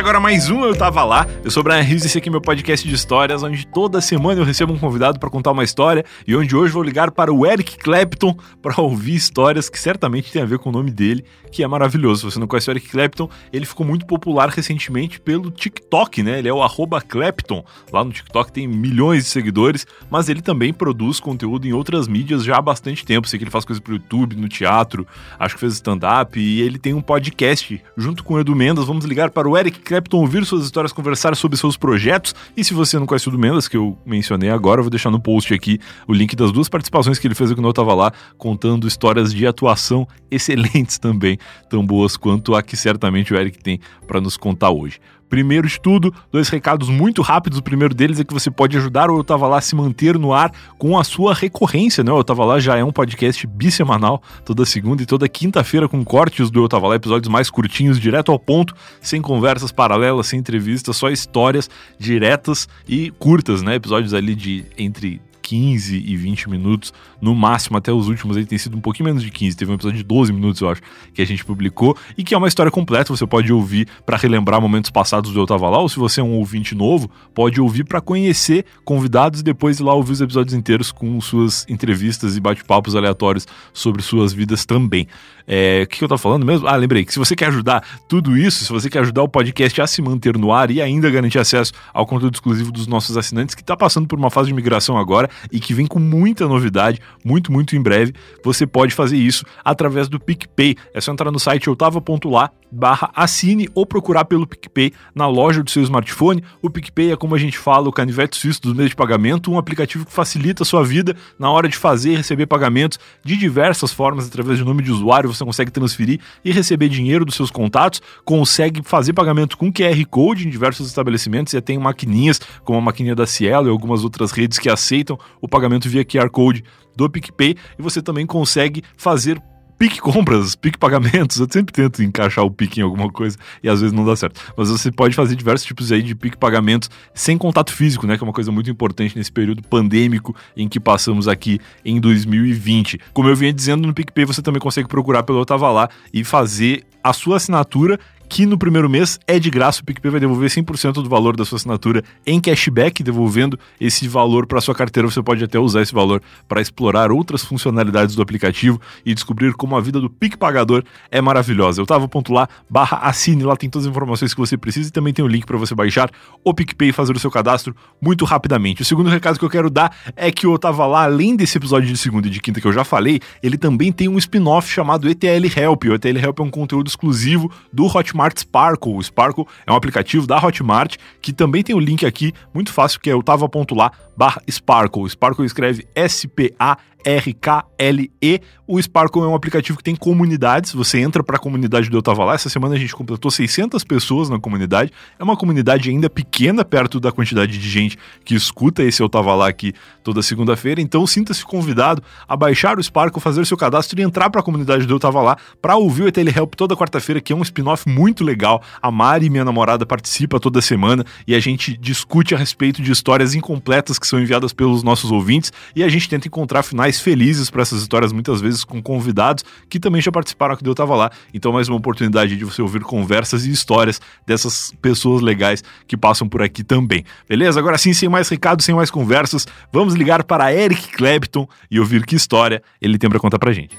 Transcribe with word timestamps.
Agora 0.00 0.18
mais 0.18 0.48
um 0.48 0.64
Eu 0.64 0.74
Tava 0.74 1.04
Lá. 1.04 1.26
Eu 1.44 1.50
sou 1.50 1.60
o 1.60 1.64
Brian 1.64 1.82
Rios 1.82 2.02
e 2.02 2.06
esse 2.06 2.16
aqui 2.16 2.30
é 2.30 2.32
meu 2.32 2.40
podcast 2.40 2.88
de 2.88 2.94
histórias, 2.94 3.42
onde 3.42 3.66
toda 3.66 4.00
semana 4.00 4.40
eu 4.40 4.46
recebo 4.46 4.72
um 4.72 4.78
convidado 4.78 5.20
para 5.20 5.28
contar 5.28 5.50
uma 5.50 5.62
história 5.62 6.06
e 6.26 6.34
onde 6.34 6.56
hoje 6.56 6.72
vou 6.72 6.82
ligar 6.82 7.10
para 7.10 7.30
o 7.30 7.44
Eric 7.44 7.76
Clapton 7.76 8.34
para 8.62 8.80
ouvir 8.80 9.14
histórias 9.14 9.68
que 9.68 9.78
certamente 9.78 10.32
tem 10.32 10.40
a 10.40 10.46
ver 10.46 10.58
com 10.58 10.70
o 10.70 10.72
nome 10.72 10.90
dele, 10.90 11.22
que 11.52 11.62
é 11.62 11.68
maravilhoso. 11.68 12.20
Se 12.20 12.34
você 12.34 12.40
não 12.40 12.46
conhece 12.46 12.70
o 12.70 12.72
Eric 12.72 12.88
Clapton, 12.88 13.28
ele 13.52 13.66
ficou 13.66 13.84
muito 13.84 14.06
popular 14.06 14.48
recentemente 14.48 15.20
pelo 15.20 15.50
TikTok, 15.50 16.22
né? 16.22 16.38
Ele 16.38 16.48
é 16.48 16.52
o 16.52 16.62
arroba 16.62 17.02
Clapton. 17.02 17.62
Lá 17.92 18.02
no 18.02 18.10
TikTok 18.10 18.50
tem 18.50 18.66
milhões 18.66 19.24
de 19.24 19.28
seguidores, 19.28 19.86
mas 20.10 20.30
ele 20.30 20.40
também 20.40 20.72
produz 20.72 21.20
conteúdo 21.20 21.66
em 21.66 21.74
outras 21.74 22.08
mídias 22.08 22.42
já 22.42 22.56
há 22.56 22.62
bastante 22.62 23.04
tempo. 23.04 23.28
Sei 23.28 23.38
que 23.38 23.44
ele 23.44 23.50
faz 23.50 23.66
coisas 23.66 23.82
pro 23.82 23.92
YouTube, 23.92 24.34
no 24.34 24.48
teatro, 24.48 25.06
acho 25.38 25.56
que 25.56 25.60
fez 25.60 25.74
stand-up 25.74 26.40
e 26.40 26.62
ele 26.62 26.78
tem 26.78 26.94
um 26.94 27.02
podcast 27.02 27.82
junto 27.98 28.24
com 28.24 28.32
o 28.32 28.40
Edu 28.40 28.56
Mendes. 28.56 28.86
Vamos 28.86 29.04
ligar 29.04 29.28
para 29.28 29.46
o 29.46 29.58
Eric 29.58 29.89
Clapton 29.90 30.18
ouvir 30.18 30.46
suas 30.46 30.64
histórias, 30.64 30.92
conversar 30.92 31.34
sobre 31.34 31.58
seus 31.58 31.76
projetos. 31.76 32.32
E 32.56 32.62
se 32.62 32.72
você 32.72 32.96
não 32.96 33.06
conhece 33.06 33.28
o 33.28 33.30
Edu 33.30 33.38
Mendes, 33.40 33.66
que 33.66 33.76
eu 33.76 33.98
mencionei 34.06 34.48
agora, 34.48 34.78
eu 34.78 34.84
vou 34.84 34.90
deixar 34.90 35.10
no 35.10 35.18
post 35.18 35.52
aqui 35.52 35.80
o 36.06 36.12
link 36.12 36.36
das 36.36 36.52
duas 36.52 36.68
participações 36.68 37.18
que 37.18 37.26
ele 37.26 37.34
fez 37.34 37.52
quando 37.52 37.64
eu 37.64 37.70
estava 37.70 37.92
lá, 37.92 38.12
contando 38.38 38.86
histórias 38.86 39.34
de 39.34 39.44
atuação 39.48 40.06
excelentes 40.30 40.96
também, 40.96 41.36
tão 41.68 41.84
boas 41.84 42.16
quanto 42.16 42.54
a 42.54 42.62
que 42.62 42.76
certamente 42.76 43.34
o 43.34 43.36
Eric 43.36 43.58
tem 43.58 43.80
para 44.06 44.20
nos 44.20 44.36
contar 44.36 44.70
hoje. 44.70 45.00
Primeiro 45.30 45.68
de 45.68 45.80
tudo, 45.80 46.12
dois 46.30 46.48
recados 46.48 46.88
muito 46.88 47.22
rápidos. 47.22 47.58
O 47.58 47.62
primeiro 47.62 47.94
deles 47.94 48.18
é 48.18 48.24
que 48.24 48.34
você 48.34 48.50
pode 48.50 48.76
ajudar 48.76 49.10
o 49.10 49.16
Eu 49.16 49.24
Tava 49.24 49.46
Lá 49.46 49.58
a 49.58 49.60
se 49.60 49.76
manter 49.76 50.18
no 50.18 50.34
ar 50.34 50.52
com 50.76 50.98
a 50.98 51.04
sua 51.04 51.32
recorrência, 51.32 52.02
né? 52.02 52.12
O 52.12 52.18
Eu 52.18 52.24
Tava 52.24 52.44
Lá 52.44 52.58
já 52.58 52.76
é 52.76 52.82
um 52.82 52.90
podcast 52.90 53.46
bissemanal, 53.46 54.20
toda 54.44 54.66
segunda 54.66 55.02
e 55.02 55.06
toda 55.06 55.28
quinta-feira 55.28 55.88
com 55.88 56.04
cortes 56.04 56.50
do 56.50 56.64
Eu 56.64 56.68
Tava 56.68 56.88
Lá, 56.88 56.96
episódios 56.96 57.32
mais 57.32 57.48
curtinhos, 57.48 58.00
direto 58.00 58.32
ao 58.32 58.38
ponto, 58.38 58.74
sem 59.00 59.22
conversas 59.22 59.70
paralelas, 59.70 60.26
sem 60.26 60.40
entrevistas, 60.40 60.96
só 60.96 61.08
histórias 61.08 61.70
diretas 61.96 62.68
e 62.88 63.12
curtas, 63.12 63.62
né? 63.62 63.76
Episódios 63.76 64.12
ali 64.12 64.34
de 64.34 64.64
entre 64.76 65.22
15 65.40 65.96
e 65.96 66.16
20 66.16 66.50
minutos, 66.50 66.92
no 67.20 67.34
máximo, 67.34 67.76
até 67.76 67.92
os 67.92 68.08
últimos 68.08 68.36
aí 68.36 68.44
tem 68.44 68.58
sido 68.58 68.76
um 68.76 68.80
pouquinho 68.80 69.06
menos 69.06 69.22
de 69.22 69.30
15, 69.30 69.56
teve 69.56 69.70
um 69.70 69.74
episódio 69.74 69.98
de 69.98 70.04
12 70.04 70.32
minutos, 70.32 70.60
eu 70.60 70.68
acho, 70.68 70.80
que 71.12 71.22
a 71.22 71.24
gente 71.24 71.44
publicou, 71.44 71.96
e 72.16 72.24
que 72.24 72.34
é 72.34 72.38
uma 72.38 72.48
história 72.48 72.70
completa, 72.70 73.14
você 73.14 73.26
pode 73.26 73.52
ouvir 73.52 73.88
para 74.04 74.16
relembrar 74.16 74.60
momentos 74.60 74.90
passados 74.90 75.32
do 75.32 75.40
Eu 75.40 75.46
Tava 75.46 75.68
Lá, 75.68 75.78
ou 75.78 75.88
se 75.88 75.96
você 75.96 76.20
é 76.20 76.24
um 76.24 76.34
ouvinte 76.34 76.74
novo, 76.74 77.10
pode 77.34 77.60
ouvir 77.60 77.84
para 77.84 78.00
conhecer 78.00 78.64
convidados 78.84 79.40
e 79.40 79.42
depois 79.42 79.80
ir 79.80 79.82
lá 79.82 79.94
ouvir 79.94 80.12
os 80.12 80.20
episódios 80.20 80.54
inteiros 80.54 80.92
com 80.92 81.20
suas 81.20 81.66
entrevistas 81.68 82.36
e 82.36 82.40
bate-papos 82.40 82.94
aleatórios 82.94 83.46
sobre 83.72 84.02
suas 84.02 84.32
vidas 84.32 84.64
também. 84.64 85.06
É, 85.46 85.82
o 85.84 85.86
que 85.86 86.02
eu 86.02 86.08
tava 86.08 86.18
falando 86.18 86.44
mesmo? 86.44 86.66
Ah, 86.66 86.76
lembrei 86.76 87.04
que 87.04 87.12
se 87.12 87.18
você 87.18 87.34
quer 87.34 87.46
ajudar 87.46 87.84
tudo 88.08 88.36
isso, 88.36 88.64
se 88.64 88.72
você 88.72 88.88
quer 88.88 89.00
ajudar 89.00 89.22
o 89.22 89.28
podcast 89.28 89.80
a 89.80 89.86
se 89.86 90.00
manter 90.02 90.36
no 90.36 90.52
ar 90.52 90.70
e 90.70 90.80
ainda 90.80 91.10
garantir 91.10 91.38
acesso 91.38 91.72
ao 91.92 92.06
conteúdo 92.06 92.34
exclusivo 92.34 92.72
dos 92.72 92.86
nossos 92.86 93.16
assinantes, 93.16 93.54
que 93.54 93.62
está 93.62 93.76
passando 93.76 94.06
por 94.06 94.18
uma 94.18 94.30
fase 94.30 94.48
de 94.48 94.54
migração 94.54 94.96
agora 94.96 95.28
e 95.50 95.60
que 95.60 95.74
vem 95.74 95.86
com 95.86 95.98
muita 95.98 96.46
novidade, 96.46 97.00
muito, 97.24 97.52
muito 97.52 97.76
em 97.76 97.82
breve, 97.82 98.12
você 98.44 98.66
pode 98.66 98.94
fazer 98.94 99.16
isso 99.16 99.44
através 99.64 100.08
do 100.08 100.20
PicPay. 100.20 100.76
É 100.94 101.00
só 101.00 101.12
entrar 101.12 101.30
no 101.30 101.38
site 101.38 101.68
outava.lá 101.68 102.50
barra 102.70 103.10
assine 103.14 103.68
ou 103.74 103.84
procurar 103.84 104.24
pelo 104.24 104.46
PicPay 104.46 104.92
na 105.14 105.26
loja 105.26 105.62
do 105.62 105.70
seu 105.70 105.82
smartphone. 105.82 106.42
O 106.62 106.70
PicPay 106.70 107.12
é 107.12 107.16
como 107.16 107.34
a 107.34 107.38
gente 107.38 107.58
fala, 107.58 107.88
o 107.88 107.92
canivete 107.92 108.36
suíço 108.36 108.62
dos 108.62 108.74
meios 108.74 108.90
de 108.90 108.96
pagamento, 108.96 109.50
um 109.50 109.58
aplicativo 109.58 110.06
que 110.06 110.12
facilita 110.12 110.62
a 110.62 110.66
sua 110.66 110.84
vida 110.84 111.16
na 111.38 111.50
hora 111.50 111.68
de 111.68 111.76
fazer 111.76 112.12
e 112.12 112.16
receber 112.16 112.46
pagamentos 112.46 112.98
de 113.24 113.36
diversas 113.36 113.92
formas 113.92 114.26
através 114.26 114.58
de 114.58 114.64
nome 114.64 114.82
de 114.82 114.90
usuário 114.90 115.29
você 115.32 115.44
consegue 115.44 115.70
transferir 115.70 116.20
e 116.44 116.52
receber 116.52 116.88
dinheiro 116.88 117.24
dos 117.24 117.34
seus 117.34 117.50
contatos, 117.50 118.00
consegue 118.24 118.82
fazer 118.84 119.12
pagamento 119.12 119.56
com 119.56 119.72
QR 119.72 120.04
Code 120.08 120.46
em 120.46 120.50
diversos 120.50 120.86
estabelecimentos, 120.86 121.52
e 121.52 121.60
tem 121.60 121.78
maquininhas, 121.78 122.40
como 122.64 122.78
a 122.78 122.82
maquininha 122.82 123.14
da 123.14 123.26
Cielo 123.26 123.68
e 123.68 123.70
algumas 123.70 124.04
outras 124.04 124.32
redes 124.32 124.58
que 124.58 124.68
aceitam 124.68 125.18
o 125.40 125.48
pagamento 125.48 125.88
via 125.88 126.04
QR 126.04 126.30
Code 126.30 126.64
do 126.96 127.08
PicPay, 127.08 127.56
e 127.78 127.82
você 127.82 128.02
também 128.02 128.26
consegue 128.26 128.82
fazer 128.96 129.40
pique 129.80 129.98
compras, 129.98 130.54
pique 130.54 130.76
pagamentos. 130.76 131.38
Eu 131.38 131.46
sempre 131.50 131.72
tento 131.72 132.02
encaixar 132.02 132.44
o 132.44 132.50
pique 132.50 132.80
em 132.80 132.82
alguma 132.82 133.10
coisa 133.10 133.38
e 133.62 133.68
às 133.68 133.80
vezes 133.80 133.94
não 133.96 134.04
dá 134.04 134.14
certo. 134.14 134.38
Mas 134.54 134.68
você 134.68 134.92
pode 134.92 135.16
fazer 135.16 135.34
diversos 135.34 135.66
tipos 135.66 135.90
aí 135.90 136.02
de 136.02 136.14
pique 136.14 136.36
pagamentos 136.36 136.90
sem 137.14 137.38
contato 137.38 137.72
físico, 137.72 138.06
né? 138.06 138.18
Que 138.18 138.22
é 138.22 138.26
uma 138.26 138.32
coisa 138.32 138.52
muito 138.52 138.70
importante 138.70 139.16
nesse 139.16 139.32
período 139.32 139.62
pandêmico 139.62 140.36
em 140.54 140.68
que 140.68 140.78
passamos 140.78 141.26
aqui 141.26 141.58
em 141.82 141.98
2020. 141.98 143.00
Como 143.14 143.26
eu 143.30 143.34
vinha 143.34 143.54
dizendo, 143.54 143.86
no 143.86 143.94
PicPay 143.94 144.26
você 144.26 144.42
também 144.42 144.60
consegue 144.60 144.86
procurar 144.86 145.22
pelo 145.22 145.40
Eu 145.40 145.46
Tava 145.46 145.70
Lá 145.70 145.88
e 146.12 146.24
fazer 146.24 146.84
a 147.02 147.14
sua 147.14 147.38
assinatura 147.38 147.98
que 148.30 148.46
no 148.46 148.56
primeiro 148.56 148.88
mês 148.88 149.18
é 149.26 149.40
de 149.40 149.50
graça, 149.50 149.82
o 149.82 149.84
PicPay 149.84 150.08
vai 150.08 150.20
devolver 150.20 150.48
100% 150.48 151.02
do 151.02 151.08
valor 151.08 151.36
da 151.36 151.44
sua 151.44 151.56
assinatura 151.56 152.04
em 152.24 152.40
cashback, 152.40 153.02
devolvendo 153.02 153.58
esse 153.80 154.06
valor 154.06 154.46
para 154.46 154.60
sua 154.60 154.72
carteira. 154.72 155.10
Você 155.10 155.20
pode 155.20 155.42
até 155.42 155.58
usar 155.58 155.82
esse 155.82 155.92
valor 155.92 156.22
para 156.48 156.60
explorar 156.60 157.10
outras 157.10 157.44
funcionalidades 157.44 158.14
do 158.14 158.22
aplicativo 158.22 158.80
e 159.04 159.12
descobrir 159.12 159.52
como 159.54 159.76
a 159.76 159.80
vida 159.80 160.00
do 160.00 160.08
Pic 160.08 160.36
Pagador 160.36 160.84
é 161.10 161.20
maravilhosa. 161.20 161.82
Eu 161.82 161.86
tava 161.86 162.06
ponto 162.06 162.32
lá, 162.32 162.48
barra 162.70 162.98
assine, 162.98 163.42
lá 163.42 163.56
tem 163.56 163.68
todas 163.68 163.86
as 163.86 163.90
informações 163.90 164.32
que 164.32 164.38
você 164.38 164.56
precisa 164.56 164.90
e 164.90 164.92
também 164.92 165.12
tem 165.12 165.24
o 165.24 165.26
um 165.26 165.30
link 165.30 165.44
para 165.44 165.58
você 165.58 165.74
baixar 165.74 166.08
o 166.44 166.54
PicPay 166.54 166.90
e 166.90 166.92
fazer 166.92 167.16
o 167.16 167.18
seu 167.18 167.32
cadastro 167.32 167.74
muito 168.00 168.24
rapidamente. 168.24 168.82
O 168.82 168.84
segundo 168.84 169.10
recado 169.10 169.40
que 169.40 169.44
eu 169.44 169.50
quero 169.50 169.68
dar 169.68 169.92
é 170.14 170.30
que 170.30 170.46
eu 170.46 170.56
tava 170.56 170.86
lá, 170.86 171.02
além 171.02 171.34
desse 171.34 171.58
episódio 171.58 171.88
de 171.88 171.98
segunda 171.98 172.28
e 172.28 172.30
de 172.30 172.40
quinta 172.40 172.60
que 172.60 172.66
eu 172.68 172.72
já 172.72 172.84
falei, 172.84 173.18
ele 173.42 173.58
também 173.58 173.90
tem 173.90 174.08
um 174.08 174.18
spin-off 174.18 174.70
chamado 174.70 175.10
ETL 175.10 175.46
Help. 175.56 175.84
O 175.86 175.94
ETL 175.94 176.16
Help 176.16 176.38
é 176.38 176.42
um 176.44 176.50
conteúdo 176.50 176.86
exclusivo 176.86 177.50
do 177.72 177.86
Hotmart 177.86 178.19
Hotmart 178.20 178.38
Sparkle. 178.38 178.94
O 178.94 179.02
Sparkle 179.02 179.46
é 179.66 179.72
um 179.72 179.74
aplicativo 179.74 180.26
da 180.26 180.36
Hotmart 180.38 180.96
que 181.20 181.32
também 181.32 181.62
tem 181.62 181.74
o 181.74 181.78
um 181.78 181.80
link 181.80 182.04
aqui, 182.04 182.32
muito 182.52 182.72
fácil, 182.72 183.00
que 183.00 183.10
é 183.10 183.22
tava.lá 183.22 183.92
barra 184.20 184.42
Sparkle. 184.50 185.08
Sparkle 185.08 185.46
escreve 185.46 185.86
S-P-A 185.94 186.76
RKLE. 187.04 188.42
O 188.66 188.80
Sparkle 188.80 189.22
é 189.22 189.26
um 189.26 189.34
aplicativo 189.34 189.78
que 189.78 189.84
tem 189.84 189.96
comunidades. 189.96 190.72
Você 190.72 190.98
entra 190.98 191.24
para 191.24 191.36
a 191.36 191.38
comunidade 191.38 191.90
do 191.90 191.96
Eu 191.96 192.02
Tava 192.02 192.24
Lá. 192.24 192.34
Essa 192.34 192.48
semana 192.48 192.74
a 192.74 192.78
gente 192.78 192.94
completou 192.94 193.30
600 193.30 193.82
pessoas 193.84 194.28
na 194.28 194.38
comunidade. 194.38 194.92
É 195.18 195.24
uma 195.24 195.36
comunidade 195.36 195.90
ainda 195.90 196.08
pequena, 196.08 196.64
perto 196.64 197.00
da 197.00 197.10
quantidade 197.10 197.58
de 197.58 197.68
gente 197.68 197.98
que 198.24 198.34
escuta 198.34 198.82
esse 198.82 199.02
Eu 199.02 199.08
Tava 199.08 199.34
Lá 199.34 199.48
aqui 199.48 199.72
toda 200.04 200.22
segunda-feira. 200.22 200.80
Então 200.80 201.06
sinta-se 201.06 201.44
convidado 201.44 202.02
a 202.28 202.36
baixar 202.36 202.78
o 202.78 202.82
Sparkle, 202.82 203.20
fazer 203.20 203.44
seu 203.46 203.56
cadastro 203.56 204.00
e 204.00 204.04
entrar 204.04 204.30
para 204.30 204.40
a 204.40 204.44
comunidade 204.44 204.86
do 204.86 204.94
Eu 204.94 205.00
Tava 205.00 205.20
Lá 205.20 205.36
para 205.60 205.76
ouvir 205.76 206.04
o 206.04 206.12
Telehelp 206.12 206.54
toda 206.54 206.76
quarta-feira, 206.76 207.20
que 207.20 207.32
é 207.32 207.36
um 207.36 207.42
spin-off 207.42 207.88
muito 207.88 208.22
legal. 208.22 208.62
A 208.80 208.90
Mari, 208.90 209.28
minha 209.30 209.44
namorada, 209.44 209.84
participa 209.84 210.38
toda 210.38 210.60
semana 210.60 211.04
e 211.26 211.34
a 211.34 211.40
gente 211.40 211.76
discute 211.76 212.34
a 212.34 212.38
respeito 212.38 212.82
de 212.82 212.92
histórias 212.92 213.34
incompletas 213.34 213.98
que 213.98 214.06
são 214.10 214.20
enviadas 214.20 214.52
pelos 214.52 214.82
nossos 214.82 215.10
ouvintes 215.10 215.52
e 215.74 215.82
a 215.82 215.88
gente 215.88 216.08
tenta 216.08 216.28
encontrar 216.28 216.62
finais 216.62 217.00
felizes 217.00 217.48
para 217.48 217.62
essas 217.62 217.80
histórias, 217.80 218.12
muitas 218.12 218.40
vezes 218.40 218.64
com 218.64 218.82
convidados 218.82 219.44
que 219.68 219.80
também 219.80 220.02
já 220.02 220.12
participaram 220.12 220.54
aqui 220.54 220.62
do 220.62 220.70
Eu 220.70 220.74
Tava 220.74 220.94
Lá. 220.94 221.10
Então, 221.32 221.52
mais 221.52 221.68
uma 221.68 221.76
oportunidade 221.76 222.36
de 222.36 222.44
você 222.44 222.60
ouvir 222.60 222.80
conversas 222.82 223.46
e 223.46 223.50
histórias 223.50 224.00
dessas 224.26 224.74
pessoas 224.82 225.22
legais 225.22 225.62
que 225.86 225.96
passam 225.96 226.28
por 226.28 226.42
aqui 226.42 226.62
também. 226.62 227.04
Beleza? 227.28 227.58
Agora 227.58 227.78
sim, 227.78 227.92
sem 227.92 228.08
mais 228.08 228.28
recados, 228.28 228.64
sem 228.64 228.74
mais 228.74 228.90
conversas, 228.90 229.46
vamos 229.72 229.94
ligar 229.94 230.24
para 230.24 230.52
Eric 230.52 230.88
Clapton 230.88 231.48
e 231.70 231.78
ouvir 231.78 232.04
que 232.04 232.16
história 232.16 232.62
ele 232.80 232.98
tem 232.98 233.08
para 233.08 233.20
contar 233.20 233.38
pra 233.38 233.52
gente. 233.52 233.76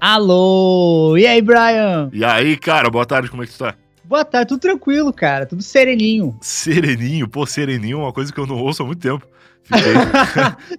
Alô! 0.00 1.16
E 1.16 1.26
aí, 1.26 1.42
Brian? 1.42 2.08
E 2.12 2.24
aí, 2.24 2.56
cara, 2.56 2.88
boa 2.88 3.04
tarde, 3.04 3.28
como 3.28 3.42
é 3.42 3.46
que 3.46 3.52
tu 3.52 3.58
tá? 3.58 3.74
Boa 4.04 4.24
tarde, 4.24 4.48
tudo 4.48 4.60
tranquilo, 4.60 5.12
cara. 5.12 5.44
Tudo 5.44 5.60
sereninho. 5.60 6.38
Sereninho? 6.40 7.28
Pô, 7.28 7.44
sereninho 7.44 7.98
é 7.98 8.02
uma 8.02 8.12
coisa 8.12 8.32
que 8.32 8.38
eu 8.38 8.46
não 8.46 8.56
ouço 8.56 8.82
há 8.82 8.86
muito 8.86 9.00
tempo. 9.00 9.26
Fiquei, 9.64 9.92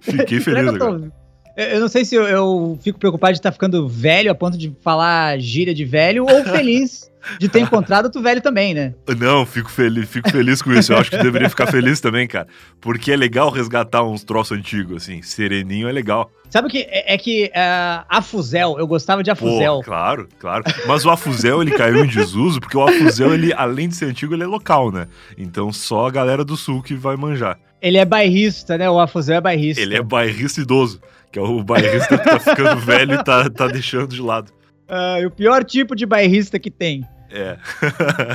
Fiquei 0.00 0.40
feliz 0.40 0.64
eu 0.64 0.74
agora. 0.74 1.12
Eu 1.56 1.80
não 1.80 1.88
sei 1.88 2.04
se 2.04 2.14
eu, 2.14 2.22
eu, 2.24 2.78
fico 2.80 2.98
preocupado 2.98 3.34
de 3.34 3.38
estar 3.38 3.52
ficando 3.52 3.86
velho 3.86 4.30
a 4.30 4.34
ponto 4.34 4.56
de 4.56 4.74
falar 4.80 5.38
gíria 5.38 5.74
de 5.74 5.84
velho 5.84 6.24
ou 6.24 6.42
feliz 6.44 7.09
de 7.38 7.48
ter 7.48 7.60
encontrado 7.60 8.06
outro 8.06 8.22
velho 8.22 8.40
também, 8.40 8.74
né? 8.74 8.94
Não, 9.18 9.44
fico 9.44 9.70
feliz, 9.70 10.08
fico 10.08 10.30
feliz 10.30 10.62
com 10.62 10.72
isso. 10.72 10.92
Eu 10.92 10.98
acho 10.98 11.10
que 11.10 11.18
deveria 11.18 11.48
ficar 11.48 11.66
feliz 11.66 12.00
também, 12.00 12.26
cara. 12.26 12.46
Porque 12.80 13.12
é 13.12 13.16
legal 13.16 13.50
resgatar 13.50 14.02
uns 14.02 14.24
troços 14.24 14.56
antigos, 14.56 15.02
assim. 15.02 15.22
Sereninho 15.22 15.88
é 15.88 15.92
legal. 15.92 16.30
Sabe 16.48 16.66
o 16.66 16.70
que? 16.70 16.86
É, 16.88 17.14
é 17.14 17.18
que 17.18 17.46
uh, 17.46 18.04
Afuzel, 18.08 18.76
eu 18.78 18.86
gostava 18.86 19.22
de 19.22 19.30
Afuzel. 19.30 19.76
Pô, 19.76 19.82
claro, 19.84 20.28
claro. 20.38 20.64
Mas 20.86 21.04
o 21.04 21.10
Afuzel, 21.10 21.62
ele 21.62 21.70
caiu 21.70 22.04
em 22.04 22.08
desuso, 22.08 22.60
porque 22.60 22.76
o 22.76 22.82
Afuzel, 22.82 23.32
ele, 23.32 23.52
além 23.52 23.88
de 23.88 23.94
ser 23.94 24.06
antigo, 24.06 24.34
ele 24.34 24.42
é 24.42 24.46
local, 24.46 24.90
né? 24.90 25.06
Então 25.38 25.72
só 25.72 26.08
a 26.08 26.10
galera 26.10 26.44
do 26.44 26.56
sul 26.56 26.82
que 26.82 26.94
vai 26.94 27.16
manjar. 27.16 27.58
Ele 27.80 27.98
é 27.98 28.04
bairrista, 28.04 28.76
né? 28.76 28.90
O 28.90 28.98
Afuzel 28.98 29.36
é 29.36 29.40
bairrista. 29.40 29.80
Ele 29.80 29.96
é 29.96 30.02
bairrista 30.02 30.60
idoso, 30.60 31.00
que 31.30 31.38
é 31.38 31.42
o 31.42 31.62
bairrista 31.62 32.18
que 32.18 32.24
tá 32.24 32.40
ficando 32.40 32.80
velho 32.80 33.14
e 33.14 33.24
tá, 33.24 33.48
tá 33.48 33.68
deixando 33.68 34.08
de 34.08 34.20
lado. 34.20 34.52
Uh, 34.90 35.26
o 35.28 35.30
pior 35.30 35.64
tipo 35.64 35.94
de 35.94 36.04
bairrista 36.04 36.58
que 36.58 36.70
tem. 36.70 37.06
É. 37.30 37.56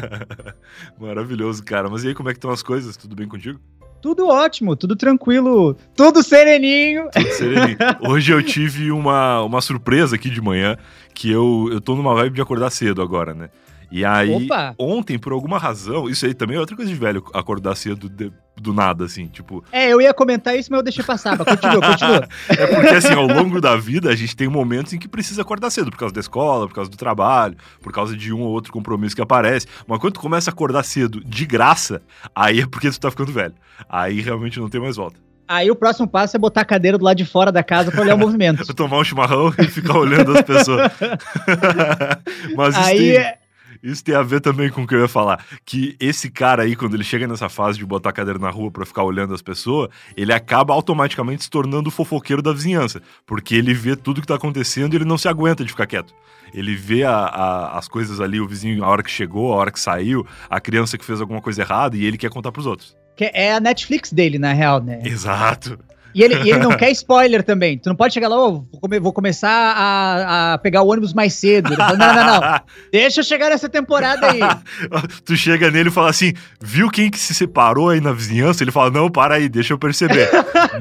Maravilhoso, 0.97 1.61
cara. 1.63 1.89
Mas 1.89 2.05
e 2.05 2.07
aí, 2.07 2.15
como 2.15 2.29
é 2.29 2.31
que 2.31 2.37
estão 2.37 2.49
as 2.49 2.63
coisas? 2.63 2.95
Tudo 2.95 3.13
bem 3.13 3.27
contigo? 3.27 3.59
Tudo 4.01 4.27
ótimo, 4.27 4.75
tudo 4.75 4.95
tranquilo, 4.95 5.75
tudo 5.95 6.21
sereninho. 6.21 7.09
Tudo 7.11 7.31
sereninho. 7.31 7.77
Hoje 8.07 8.31
eu 8.31 8.41
tive 8.41 8.91
uma, 8.91 9.41
uma 9.41 9.61
surpresa 9.61 10.15
aqui 10.15 10.29
de 10.29 10.39
manhã, 10.39 10.77
que 11.13 11.29
eu, 11.31 11.69
eu 11.71 11.81
tô 11.81 11.95
numa 11.95 12.13
vibe 12.13 12.35
de 12.35 12.41
acordar 12.41 12.69
cedo 12.69 13.01
agora, 13.01 13.33
né? 13.33 13.49
E 13.95 14.03
aí, 14.03 14.30
Opa. 14.30 14.75
ontem, 14.77 15.18
por 15.18 15.31
alguma 15.31 15.57
razão, 15.57 16.09
isso 16.09 16.25
aí 16.25 16.33
também 16.33 16.57
é 16.57 16.59
outra 16.59 16.75
coisa 16.75 16.92
de 16.92 16.97
velho, 16.97 17.24
acordar 17.33 17.77
cedo 17.77 18.09
de, 18.09 18.30
do 18.57 18.74
nada, 18.74 19.06
assim, 19.06 19.27
tipo. 19.27 19.63
É, 19.71 19.88
eu 19.88 20.01
ia 20.01 20.13
comentar 20.13 20.53
isso, 20.53 20.69
mas 20.69 20.80
eu 20.80 20.83
deixei 20.83 21.01
passar. 21.01 21.38
Mas 21.38 21.47
continua, 21.47 21.81
continua. 21.81 22.27
é 22.50 22.68
porque, 22.68 22.94
assim, 22.94 23.13
ao 23.13 23.25
longo 23.25 23.62
da 23.62 23.77
vida, 23.77 24.09
a 24.09 24.15
gente 24.15 24.36
tem 24.36 24.50
momentos 24.50 24.92
em 24.92 25.00
que 25.00 25.07
precisa 25.07 25.44
acordar 25.44 25.69
cedo, 25.69 25.92
por 25.92 25.97
causa 25.97 26.13
da 26.13 26.19
escola, 26.19 26.68
por 26.68 26.75
causa 26.75 26.92
do 26.92 26.97
trabalho, 26.97 27.56
por 27.81 27.94
causa 27.94 28.18
de 28.18 28.33
um 28.33 28.42
ou 28.42 28.50
outro 28.50 28.74
compromisso 28.74 29.15
que 29.15 29.21
aparece. 29.21 29.65
Mas 29.88 29.98
quando 29.98 30.15
tu 30.15 30.19
começa 30.19 30.50
a 30.50 30.53
acordar 30.53 30.83
cedo 30.83 31.24
de 31.24 31.45
graça, 31.45 32.01
aí 32.36 32.59
é 32.59 32.68
porque 32.68 32.91
tu 32.91 33.00
tá 33.00 33.09
ficando 33.09 33.31
velho. 33.31 33.56
Aí 33.88 34.19
realmente 34.19 34.59
não 34.59 34.68
tem 34.68 34.81
mais 34.81 34.98
volta. 34.98 35.18
Aí 35.48 35.71
o 35.71 35.75
próximo 35.75 36.06
passo 36.06 36.36
é 36.36 36.39
botar 36.39 36.62
a 36.62 36.65
cadeira 36.65 36.98
do 36.98 37.06
lado 37.06 37.15
de 37.15 37.25
fora 37.25 37.50
da 37.50 37.63
casa 37.63 37.91
para 37.91 38.01
olhar 38.01 38.15
o 38.15 38.18
movimento. 38.18 38.65
Tomar 38.75 38.98
um 38.98 39.06
chimarrão 39.06 39.53
e 39.57 39.68
ficar 39.68 39.98
olhando 39.98 40.38
as 40.38 40.41
pessoas. 40.41 40.91
Mas 42.57 42.75
isso 42.75 42.86
Aí 42.86 43.13
tem... 43.13 43.44
Isso 43.83 44.04
tem 44.04 44.16
a 44.16 44.22
ver 44.22 44.42
também 44.42 44.69
com 44.69 44.83
o 44.83 44.88
que 44.88 44.95
eu 44.95 45.01
ia 45.01 45.07
falar. 45.07 45.44
Que 45.66 45.95
esse 46.00 46.30
cara 46.30 46.63
aí, 46.63 46.75
quando 46.75 46.95
ele 46.95 47.04
chega 47.04 47.27
nessa 47.27 47.50
fase 47.50 47.77
de 47.77 47.86
botar 47.86 48.10
a 48.10 48.13
cadeira 48.13 48.39
na 48.39 48.50
rua 48.50 48.72
para 48.72 48.86
ficar 48.86 49.04
olhando 49.04 49.33
as 49.33 49.42
pessoas, 49.42 49.89
ele 50.16 50.33
acaba 50.33 50.74
automaticamente 50.74 51.44
se 51.44 51.50
tornando 51.50 51.89
o 51.89 51.92
fofoqueiro 51.92 52.42
da 52.42 52.54
vizinhança. 52.54 53.01
Porque 53.25 53.56
ele 53.56 53.74
vê 53.74 53.95
tudo 53.95 54.22
que 54.22 54.27
tá 54.27 54.36
acontecendo 54.36 54.94
e 54.94 54.98
ele 54.98 55.06
não 55.06 55.18
se 55.18 55.27
aguenta 55.27 55.63
de 55.63 55.72
ficar 55.72 55.88
quieto. 55.88 56.13
Ele 56.54 56.75
vê 56.75 57.04
a, 57.04 57.16
a, 57.16 57.77
as 57.77 57.88
coisas 57.88 58.22
ali, 58.22 58.39
o 58.39 58.48
vizinho, 58.48 58.83
a 58.83 58.88
hora 58.88 59.04
que 59.04 59.12
chegou, 59.12 59.54
a 59.54 59.57
hora 59.57 59.72
que 59.72 59.80
saiu, 59.80 60.25
a 60.50 60.60
criança 60.60 60.98
que 60.98 61.06
fez 61.06 61.19
alguma 61.19 61.42
coisa 61.42 61.62
errada 61.62 61.98
e 61.98 62.06
ele 62.06 62.18
quer 62.18 62.30
contar 62.30 62.51
pros 62.51 62.66
outros. 62.66 62.95
Que 63.16 63.31
é 63.33 63.54
a 63.54 63.60
Netflix 63.60 64.12
dele, 64.12 64.38
na 64.38 64.54
real, 64.54 64.81
né? 64.81 65.01
Exato. 65.04 65.80
E 66.15 66.23
ele, 66.23 66.35
e 66.35 66.50
ele 66.50 66.59
não 66.59 66.71
quer 66.77 66.89
spoiler 66.91 67.44
também. 67.44 67.77
Tu 67.77 67.89
não 67.89 67.95
pode 67.95 68.13
chegar 68.13 68.29
lá, 68.29 68.38
oh, 68.38 68.65
vou, 68.71 68.79
come, 68.79 69.00
vou, 69.00 69.12
começar 69.12 69.50
a, 69.50 70.53
a, 70.53 70.57
pegar 70.57 70.81
o 70.81 70.88
ônibus 70.88 71.13
mais 71.13 71.33
cedo. 71.33 71.67
Ele 71.67 71.75
fala, 71.75 71.97
não, 71.97 72.15
não, 72.15 72.25
não. 72.25 72.62
Deixa 72.89 73.19
eu 73.19 73.23
chegar 73.23 73.50
nessa 73.50 73.67
temporada 73.67 74.31
aí. 74.31 74.39
tu 75.25 75.35
chega 75.35 75.69
nele 75.69 75.89
e 75.89 75.91
fala 75.91 76.09
assim: 76.09 76.33
viu 76.62 76.89
quem 76.89 77.12
que 77.12 77.19
se 77.19 77.33
separou 77.33 77.89
aí 77.89 78.00
na 78.00 78.13
vizinhança? 78.13 78.63
Ele 78.63 78.71
fala: 78.71 78.89
não, 78.89 79.12
para 79.12 79.35
aí, 79.35 79.50
deixa 79.50 79.73
eu 79.73 79.77
perceber. 79.77 80.29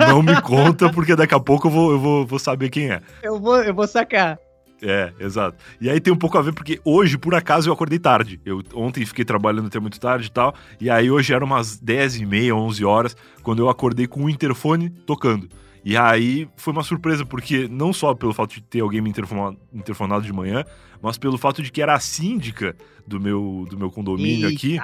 não 0.08 0.22
me 0.22 0.40
conta, 0.40 0.88
porque 0.88 1.16
daqui 1.16 1.34
a 1.34 1.40
pouco 1.40 1.66
eu 1.66 1.70
vou, 1.72 1.90
eu 1.90 1.98
vou, 1.98 2.26
vou 2.26 2.38
saber 2.38 2.70
quem 2.70 2.92
é. 2.92 3.00
Eu 3.20 3.40
vou, 3.40 3.60
eu 3.60 3.74
vou 3.74 3.88
sacar. 3.88 4.38
É, 4.86 5.14
exato. 5.18 5.56
E 5.80 5.88
aí 5.88 5.98
tem 5.98 6.12
um 6.12 6.16
pouco 6.16 6.36
a 6.36 6.42
ver, 6.42 6.52
porque 6.52 6.78
hoje, 6.84 7.16
por 7.16 7.34
acaso, 7.34 7.70
eu 7.70 7.72
acordei 7.72 7.98
tarde. 7.98 8.38
Eu 8.44 8.62
ontem 8.74 9.04
fiquei 9.06 9.24
trabalhando 9.24 9.68
até 9.68 9.80
muito 9.80 9.98
tarde 9.98 10.26
e 10.26 10.30
tal. 10.30 10.54
E 10.78 10.90
aí 10.90 11.10
hoje 11.10 11.32
eram 11.32 11.46
umas 11.46 11.78
10 11.78 12.16
e 12.16 12.26
meia, 12.26 12.54
11 12.54 12.84
horas, 12.84 13.16
quando 13.42 13.60
eu 13.60 13.70
acordei 13.70 14.06
com 14.06 14.24
o 14.24 14.28
interfone 14.28 14.90
tocando. 14.90 15.48
E 15.82 15.96
aí 15.96 16.46
foi 16.56 16.72
uma 16.74 16.82
surpresa, 16.82 17.24
porque 17.24 17.66
não 17.66 17.94
só 17.94 18.14
pelo 18.14 18.34
fato 18.34 18.54
de 18.54 18.62
ter 18.62 18.80
alguém 18.80 19.00
me 19.00 19.10
interfonado 19.10 20.22
de 20.22 20.32
manhã, 20.32 20.64
mas 21.04 21.18
pelo 21.18 21.36
fato 21.36 21.62
de 21.62 21.70
que 21.70 21.82
era 21.82 21.94
a 21.94 22.00
síndica 22.00 22.74
do 23.06 23.20
meu, 23.20 23.66
do 23.68 23.78
meu 23.78 23.90
condomínio 23.90 24.48
Eita. 24.48 24.56
aqui 24.56 24.78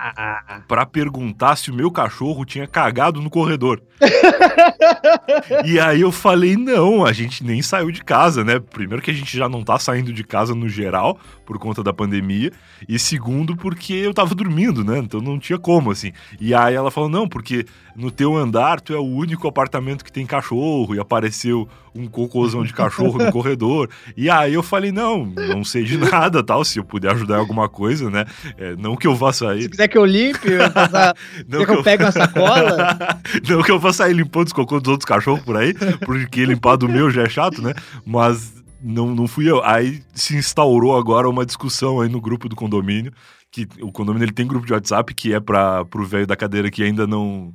para 0.68 0.84
perguntar 0.84 1.56
se 1.56 1.70
o 1.70 1.74
meu 1.74 1.90
cachorro 1.90 2.44
tinha 2.44 2.66
cagado 2.66 3.20
no 3.22 3.30
corredor. 3.30 3.80
e 5.64 5.80
aí 5.80 6.02
eu 6.02 6.12
falei: 6.12 6.56
não, 6.56 7.04
a 7.04 7.12
gente 7.12 7.44
nem 7.44 7.62
saiu 7.62 7.90
de 7.90 8.04
casa, 8.04 8.44
né? 8.44 8.58
Primeiro 8.58 9.02
que 9.02 9.10
a 9.10 9.14
gente 9.14 9.36
já 9.36 9.48
não 9.48 9.62
tá 9.62 9.78
saindo 9.78 10.12
de 10.12 10.24
casa 10.24 10.54
no 10.54 10.68
geral 10.68 11.18
por 11.44 11.58
conta 11.58 11.82
da 11.82 11.92
pandemia, 11.92 12.52
e 12.88 12.98
segundo 12.98 13.56
porque 13.56 13.94
eu 13.94 14.14
tava 14.14 14.34
dormindo, 14.34 14.84
né? 14.84 14.98
Então 14.98 15.20
não 15.20 15.38
tinha 15.38 15.58
como, 15.58 15.90
assim. 15.90 16.12
E 16.40 16.54
aí 16.54 16.74
ela 16.74 16.90
falou: 16.90 17.08
não, 17.08 17.28
porque 17.28 17.64
no 17.96 18.10
teu 18.10 18.36
andar 18.36 18.80
tu 18.80 18.94
é 18.94 18.98
o 18.98 19.04
único 19.04 19.48
apartamento 19.48 20.04
que 20.04 20.12
tem 20.12 20.26
cachorro, 20.26 20.94
e 20.94 21.00
apareceu 21.00 21.68
um 21.94 22.06
cocôzão 22.06 22.64
de 22.64 22.72
cachorro 22.72 23.18
no 23.18 23.30
corredor. 23.32 23.90
E 24.16 24.30
aí 24.30 24.54
eu 24.54 24.62
falei: 24.62 24.92
não, 24.92 25.26
não 25.26 25.64
sei 25.64 25.84
de 25.84 25.98
nada, 25.98 26.09
tal, 26.42 26.64
se 26.64 26.78
eu 26.78 26.84
puder 26.84 27.12
ajudar 27.12 27.36
em 27.36 27.40
alguma 27.40 27.68
coisa, 27.68 28.10
né? 28.10 28.24
É, 28.56 28.74
não 28.76 28.96
que 28.96 29.06
eu 29.06 29.14
vá 29.14 29.32
sair. 29.32 29.62
Se 29.62 29.68
quiser 29.70 29.88
que 29.88 29.98
eu 29.98 30.04
limpe, 30.04 30.50
eu 30.50 30.70
passar... 30.70 31.14
não 31.48 31.64
que 31.64 31.70
eu, 31.70 31.76
eu 31.76 31.82
pegue 31.82 32.04
uma 32.04 32.12
sacola. 32.12 32.98
não 33.48 33.62
que 33.62 33.70
eu 33.70 33.78
vá 33.78 33.92
sair 33.92 34.12
limpando 34.12 34.48
os 34.48 34.52
cocôs 34.52 34.82
dos 34.82 34.92
outros 34.92 35.06
cachorros 35.06 35.42
por 35.42 35.56
aí, 35.56 35.74
porque 36.04 36.44
limpar 36.44 36.76
do 36.76 36.88
meu 36.88 37.10
já 37.10 37.22
é 37.22 37.28
chato, 37.28 37.62
né? 37.62 37.74
Mas 38.04 38.60
não, 38.82 39.14
não 39.14 39.26
fui 39.26 39.50
eu. 39.50 39.62
Aí 39.64 40.02
se 40.14 40.36
instaurou 40.36 40.96
agora 40.96 41.28
uma 41.28 41.46
discussão 41.46 42.00
aí 42.00 42.08
no 42.08 42.20
grupo 42.20 42.48
do 42.48 42.56
condomínio, 42.56 43.12
que 43.50 43.66
o 43.80 43.92
condomínio 43.92 44.26
ele 44.26 44.32
tem 44.32 44.46
grupo 44.46 44.66
de 44.66 44.72
WhatsApp 44.72 45.12
que 45.14 45.34
é 45.34 45.40
para 45.40 45.84
o 45.94 46.04
velho 46.04 46.26
da 46.26 46.36
cadeira 46.36 46.70
que 46.70 46.82
ainda 46.82 47.06
não 47.06 47.52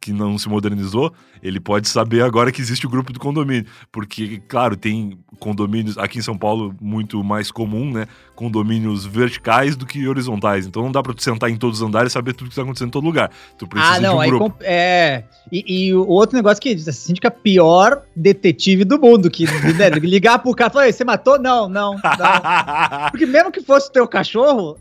que 0.00 0.12
não 0.12 0.38
se 0.38 0.48
modernizou, 0.48 1.12
ele 1.42 1.60
pode 1.60 1.88
saber 1.88 2.22
agora 2.22 2.52
que 2.52 2.60
existe 2.60 2.86
o 2.86 2.90
grupo 2.90 3.12
do 3.12 3.20
condomínio. 3.20 3.66
Porque, 3.90 4.40
claro, 4.48 4.76
tem 4.76 5.18
condomínios 5.38 5.98
aqui 5.98 6.18
em 6.18 6.22
São 6.22 6.36
Paulo 6.36 6.74
muito 6.80 7.22
mais 7.24 7.50
comum, 7.50 7.90
né? 7.92 8.06
Condomínios 8.40 9.04
verticais 9.04 9.76
do 9.76 9.84
que 9.84 10.08
horizontais. 10.08 10.66
Então 10.66 10.82
não 10.82 10.90
dá 10.90 11.02
pra 11.02 11.12
tu 11.12 11.22
sentar 11.22 11.50
em 11.50 11.56
todos 11.56 11.82
os 11.82 11.86
andares 11.86 12.10
e 12.10 12.14
saber 12.14 12.32
tudo 12.32 12.48
que 12.48 12.56
tá 12.56 12.62
acontecendo 12.62 12.88
em 12.88 12.90
todo 12.90 13.04
lugar. 13.04 13.30
Tu 13.58 13.66
precisa 13.66 13.96
ah, 13.96 14.00
não, 14.00 14.18
de 14.18 14.26
um 14.26 14.30
grupo. 14.30 14.56
É. 14.62 15.24
E, 15.52 15.88
e, 15.88 15.94
o 15.94 16.08
outro 16.08 16.34
negócio 16.34 16.58
que 16.58 16.72
a 16.72 16.92
síndica 16.92 17.28
é 17.28 17.30
pior 17.30 18.00
detetive 18.16 18.82
do 18.82 18.98
mundo, 18.98 19.30
que 19.30 19.44
né, 19.44 19.90
ligar 20.00 20.38
pro 20.38 20.54
cara 20.54 20.70
e 20.70 20.72
falar, 20.72 20.92
você 20.92 21.04
matou? 21.04 21.38
Não, 21.38 21.68
não, 21.68 21.96
não. 21.96 22.00
Porque 23.12 23.26
mesmo 23.26 23.52
que 23.52 23.60
fosse 23.60 23.90
o 23.90 23.92
teu 23.92 24.08
cachorro. 24.08 24.78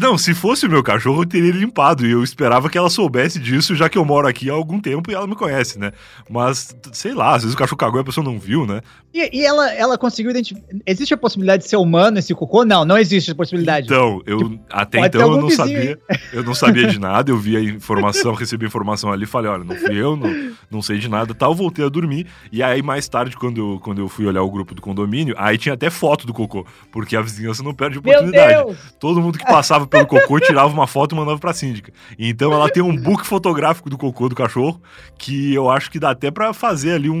não, 0.00 0.16
se 0.16 0.32
fosse 0.32 0.64
o 0.64 0.70
meu 0.70 0.84
cachorro, 0.84 1.22
eu 1.22 1.26
teria 1.26 1.50
limpado. 1.50 2.06
E 2.06 2.12
eu 2.12 2.22
esperava 2.22 2.70
que 2.70 2.78
ela 2.78 2.88
soubesse 2.88 3.40
disso, 3.40 3.74
já 3.74 3.88
que 3.88 3.98
eu 3.98 4.04
moro 4.04 4.28
aqui 4.28 4.48
há 4.48 4.52
algum 4.52 4.78
tempo 4.78 5.10
e 5.10 5.14
ela 5.14 5.26
me 5.26 5.34
conhece, 5.34 5.80
né? 5.80 5.90
Mas, 6.30 6.76
sei 6.92 7.12
lá, 7.12 7.34
às 7.34 7.42
vezes 7.42 7.56
o 7.56 7.58
cachorro 7.58 7.78
cagou 7.78 7.98
e 7.98 8.02
a 8.02 8.04
pessoa 8.04 8.22
não 8.22 8.38
viu, 8.38 8.64
né? 8.64 8.82
E, 9.12 9.40
e 9.40 9.44
ela, 9.44 9.72
ela 9.74 9.98
conseguiu 9.98 10.30
identificar. 10.30 10.62
Existe 10.86 11.12
a 11.12 11.16
possibilidade 11.16 11.64
de 11.64 11.68
ser 11.68 11.76
humano 11.76 12.20
esse 12.20 12.32
cocô? 12.34 12.51
Não, 12.66 12.84
não 12.84 12.98
existe 12.98 13.30
a 13.30 13.34
possibilidade. 13.34 13.86
Então, 13.86 14.20
eu 14.26 14.58
até 14.70 15.00
então 15.06 15.22
eu 15.22 15.40
não 15.40 15.48
vizinho. 15.48 15.56
sabia. 15.56 15.98
Eu 16.32 16.42
não 16.42 16.54
sabia 16.54 16.86
de 16.86 16.98
nada, 16.98 17.30
eu 17.30 17.36
vi 17.36 17.56
a 17.56 17.60
informação, 17.60 18.32
recebi 18.32 18.64
a 18.64 18.68
informação 18.68 19.12
ali, 19.12 19.26
falei, 19.26 19.50
olha, 19.50 19.64
não 19.64 19.76
fui 19.76 19.94
eu, 19.94 20.16
não, 20.16 20.54
não 20.70 20.80
sei 20.80 20.98
de 20.98 21.08
nada, 21.08 21.34
tal, 21.34 21.54
voltei 21.54 21.84
a 21.84 21.88
dormir. 21.90 22.26
E 22.50 22.62
aí, 22.62 22.82
mais 22.82 23.06
tarde, 23.06 23.36
quando 23.36 23.58
eu, 23.58 23.80
quando 23.80 24.00
eu 24.00 24.08
fui 24.08 24.26
olhar 24.26 24.42
o 24.42 24.50
grupo 24.50 24.74
do 24.74 24.80
condomínio, 24.80 25.34
aí 25.36 25.58
tinha 25.58 25.74
até 25.74 25.90
foto 25.90 26.26
do 26.26 26.32
cocô, 26.32 26.66
porque 26.90 27.16
a 27.16 27.20
vizinhança 27.20 27.62
não 27.62 27.74
perde 27.74 27.98
oportunidade. 27.98 28.76
Todo 28.98 29.20
mundo 29.20 29.38
que 29.38 29.44
passava 29.44 29.86
pelo 29.86 30.06
cocô 30.06 30.40
tirava 30.40 30.72
uma 30.72 30.86
foto 30.86 31.14
e 31.14 31.18
mandava 31.18 31.38
pra 31.38 31.52
síndica. 31.52 31.92
Então 32.18 32.52
ela 32.52 32.70
tem 32.70 32.82
um 32.82 32.96
book 32.96 33.26
fotográfico 33.26 33.90
do 33.90 33.98
cocô 33.98 34.28
do 34.28 34.34
cachorro, 34.34 34.80
que 35.18 35.52
eu 35.52 35.70
acho 35.70 35.90
que 35.90 35.98
dá 35.98 36.10
até 36.10 36.30
para 36.30 36.52
fazer 36.54 36.92
ali 36.92 37.10
um, 37.10 37.14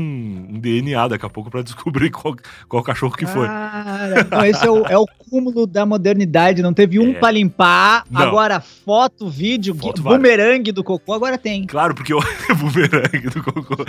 um, 0.50 0.58
DNA 0.58 1.08
daqui 1.08 1.26
a 1.26 1.30
pouco 1.30 1.50
para 1.50 1.62
descobrir 1.62 2.10
qual, 2.10 2.34
qual 2.68 2.82
cachorro 2.82 3.14
que 3.14 3.26
foi. 3.26 3.46
Cara, 3.46 4.20
então 4.20 4.44
esse 4.44 4.66
é 4.66 4.70
o, 4.70 4.86
é 4.86 4.98
o 4.98 5.06
cúmulo 5.28 5.66
da 5.66 5.84
modernidade. 5.86 6.62
Não 6.62 6.72
teve 6.72 6.98
um 6.98 7.10
é. 7.10 7.14
para 7.14 7.30
limpar, 7.30 8.04
não. 8.10 8.20
agora 8.20 8.60
foto, 8.60 9.28
vídeo, 9.28 9.74
foto 9.74 10.02
bumerangue 10.02 10.72
do 10.72 10.82
cocô, 10.84 11.14
agora 11.14 11.38
tem. 11.38 11.66
Claro, 11.66 11.94
porque 11.94 12.12
eu. 12.12 12.20
bumerangue 12.56 13.28
do 13.30 13.42
cocô. 13.42 13.84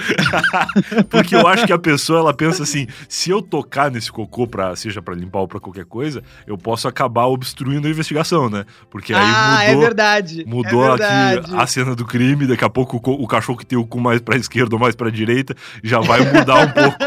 porque 1.10 1.36
eu 1.36 1.48
acho 1.48 1.66
que 1.66 1.74
a 1.74 1.80
pessoa 1.80 2.20
ela 2.20 2.34
pensa 2.34 2.64
assim: 2.64 2.88
se 3.08 3.30
eu 3.30 3.42
tocar 3.42 3.92
nesse 3.92 4.12
cocô, 4.12 4.48
pra, 4.48 4.76
seja 4.76 5.02
para 5.02 5.16
limpar 5.16 5.40
ou 5.40 5.48
pra 5.48 5.60
qualquer 5.60 5.86
coisa, 5.86 6.24
eu 6.48 6.58
posso 6.58 6.88
acabar 6.88 7.26
obstruindo 7.26 7.88
a 7.88 7.92
investigação, 7.92 8.50
né? 8.50 8.66
Porque 8.90 9.14
aí 9.14 9.22
ah, 9.24 9.64
é 9.64 9.68
mudou. 9.70 9.84
É 9.84 9.86
verdade. 9.86 10.46
Mudou 10.46 10.86
é 10.86 10.90
verdade. 10.90 11.40
aqui 11.40 11.56
a 11.56 11.68
cena 11.68 11.96
do 11.96 12.06
crime, 12.06 12.48
daqui 12.48 12.64
a 12.64 12.70
pouco 12.70 12.98
o, 12.98 13.24
o 13.24 13.28
cachorro 13.28 13.58
que 13.58 13.66
tem 13.66 13.78
o 13.78 13.86
cu 13.86 14.00
mais 14.00 14.22
pra 14.22 14.36
esquerda 14.44 14.76
ou 14.76 14.80
mais 14.80 14.96
pra 14.96 15.10
direita 15.10 15.56
já 15.84 16.00
vai 16.00 16.22
mudar 16.32 16.66
um 16.66 16.72
pouco 16.72 16.98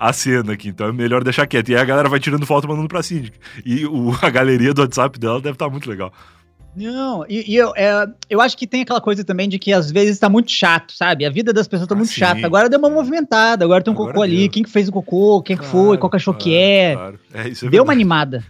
a 0.00 0.14
cena 0.14 0.54
aqui. 0.54 0.70
Então 0.70 0.88
é 0.88 0.92
melhor 0.92 1.22
deixar 1.22 1.46
quieto. 1.46 1.68
E 1.68 1.76
aí 1.76 1.82
a 1.82 1.84
galera 1.84 2.08
vai 2.08 2.18
tirando 2.18 2.46
foto 2.46 2.66
mandando 2.66 2.88
pra 2.88 3.02
síndica. 3.02 3.38
E 3.64 3.84
o, 3.84 4.16
a 4.22 4.30
galeria 4.30 4.72
do 4.72 4.80
WhatsApp 4.80 5.18
dela 5.18 5.40
deve 5.40 5.54
estar 5.54 5.66
tá 5.66 5.70
muito 5.70 5.88
legal. 5.90 6.10
Não, 6.74 7.24
e, 7.28 7.52
e 7.52 7.56
eu, 7.56 7.72
é, 7.76 8.06
eu 8.28 8.40
acho 8.40 8.56
que 8.56 8.66
tem 8.66 8.82
aquela 8.82 9.00
coisa 9.00 9.24
também 9.24 9.48
de 9.48 9.58
que 9.58 9.72
às 9.72 9.90
vezes 9.90 10.18
tá 10.18 10.28
muito 10.28 10.50
chato, 10.52 10.92
sabe? 10.92 11.24
A 11.26 11.30
vida 11.30 11.52
das 11.52 11.66
pessoas 11.66 11.88
tá 11.88 11.94
ah, 11.94 11.98
muito 11.98 12.12
sim. 12.12 12.20
chata. 12.20 12.46
Agora 12.46 12.68
deu 12.68 12.78
uma 12.78 12.88
movimentada, 12.88 13.64
agora 13.64 13.82
tem 13.82 13.92
um 13.92 13.96
agora 13.96 14.12
cocô 14.12 14.24
deu. 14.24 14.36
ali. 14.36 14.48
Quem 14.48 14.62
que 14.62 14.70
fez 14.70 14.88
o 14.88 14.92
cocô? 14.92 15.42
Quem 15.42 15.56
claro, 15.56 15.70
que 15.70 15.76
foi? 15.76 15.98
Qual 15.98 16.08
cachorro 16.08 16.38
claro, 16.38 16.50
que 16.50 16.56
é? 16.56 16.94
Claro. 16.94 17.20
é 17.34 17.40
é 17.40 17.42
deu 17.42 17.54
verdade. 17.54 17.80
uma 17.80 17.92
animada. 17.92 18.44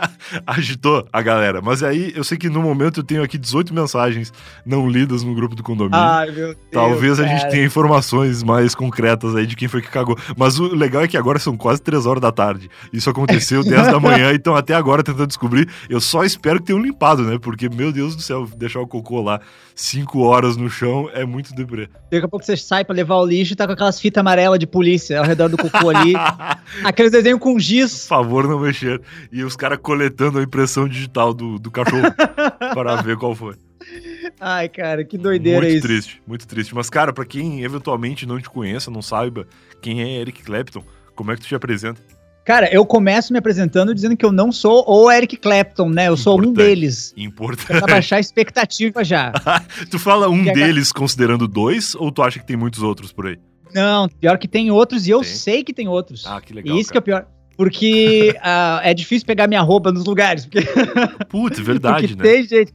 Agitou 0.46 1.06
a 1.12 1.20
galera. 1.20 1.60
Mas 1.60 1.82
aí 1.82 2.12
eu 2.16 2.24
sei 2.24 2.38
que 2.38 2.48
no 2.48 2.62
momento 2.62 3.00
eu 3.00 3.04
tenho 3.04 3.22
aqui 3.22 3.36
18 3.36 3.74
mensagens 3.74 4.32
não 4.64 4.88
lidas 4.88 5.22
no 5.22 5.34
grupo 5.34 5.54
do 5.54 5.62
condomínio. 5.62 5.98
Ai, 5.98 6.26
meu 6.26 6.34
Deus. 6.34 6.56
Talvez 6.72 7.18
cara. 7.18 7.28
a 7.28 7.36
gente 7.36 7.50
tenha 7.50 7.64
informações 7.64 8.42
mais 8.42 8.74
concretas 8.74 9.34
aí 9.36 9.46
de 9.46 9.54
quem 9.54 9.68
foi 9.68 9.82
que 9.82 9.90
cagou. 9.90 10.16
Mas 10.36 10.58
o 10.58 10.74
legal 10.74 11.02
é 11.02 11.08
que 11.08 11.16
agora 11.16 11.38
são 11.38 11.56
quase 11.56 11.82
3 11.82 12.06
horas 12.06 12.22
da 12.22 12.32
tarde. 12.32 12.70
Isso 12.90 13.10
aconteceu 13.10 13.62
10 13.62 13.88
da 13.88 14.00
manhã, 14.00 14.32
então 14.32 14.56
até 14.56 14.74
agora 14.74 15.02
tentando 15.02 15.26
descobrir. 15.26 15.68
Eu 15.90 16.00
só 16.00 16.24
espero 16.24 16.58
que 16.58 16.66
tenham 16.66 16.80
limpado, 16.80 17.22
né? 17.22 17.38
Porque 17.38 17.65
porque, 17.66 17.76
meu 17.76 17.92
Deus 17.92 18.16
do 18.16 18.22
céu, 18.22 18.46
deixar 18.56 18.80
o 18.80 18.86
cocô 18.86 19.20
lá 19.20 19.40
cinco 19.74 20.20
horas 20.20 20.56
no 20.56 20.70
chão 20.70 21.10
é 21.12 21.24
muito 21.24 21.54
deprê. 21.54 21.88
Daqui 22.10 22.24
a 22.24 22.28
pouco 22.28 22.44
você 22.44 22.56
sai 22.56 22.84
pra 22.84 22.94
levar 22.94 23.16
o 23.16 23.26
lixo 23.26 23.52
e 23.52 23.56
tá 23.56 23.66
com 23.66 23.72
aquelas 23.72 24.00
fitas 24.00 24.20
amarelas 24.20 24.58
de 24.58 24.66
polícia 24.66 25.18
ao 25.18 25.24
redor 25.24 25.48
do 25.48 25.56
cocô 25.56 25.90
ali. 25.90 26.14
Aqueles 26.84 27.12
desenhos 27.12 27.40
com 27.40 27.58
giz. 27.58 28.02
Por 28.02 28.08
favor, 28.08 28.48
não 28.48 28.60
mexer. 28.60 29.00
E 29.32 29.42
os 29.42 29.56
caras 29.56 29.78
coletando 29.80 30.38
a 30.38 30.42
impressão 30.42 30.88
digital 30.88 31.34
do, 31.34 31.58
do 31.58 31.70
cachorro 31.70 32.12
para 32.74 32.96
ver 33.02 33.16
qual 33.16 33.34
foi. 33.34 33.54
Ai, 34.40 34.68
cara, 34.68 35.04
que 35.04 35.16
doideira 35.16 35.60
muito 35.60 35.76
isso. 35.76 35.86
Muito 35.86 35.86
triste, 35.86 36.22
muito 36.26 36.46
triste. 36.46 36.74
Mas, 36.74 36.90
cara, 36.90 37.12
pra 37.12 37.24
quem 37.24 37.62
eventualmente 37.62 38.26
não 38.26 38.40
te 38.40 38.48
conheça, 38.48 38.90
não 38.90 39.02
saiba 39.02 39.46
quem 39.80 40.02
é 40.02 40.20
Eric 40.20 40.42
Clapton, 40.42 40.82
como 41.14 41.30
é 41.30 41.36
que 41.36 41.42
tu 41.42 41.48
te 41.48 41.54
apresenta? 41.54 42.00
Cara, 42.46 42.72
eu 42.72 42.86
começo 42.86 43.32
me 43.32 43.40
apresentando 43.40 43.92
dizendo 43.92 44.16
que 44.16 44.24
eu 44.24 44.30
não 44.30 44.52
sou 44.52 44.84
o 44.86 45.10
Eric 45.10 45.36
Clapton, 45.36 45.88
né? 45.88 46.06
Eu 46.06 46.16
sou 46.16 46.34
Importante. 46.34 46.50
um 46.50 46.54
deles. 46.54 47.12
Importante. 47.16 47.80
Pra 47.80 47.94
baixar 47.94 48.16
a 48.18 48.20
expectativa 48.20 49.02
já. 49.02 49.32
tu 49.90 49.98
fala 49.98 50.28
um 50.28 50.44
deles 50.44 50.92
considerando 50.92 51.48
dois, 51.48 51.96
ou 51.96 52.12
tu 52.12 52.22
acha 52.22 52.38
que 52.38 52.46
tem 52.46 52.56
muitos 52.56 52.84
outros 52.84 53.10
por 53.10 53.26
aí? 53.26 53.36
Não, 53.74 54.08
pior 54.08 54.38
que 54.38 54.46
tem 54.46 54.70
outros, 54.70 55.08
e 55.08 55.10
eu 55.10 55.22
tem? 55.22 55.28
sei 55.28 55.64
que 55.64 55.74
tem 55.74 55.88
outros. 55.88 56.24
Ah, 56.24 56.40
que 56.40 56.54
legal. 56.54 56.76
E 56.76 56.80
isso 56.80 56.92
cara. 56.92 57.02
que 57.02 57.10
é 57.10 57.14
o 57.14 57.18
pior. 57.18 57.28
Porque 57.56 58.36
uh, 58.36 58.78
é 58.86 58.94
difícil 58.94 59.26
pegar 59.26 59.48
minha 59.48 59.62
roupa 59.62 59.90
nos 59.90 60.04
lugares. 60.04 60.46
Porque... 60.46 60.68
Putz, 61.28 61.58
verdade, 61.58 62.14
porque 62.14 62.22
né? 62.22 62.30
Tem 62.30 62.46
gente. 62.46 62.72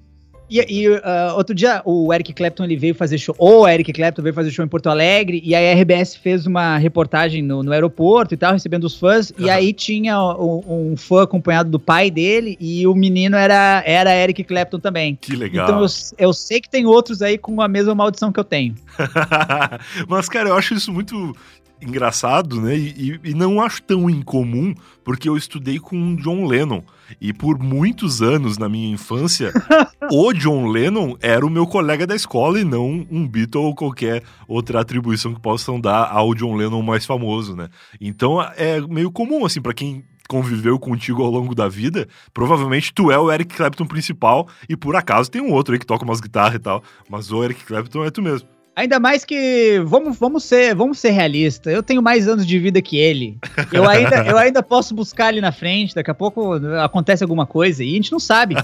E, 0.51 0.81
e 0.81 0.89
uh, 0.89 1.00
outro 1.38 1.55
dia 1.55 1.81
o 1.86 2.13
Eric 2.13 2.34
Clapton 2.34 2.65
ele 2.65 2.75
veio 2.75 2.93
fazer 2.93 3.17
show, 3.17 3.34
ou 3.38 3.62
o 3.62 3.67
Eric 3.67 3.93
Clapton 3.93 4.22
veio 4.22 4.36
fazer 4.36 4.51
show 4.51 4.65
em 4.65 4.67
Porto 4.67 4.88
Alegre, 4.88 5.41
e 5.46 5.55
aí 5.55 5.72
a 5.72 5.81
RBS 5.81 6.17
fez 6.17 6.46
uma 6.46 6.75
reportagem 6.77 7.41
no, 7.41 7.63
no 7.63 7.72
aeroporto 7.72 8.34
e 8.34 8.38
tal, 8.38 8.51
recebendo 8.51 8.84
os 8.84 8.98
fãs, 8.98 9.29
uhum. 9.29 9.46
e 9.46 9.50
aí 9.50 9.72
tinha 9.72 10.22
um, 10.22 10.91
um, 10.91 10.98
fã 10.98 11.24
acompanhado 11.24 11.70
do 11.70 11.79
pai 11.79 12.12
dele, 12.12 12.58
e 12.60 12.86
o 12.86 12.93
menino 12.93 13.38
era, 13.38 13.81
era 13.86 14.13
Eric 14.13 14.43
Clapton 14.43 14.79
também. 14.79 15.17
Que 15.22 15.38
legal. 15.38 15.70
Então 15.70 15.81
eu, 15.81 15.88
eu 16.17 16.34
sei 16.34 16.60
que 16.60 16.70
tem 16.70 16.86
outros 16.86 17.22
aí 17.22 17.38
com 17.38 17.62
a 17.62 17.70
mesma 17.70 17.96
maldição 17.96 18.29
que 18.29 18.39
eu 18.39 18.43
tenho. 18.43 18.75
Mas, 20.10 20.27
cara, 20.27 20.50
eu 20.50 20.58
acho 20.58 20.74
isso 20.74 20.91
muito 20.91 21.34
engraçado, 21.81 22.62
né? 22.62 22.77
E, 22.77 23.20
e, 23.24 23.34
não 23.34 23.62
acho 23.62 23.81
tão 23.81 24.10
incomum, 24.10 24.74
porque 25.03 25.27
eu 25.27 25.36
estudei 25.36 25.79
com 25.79 26.15
John 26.15 26.46
Lennon. 26.46 26.84
E 27.20 27.34
por 27.34 27.60
muitos 27.60 28.22
anos 28.22 28.58
na 28.58 28.70
minha 28.70 28.89
infância, 28.89 29.51
o 30.13 30.33
John 30.33 30.67
Lennon 30.67 31.15
era 31.21 31.45
o 31.45 31.49
meu 31.49 31.65
colega 31.65 32.05
da 32.05 32.13
escola 32.13 32.59
e 32.59 32.65
não 32.65 33.07
um 33.09 33.25
Beatle 33.25 33.63
ou 33.63 33.73
qualquer 33.73 34.21
outra 34.45 34.81
atribuição 34.81 35.33
que 35.33 35.39
possam 35.39 35.79
dar 35.79 36.11
ao 36.11 36.35
John 36.35 36.53
Lennon 36.53 36.81
mais 36.81 37.05
famoso, 37.05 37.55
né? 37.55 37.69
Então 37.99 38.41
é 38.41 38.81
meio 38.81 39.09
comum, 39.09 39.45
assim, 39.45 39.61
para 39.61 39.73
quem 39.73 40.03
conviveu 40.27 40.77
contigo 40.77 41.23
ao 41.23 41.31
longo 41.31 41.55
da 41.55 41.69
vida, 41.69 42.09
provavelmente 42.33 42.93
tu 42.93 43.09
é 43.09 43.17
o 43.17 43.31
Eric 43.31 43.55
Clapton 43.55 43.85
principal 43.85 44.49
e 44.67 44.75
por 44.75 44.97
acaso 44.97 45.31
tem 45.31 45.41
um 45.41 45.53
outro 45.53 45.73
aí 45.73 45.79
que 45.79 45.85
toca 45.85 46.03
umas 46.03 46.19
guitarras 46.19 46.55
e 46.55 46.59
tal, 46.59 46.83
mas 47.09 47.31
o 47.31 47.41
Eric 47.41 47.63
Clapton 47.63 48.03
é 48.03 48.11
tu 48.11 48.21
mesmo. 48.21 48.60
Ainda 48.81 49.00
mais 49.00 49.23
que 49.23 49.79
vamos, 49.85 50.17
vamos 50.17 50.43
ser 50.43 50.73
vamos 50.73 50.97
ser 50.97 51.11
realistas. 51.11 51.71
Eu 51.71 51.83
tenho 51.83 52.01
mais 52.01 52.27
anos 52.27 52.47
de 52.47 52.57
vida 52.57 52.81
que 52.81 52.97
ele. 52.97 53.38
Eu 53.71 53.88
ainda, 53.88 54.25
eu 54.25 54.35
ainda 54.35 54.63
posso 54.63 54.95
buscar 54.95 55.27
ali 55.27 55.39
na 55.39 55.51
frente. 55.51 55.93
Daqui 55.93 56.09
a 56.09 56.15
pouco 56.15 56.53
acontece 56.83 57.23
alguma 57.23 57.45
coisa 57.45 57.83
e 57.83 57.91
a 57.91 57.93
gente 57.93 58.11
não 58.11 58.19
sabe. 58.19 58.55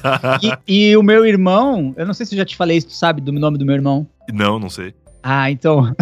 E, 0.42 0.58
e 0.92 0.98
o 0.98 1.04
meu 1.04 1.24
irmão, 1.24 1.94
eu 1.96 2.04
não 2.04 2.16
sei 2.16 2.26
se 2.26 2.34
eu 2.34 2.38
já 2.40 2.46
te 2.46 2.56
falei 2.56 2.78
isso, 2.78 2.88
tu 2.88 2.94
sabe 2.94 3.22
do 3.22 3.32
nome 3.32 3.60
do 3.60 3.66
meu 3.66 3.76
irmão? 3.76 4.08
Não, 4.34 4.58
não 4.58 4.72
sei. 4.72 4.96
Ah, 5.22 5.52
então. 5.52 5.96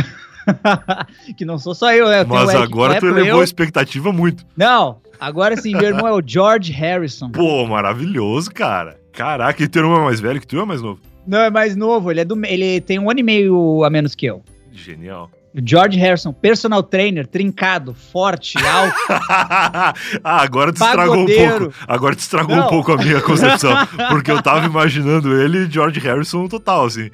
que 1.35 1.43
não 1.43 1.57
sou 1.57 1.75
só 1.75 1.91
eu, 1.91 2.07
né? 2.07 2.21
Eu 2.21 2.25
Mas 2.25 2.55
agora 2.55 2.97
tu 3.01 3.07
elevou 3.07 3.35
eu... 3.35 3.41
a 3.41 3.43
expectativa 3.43 4.13
muito. 4.13 4.45
Não, 4.55 5.01
agora 5.19 5.57
sim, 5.57 5.73
meu 5.73 5.89
irmão 5.89 6.07
é 6.07 6.13
o 6.13 6.23
George 6.25 6.71
Harrison. 6.71 7.31
Pô, 7.31 7.67
maravilhoso, 7.67 8.49
cara. 8.49 8.97
Caraca, 9.11 9.61
e 9.61 9.67
teu 9.67 9.83
irmão 9.83 10.03
é 10.03 10.05
mais 10.05 10.21
velho 10.21 10.39
que 10.39 10.47
tu 10.47 10.57
é 10.57 10.63
mais 10.63 10.81
novo? 10.81 11.01
Não, 11.27 11.39
é 11.39 11.49
mais 11.49 11.75
novo. 11.75 12.11
Ele, 12.11 12.21
é 12.21 12.25
do, 12.25 12.45
ele 12.45 12.81
tem 12.81 12.99
um 12.99 13.09
ano 13.09 13.19
e 13.19 13.23
meio 13.23 13.83
a 13.83 13.89
menos 13.89 14.15
que 14.15 14.25
eu. 14.25 14.43
Genial. 14.71 15.29
George 15.63 15.97
Harrison, 15.97 16.33
personal 16.33 16.83
trainer, 16.83 17.25
trincado, 17.25 17.93
forte, 17.93 18.57
alto. 18.57 18.95
ah, 20.23 20.41
agora 20.41 20.73
tu 20.73 20.83
estragou 20.83 21.17
um 21.17 21.25
pouco. 21.25 21.73
Agora 21.87 22.15
tu 22.15 22.19
estragou 22.19 22.55
Não. 22.55 22.65
um 22.65 22.69
pouco 22.69 22.91
a 22.91 22.97
minha 22.97 23.21
concepção. 23.21 23.71
porque 24.09 24.31
eu 24.31 24.41
tava 24.41 24.65
imaginando 24.65 25.39
ele 25.39 25.69
George 25.69 25.99
Harrison 25.99 26.47
total, 26.47 26.85
assim. 26.85 27.09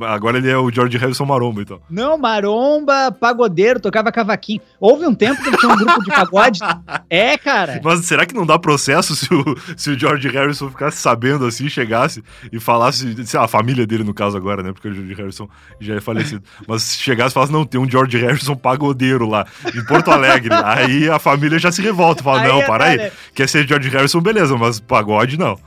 Agora 0.00 0.38
ele 0.38 0.48
é 0.48 0.56
o 0.56 0.70
George 0.70 0.96
Harrison 0.98 1.24
Maromba, 1.24 1.62
então. 1.62 1.80
Não, 1.90 2.16
Maromba, 2.16 3.10
pagodeiro, 3.10 3.80
tocava 3.80 4.12
cavaquinho. 4.12 4.60
Houve 4.78 5.06
um 5.06 5.14
tempo 5.14 5.42
que 5.42 5.48
ele 5.48 5.56
tinha 5.56 5.72
um 5.72 5.76
grupo 5.76 6.02
de 6.02 6.10
pagode. 6.10 6.60
É, 7.10 7.36
cara. 7.36 7.80
Mas 7.82 8.04
será 8.04 8.26
que 8.26 8.34
não 8.34 8.46
dá 8.46 8.58
processo 8.58 9.14
se 9.14 9.32
o, 9.32 9.44
se 9.76 9.90
o 9.90 9.98
George 9.98 10.28
Harrison 10.28 10.68
ficasse 10.68 10.96
sabendo 10.98 11.44
assim, 11.46 11.68
chegasse 11.68 12.22
e 12.52 12.58
falasse, 12.58 13.24
sei 13.24 13.38
lá, 13.38 13.46
a 13.46 13.48
família 13.48 13.86
dele 13.86 14.04
no 14.04 14.14
caso 14.14 14.36
agora, 14.36 14.62
né? 14.62 14.72
Porque 14.72 14.88
o 14.88 14.94
George 14.94 15.14
Harrison 15.14 15.48
já 15.80 15.94
é 15.94 16.00
falecido. 16.00 16.42
Mas 16.66 16.96
chegasse 16.96 17.32
e 17.32 17.34
falasse, 17.34 17.52
não, 17.54 17.64
tem 17.64 17.80
um 17.80 17.88
George 17.88 18.18
Harrison 18.18 18.54
pagodeiro 18.56 19.26
lá, 19.26 19.46
em 19.74 19.84
Porto 19.84 20.10
Alegre. 20.10 20.50
aí 20.64 21.08
a 21.08 21.18
família 21.18 21.58
já 21.58 21.70
se 21.70 21.80
revolta, 21.80 22.22
fala, 22.22 22.42
aí 22.42 22.48
não, 22.48 22.60
é, 22.60 22.66
para 22.66 22.84
aí. 22.84 23.12
Quer 23.34 23.48
ser 23.48 23.66
George 23.66 23.88
Harrison, 23.88 24.20
beleza, 24.20 24.56
mas 24.56 24.80
pagode 24.80 25.38
não. 25.38 25.58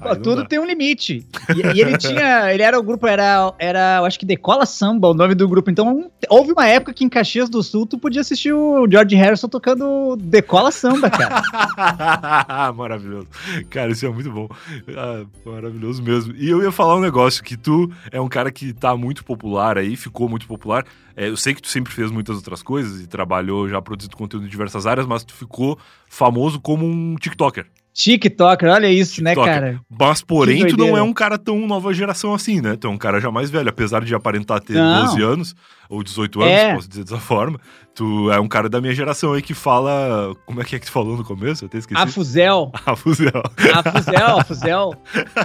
Pô, 0.00 0.14
tudo 0.14 0.42
dá. 0.42 0.44
tem 0.44 0.58
um 0.58 0.64
limite. 0.64 1.26
E, 1.54 1.76
e, 1.76 1.80
ele 1.80 1.96
tinha. 1.96 2.52
Ele 2.52 2.62
era 2.62 2.78
o 2.78 2.82
grupo, 2.82 3.06
era, 3.06 3.52
era, 3.58 3.98
eu 3.98 4.04
acho 4.04 4.18
que 4.18 4.26
Decola 4.26 4.66
Samba, 4.66 5.08
o 5.08 5.14
nome 5.14 5.34
do 5.34 5.48
grupo. 5.48 5.70
Então, 5.70 6.10
houve 6.28 6.52
uma 6.52 6.66
época 6.66 6.92
que 6.92 7.04
em 7.04 7.08
Caxias 7.08 7.48
do 7.48 7.62
Sul 7.62 7.86
tu 7.86 7.98
podia 7.98 8.20
assistir 8.20 8.52
o 8.52 8.86
George 8.90 9.16
Harrison 9.16 9.48
tocando 9.48 10.16
Decola 10.16 10.70
Samba, 10.70 11.10
cara. 11.10 12.72
maravilhoso. 12.76 13.28
Cara, 13.70 13.90
isso 13.90 14.04
é 14.04 14.10
muito 14.10 14.30
bom. 14.30 14.48
Ah, 14.96 15.24
maravilhoso 15.44 16.02
mesmo. 16.02 16.34
E 16.36 16.48
eu 16.48 16.62
ia 16.62 16.72
falar 16.72 16.96
um 16.96 17.00
negócio: 17.00 17.42
que 17.42 17.56
tu 17.56 17.90
é 18.10 18.20
um 18.20 18.28
cara 18.28 18.50
que 18.52 18.72
tá 18.72 18.96
muito 18.96 19.24
popular 19.24 19.78
aí, 19.78 19.96
ficou 19.96 20.28
muito 20.28 20.46
popular. 20.46 20.84
É, 21.16 21.28
eu 21.28 21.36
sei 21.36 21.54
que 21.54 21.62
tu 21.62 21.68
sempre 21.68 21.92
fez 21.92 22.10
muitas 22.10 22.36
outras 22.36 22.62
coisas 22.62 23.00
e 23.00 23.06
trabalhou 23.06 23.66
já 23.66 23.80
produzindo 23.80 24.14
conteúdo 24.16 24.46
em 24.46 24.50
diversas 24.50 24.86
áreas, 24.86 25.06
mas 25.06 25.24
tu 25.24 25.32
ficou 25.32 25.78
famoso 26.08 26.60
como 26.60 26.84
um 26.84 27.16
TikToker. 27.16 27.66
TikToker, 27.96 28.68
olha 28.68 28.92
isso, 28.92 29.24
né, 29.24 29.30
TikToker. 29.30 29.54
né, 29.54 29.60
cara? 29.60 29.80
Mas, 29.88 30.20
porém, 30.20 30.66
tu 30.66 30.76
não 30.76 30.94
é 30.94 31.02
um 31.02 31.14
cara 31.14 31.38
tão 31.38 31.66
nova 31.66 31.94
geração 31.94 32.34
assim, 32.34 32.60
né? 32.60 32.76
Tu 32.76 32.86
é 32.86 32.90
um 32.90 32.98
cara 32.98 33.18
já 33.20 33.30
mais 33.30 33.48
velho, 33.48 33.70
apesar 33.70 34.04
de 34.04 34.14
aparentar 34.14 34.60
ter 34.60 34.74
não. 34.74 35.06
12 35.06 35.22
anos, 35.22 35.56
ou 35.88 36.02
18 36.02 36.42
anos, 36.42 36.52
é. 36.52 36.74
posso 36.74 36.88
dizer 36.90 37.04
dessa 37.04 37.18
forma. 37.18 37.58
Tu 37.96 38.30
é 38.30 38.38
um 38.38 38.46
cara 38.46 38.68
da 38.68 38.78
minha 38.78 38.94
geração 38.94 39.32
aí 39.32 39.40
que 39.40 39.54
fala. 39.54 40.36
Como 40.44 40.60
é 40.60 40.64
que 40.64 40.76
é 40.76 40.78
que 40.78 40.84
tu 40.84 40.92
falou 40.92 41.16
no 41.16 41.24
começo? 41.24 41.64
Eu 41.64 41.66
até 41.66 41.78
esqueci. 41.78 41.98
Afuzel. 41.98 42.70
Afuzel. 42.84 43.42
Afuzel, 43.74 44.38
Afuzel. 44.38 44.94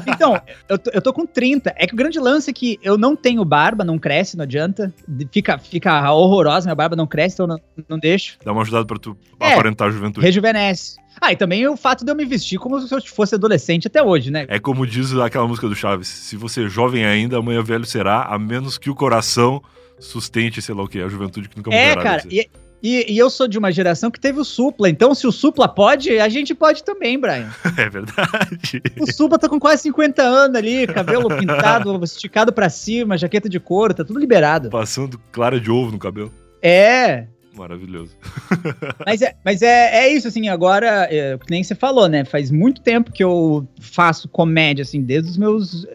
Então, 0.05 0.41
eu 0.67 0.77
tô, 0.77 0.91
eu 0.93 1.01
tô 1.01 1.13
com 1.13 1.25
30. 1.25 1.73
É 1.77 1.87
que 1.87 1.93
o 1.93 1.97
grande 1.97 2.19
lance 2.19 2.49
é 2.49 2.53
que 2.53 2.77
eu 2.83 2.97
não 2.97 3.15
tenho 3.15 3.45
barba, 3.45 3.85
não 3.85 3.97
cresce, 3.97 4.35
não 4.35 4.43
adianta. 4.43 4.93
Fica, 5.31 5.57
fica 5.57 6.11
horrorosa, 6.11 6.65
minha 6.65 6.75
barba 6.75 6.93
não 6.93 7.07
cresce, 7.07 7.35
então 7.35 7.47
não, 7.47 7.57
não 7.87 7.97
deixo. 7.97 8.37
Dá 8.43 8.51
uma 8.51 8.63
ajudada 8.63 8.85
pra 8.85 8.99
tu 8.99 9.15
é, 9.39 9.53
aparentar 9.53 9.87
a 9.87 9.91
juventude. 9.91 10.25
Rejuvenesce. 10.25 10.97
Ah, 11.21 11.31
e 11.31 11.37
também 11.37 11.65
o 11.65 11.77
fato 11.77 12.03
de 12.03 12.11
eu 12.11 12.15
me 12.15 12.25
vestir 12.25 12.59
como 12.59 12.81
se 12.81 12.93
eu 12.93 13.01
fosse 13.01 13.35
adolescente 13.35 13.87
até 13.87 14.03
hoje, 14.03 14.29
né? 14.29 14.45
É 14.49 14.59
como 14.59 14.85
diz 14.85 15.13
aquela 15.13 15.47
música 15.47 15.69
do 15.69 15.75
Chaves: 15.75 16.09
se 16.09 16.35
você 16.35 16.65
é 16.65 16.67
jovem 16.67 17.05
ainda, 17.05 17.37
amanhã 17.37 17.63
velho 17.63 17.85
será, 17.85 18.23
a 18.23 18.37
menos 18.37 18.77
que 18.77 18.89
o 18.89 18.95
coração 18.95 19.61
sustente, 20.01 20.61
sei 20.61 20.75
lá 20.75 20.83
o 20.83 20.87
que, 20.87 20.99
a 20.99 21.07
juventude 21.07 21.47
que 21.47 21.55
nunca 21.55 21.69
morrerá. 21.69 22.01
É, 22.01 22.03
cara, 22.03 22.23
e, 22.29 22.49
e, 22.83 23.13
e, 23.13 23.17
eu 23.17 23.29
sou 23.29 23.47
de 23.47 23.57
uma 23.57 23.71
geração 23.71 24.09
que 24.09 24.19
teve 24.19 24.39
o 24.39 24.43
Supla, 24.43 24.89
então 24.89 25.13
se 25.13 25.27
o 25.27 25.31
Supla 25.31 25.67
pode, 25.67 26.19
a 26.19 26.27
gente 26.27 26.55
pode 26.55 26.83
também, 26.83 27.19
Brian. 27.19 27.49
É 27.77 27.89
verdade. 27.89 28.81
O 28.99 29.11
Supla 29.11 29.37
tá 29.37 29.47
com 29.47 29.59
quase 29.59 29.83
50 29.83 30.21
anos 30.21 30.57
ali, 30.57 30.87
cabelo 30.87 31.29
pintado, 31.37 32.03
esticado 32.03 32.51
para 32.51 32.69
cima, 32.69 33.17
jaqueta 33.17 33.47
de 33.47 33.59
couro, 33.59 33.93
tá 33.93 34.03
tudo 34.03 34.19
liberado. 34.19 34.69
Passando 34.69 35.19
clara 35.31 35.59
de 35.59 35.69
ovo 35.69 35.91
no 35.91 35.99
cabelo. 35.99 36.33
É, 36.61 37.27
Maravilhoso. 37.53 38.15
mas 39.05 39.21
é, 39.21 39.35
mas 39.43 39.61
é, 39.61 40.05
é 40.05 40.13
isso, 40.13 40.27
assim, 40.27 40.47
agora, 40.47 41.07
é, 41.11 41.37
que 41.37 41.51
nem 41.51 41.63
você 41.63 41.75
falou, 41.75 42.07
né? 42.07 42.23
Faz 42.23 42.49
muito 42.49 42.81
tempo 42.81 43.11
que 43.11 43.23
eu 43.23 43.67
faço 43.79 44.29
comédia, 44.29 44.83
assim, 44.83 45.01
desde 45.01 45.31
os 45.31 45.37
meus 45.37 45.85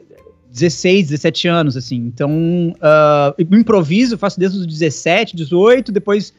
16, 0.57 1.09
17 1.11 1.49
anos, 1.49 1.77
assim. 1.77 1.97
Então, 1.97 2.31
uh, 2.77 3.57
improviso, 3.57 4.17
faço 4.17 4.41
desde 4.41 4.59
os 4.59 4.67
17, 4.67 5.37
18, 5.37 5.93
depois 5.93 6.33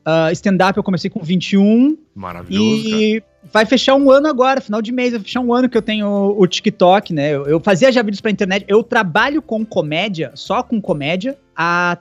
uh, 0.00 0.32
stand-up 0.32 0.76
eu 0.76 0.82
comecei 0.82 1.08
com 1.08 1.20
21. 1.20 1.96
Maravilhoso, 2.14 2.88
E 2.88 3.20
cara. 3.20 3.32
vai 3.52 3.66
fechar 3.66 3.94
um 3.94 4.10
ano 4.10 4.26
agora, 4.26 4.60
final 4.60 4.82
de 4.82 4.90
mês, 4.90 5.12
vai 5.12 5.20
fechar 5.20 5.40
um 5.40 5.54
ano 5.54 5.68
que 5.68 5.78
eu 5.78 5.82
tenho 5.82 6.06
o, 6.06 6.42
o 6.42 6.46
TikTok, 6.48 7.12
né? 7.12 7.30
Eu, 7.30 7.46
eu, 7.46 7.60
fazia 7.60 7.92
já 7.92 8.02
vídeos 8.02 8.20
pra 8.20 8.32
internet, 8.32 8.64
eu 8.66 8.82
trabalho 8.82 9.40
com 9.40 9.64
comédia, 9.64 10.32
só 10.34 10.64
com 10.64 10.80
comédia, 10.80 11.38
há 11.54 11.96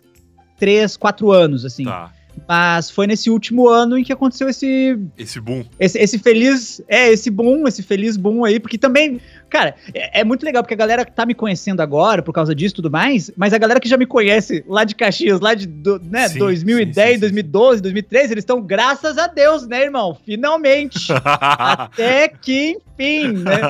3, 0.58 0.98
4 0.98 1.32
anos, 1.32 1.66
assim. 1.66 1.86
Tá. 1.86 2.12
Mas 2.48 2.90
foi 2.90 3.06
nesse 3.06 3.30
último 3.30 3.68
ano 3.68 3.98
em 3.98 4.04
que 4.04 4.14
aconteceu 4.14 4.50
esse. 4.50 4.98
Esse 5.18 5.40
boom. 5.40 5.64
Esse, 5.80 6.00
esse 6.00 6.18
feliz. 6.18 6.82
É, 6.88 7.12
esse 7.12 7.30
boom, 7.30 7.68
esse 7.68 7.84
feliz 7.84 8.18
boom 8.18 8.46
aí, 8.46 8.60
porque 8.60 8.78
também. 8.78 9.20
Cara, 9.50 9.76
é, 9.94 10.22
é, 10.22 10.24
muito 10.24 10.46
legal, 10.46 10.64
porque 10.64 10.74
a 10.74 10.78
galera 10.78 11.04
tá 11.04 11.26
me 11.26 11.34
conhecendo 11.34 11.82
agora 11.82 12.22
por 12.22 12.34
causa 12.34 12.54
disso 12.54 12.74
e 12.74 12.78
tudo 12.78 12.92
mais, 12.92 13.32
mas 13.36 13.54
a 13.54 13.58
galera 13.58 13.80
que 13.80 13.90
já 13.90 13.98
me 13.98 14.06
conhece 14.06 14.64
lá 14.68 14.84
de 14.84 14.96
Caxias, 14.96 15.40
lá 15.40 15.54
de 15.54 15.68
do, 15.68 16.00
né, 16.00 16.28
sim, 16.30 16.40
2010, 16.40 17.08
sim, 17.08 17.14
sim, 17.14 17.20
2012, 17.20 17.82
2013, 17.82 18.34
eles 18.34 18.42
estão, 18.44 18.62
graças 18.62 19.18
a 19.18 19.28
Deus, 19.28 19.68
né, 19.68 19.84
irmão? 19.84 20.18
Finalmente! 20.26 21.08
Até 21.24 22.28
que 22.28 22.78
enfim, 23.00 23.32
né? 23.44 23.62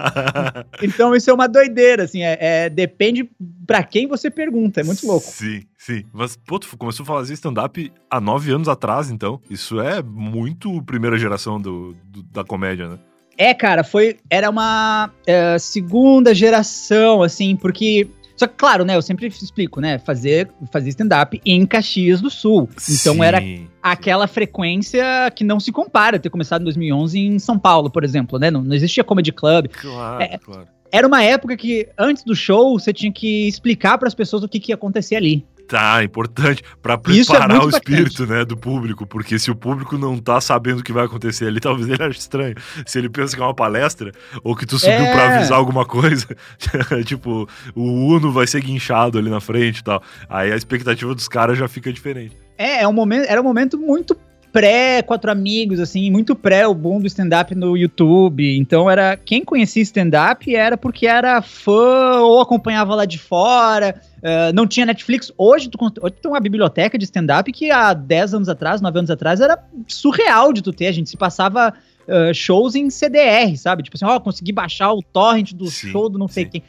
Então 0.82 1.16
isso 1.16 1.30
é 1.30 1.34
uma 1.34 1.48
doideira, 1.48 2.04
assim, 2.04 2.24
é, 2.24 2.38
é 2.40 2.70
depende 2.70 3.30
para 3.68 3.84
quem 3.84 4.08
você 4.08 4.32
pergunta, 4.32 4.82
é 4.82 4.84
muito 4.84 5.06
louco. 5.06 5.28
Sim, 5.28 5.62
sim. 5.78 6.04
Mas, 6.12 6.36
pô, 6.36 6.58
tu 6.58 6.76
começou 6.76 7.04
a 7.04 7.08
fazer 7.08 7.36
stand-up 7.36 7.92
há 8.10 8.20
nove 8.20 8.52
anos 8.52 8.68
atrás, 8.68 9.12
então. 9.12 9.40
Isso 9.50 9.80
é 9.80 10.02
muito 10.02 10.82
primeira 10.84 11.18
geração 11.18 11.62
do, 11.62 11.96
do 12.06 12.24
da 12.24 12.44
comédia, 12.44 12.90
né? 12.90 13.00
É, 13.40 13.54
cara, 13.54 13.86
foi. 13.86 14.18
Era 14.30 14.50
uma 14.50 15.10
é, 15.26 15.58
segunda 15.58 16.36
geração, 16.36 17.24
assim, 17.24 17.56
porque 17.56 18.06
Só 18.36 18.46
que, 18.46 18.56
claro, 18.56 18.84
né, 18.84 18.98
eu 18.98 19.02
sempre 19.02 19.28
explico, 19.28 19.80
né, 19.80 19.98
fazer, 19.98 20.50
fazer 20.74 20.90
stand-up 20.90 21.40
em 21.46 21.66
Caxias 21.66 22.20
do 22.20 22.30
Sul. 22.30 22.70
Então 22.90 23.16
sim, 23.16 23.24
era 23.24 23.42
aquela 23.82 24.28
frequência 24.28 25.32
que 25.34 25.46
não 25.46 25.58
se 25.58 25.72
compara 25.72 26.20
ter 26.20 26.30
começado 26.30 26.62
em 26.62 26.66
2011 26.66 27.18
em 27.18 27.40
São 27.40 27.58
Paulo, 27.58 27.90
por 27.90 28.04
exemplo, 28.04 28.38
né? 28.38 28.52
Não, 28.52 28.62
não 28.62 28.76
existia 28.76 29.06
comedy 29.06 29.32
club. 29.32 29.68
Claro, 29.70 30.22
é, 30.22 30.38
claro. 30.38 30.68
Era 30.92 31.08
uma 31.08 31.24
época 31.24 31.56
que 31.56 31.88
antes 31.98 32.24
do 32.24 32.36
show 32.36 32.78
você 32.78 32.92
tinha 32.92 33.12
que 33.12 33.48
explicar 33.48 33.98
para 33.98 34.08
as 34.10 34.16
pessoas 34.16 34.44
o 34.44 34.50
que, 34.50 34.60
que 34.60 34.72
ia 34.74 34.76
acontecer 34.76 35.16
ali. 35.16 35.46
Tá, 35.70 36.04
importante 36.04 36.64
para 36.82 36.96
é 36.96 36.98
preparar 36.98 37.52
é 37.52 37.60
o 37.60 37.70
espírito, 37.70 38.26
né, 38.26 38.44
do 38.44 38.58
público, 38.58 39.06
porque 39.06 39.38
se 39.38 39.52
o 39.52 39.56
público 39.56 40.00
não 40.00 40.18
tá 40.18 40.42
sabendo 40.42 40.80
o 40.80 40.84
que 40.84 40.92
vai 40.92 41.06
acontecer 41.06 41.46
ali, 41.46 41.60
talvez 41.62 41.88
ele 41.88 42.04
ache 42.04 42.18
estranho. 42.18 42.56
Se 42.88 42.98
ele 42.98 43.08
pensa 43.08 43.36
que 43.36 43.42
é 43.42 43.46
uma 43.46 43.54
palestra 43.54 44.12
ou 44.44 44.56
que 44.56 44.66
tu 44.66 44.80
subiu 44.80 44.96
é... 44.96 45.14
para 45.14 45.36
avisar 45.36 45.60
alguma 45.60 45.86
coisa, 45.86 46.26
tipo, 47.06 47.48
o 47.76 47.84
Uno 47.84 48.32
vai 48.32 48.48
ser 48.48 48.62
guinchado 48.62 49.20
ali 49.20 49.30
na 49.30 49.40
frente 49.40 49.78
e 49.78 49.84
tal. 49.84 50.02
Aí 50.28 50.52
a 50.52 50.56
expectativa 50.56 51.14
dos 51.14 51.28
caras 51.28 51.56
já 51.56 51.68
fica 51.68 51.94
diferente. 51.94 52.36
É, 52.58 52.82
é 52.82 52.88
um 52.88 52.94
momento, 52.94 53.30
era 53.30 53.40
um 53.40 53.44
momento 53.44 53.78
muito 53.78 54.18
pré 54.52 55.02
Quatro 55.02 55.32
Amigos, 55.32 55.80
assim, 55.80 56.10
muito 56.10 56.36
pré 56.36 56.68
o 56.68 56.74
boom 56.74 57.00
do 57.00 57.08
stand-up 57.08 57.54
no 57.56 57.78
YouTube. 57.78 58.58
Então 58.58 58.90
era 58.90 59.16
quem 59.16 59.44
conhecia 59.44 59.82
stand-up 59.82 60.54
era 60.54 60.78
porque 60.78 61.08
era 61.08 61.42
fã 61.42 62.20
ou 62.22 62.42
acompanhava 62.42 62.96
lá 62.96 63.06
de 63.06 63.18
fora. 63.18 64.02
Uh, 64.18 64.54
não 64.54 64.68
tinha 64.68 64.86
Netflix. 64.86 65.32
Hoje 65.38 65.70
tu, 65.70 65.78
hoje 65.82 66.16
tu 66.16 66.22
tem 66.22 66.32
uma 66.32 66.40
biblioteca 66.40 66.98
de 66.98 67.06
stand-up 67.06 67.52
que 67.52 67.72
há 67.72 67.94
10 67.94 68.34
anos 68.34 68.50
atrás, 68.50 68.82
9 68.82 69.00
anos 69.00 69.12
atrás, 69.12 69.40
era 69.40 69.58
surreal 69.88 70.52
de 70.52 70.62
tu 70.62 70.74
ter. 70.74 70.88
A 70.88 70.92
gente 70.92 71.10
se 71.10 71.18
passava 71.18 71.74
uh, 72.08 72.34
shows 72.34 72.76
em 72.76 72.90
CDR, 72.90 73.56
sabe? 73.58 73.84
Tipo 73.84 73.98
assim, 73.98 74.06
ó, 74.06 74.20
consegui 74.20 74.52
baixar 74.52 74.92
o 74.94 75.02
torrent 75.02 75.54
do 75.54 75.68
sim, 75.68 75.90
show 75.90 76.10
do 76.10 76.18
não 76.18 76.28
sei 76.28 76.46
sim. 76.46 76.50
quem. 76.52 76.64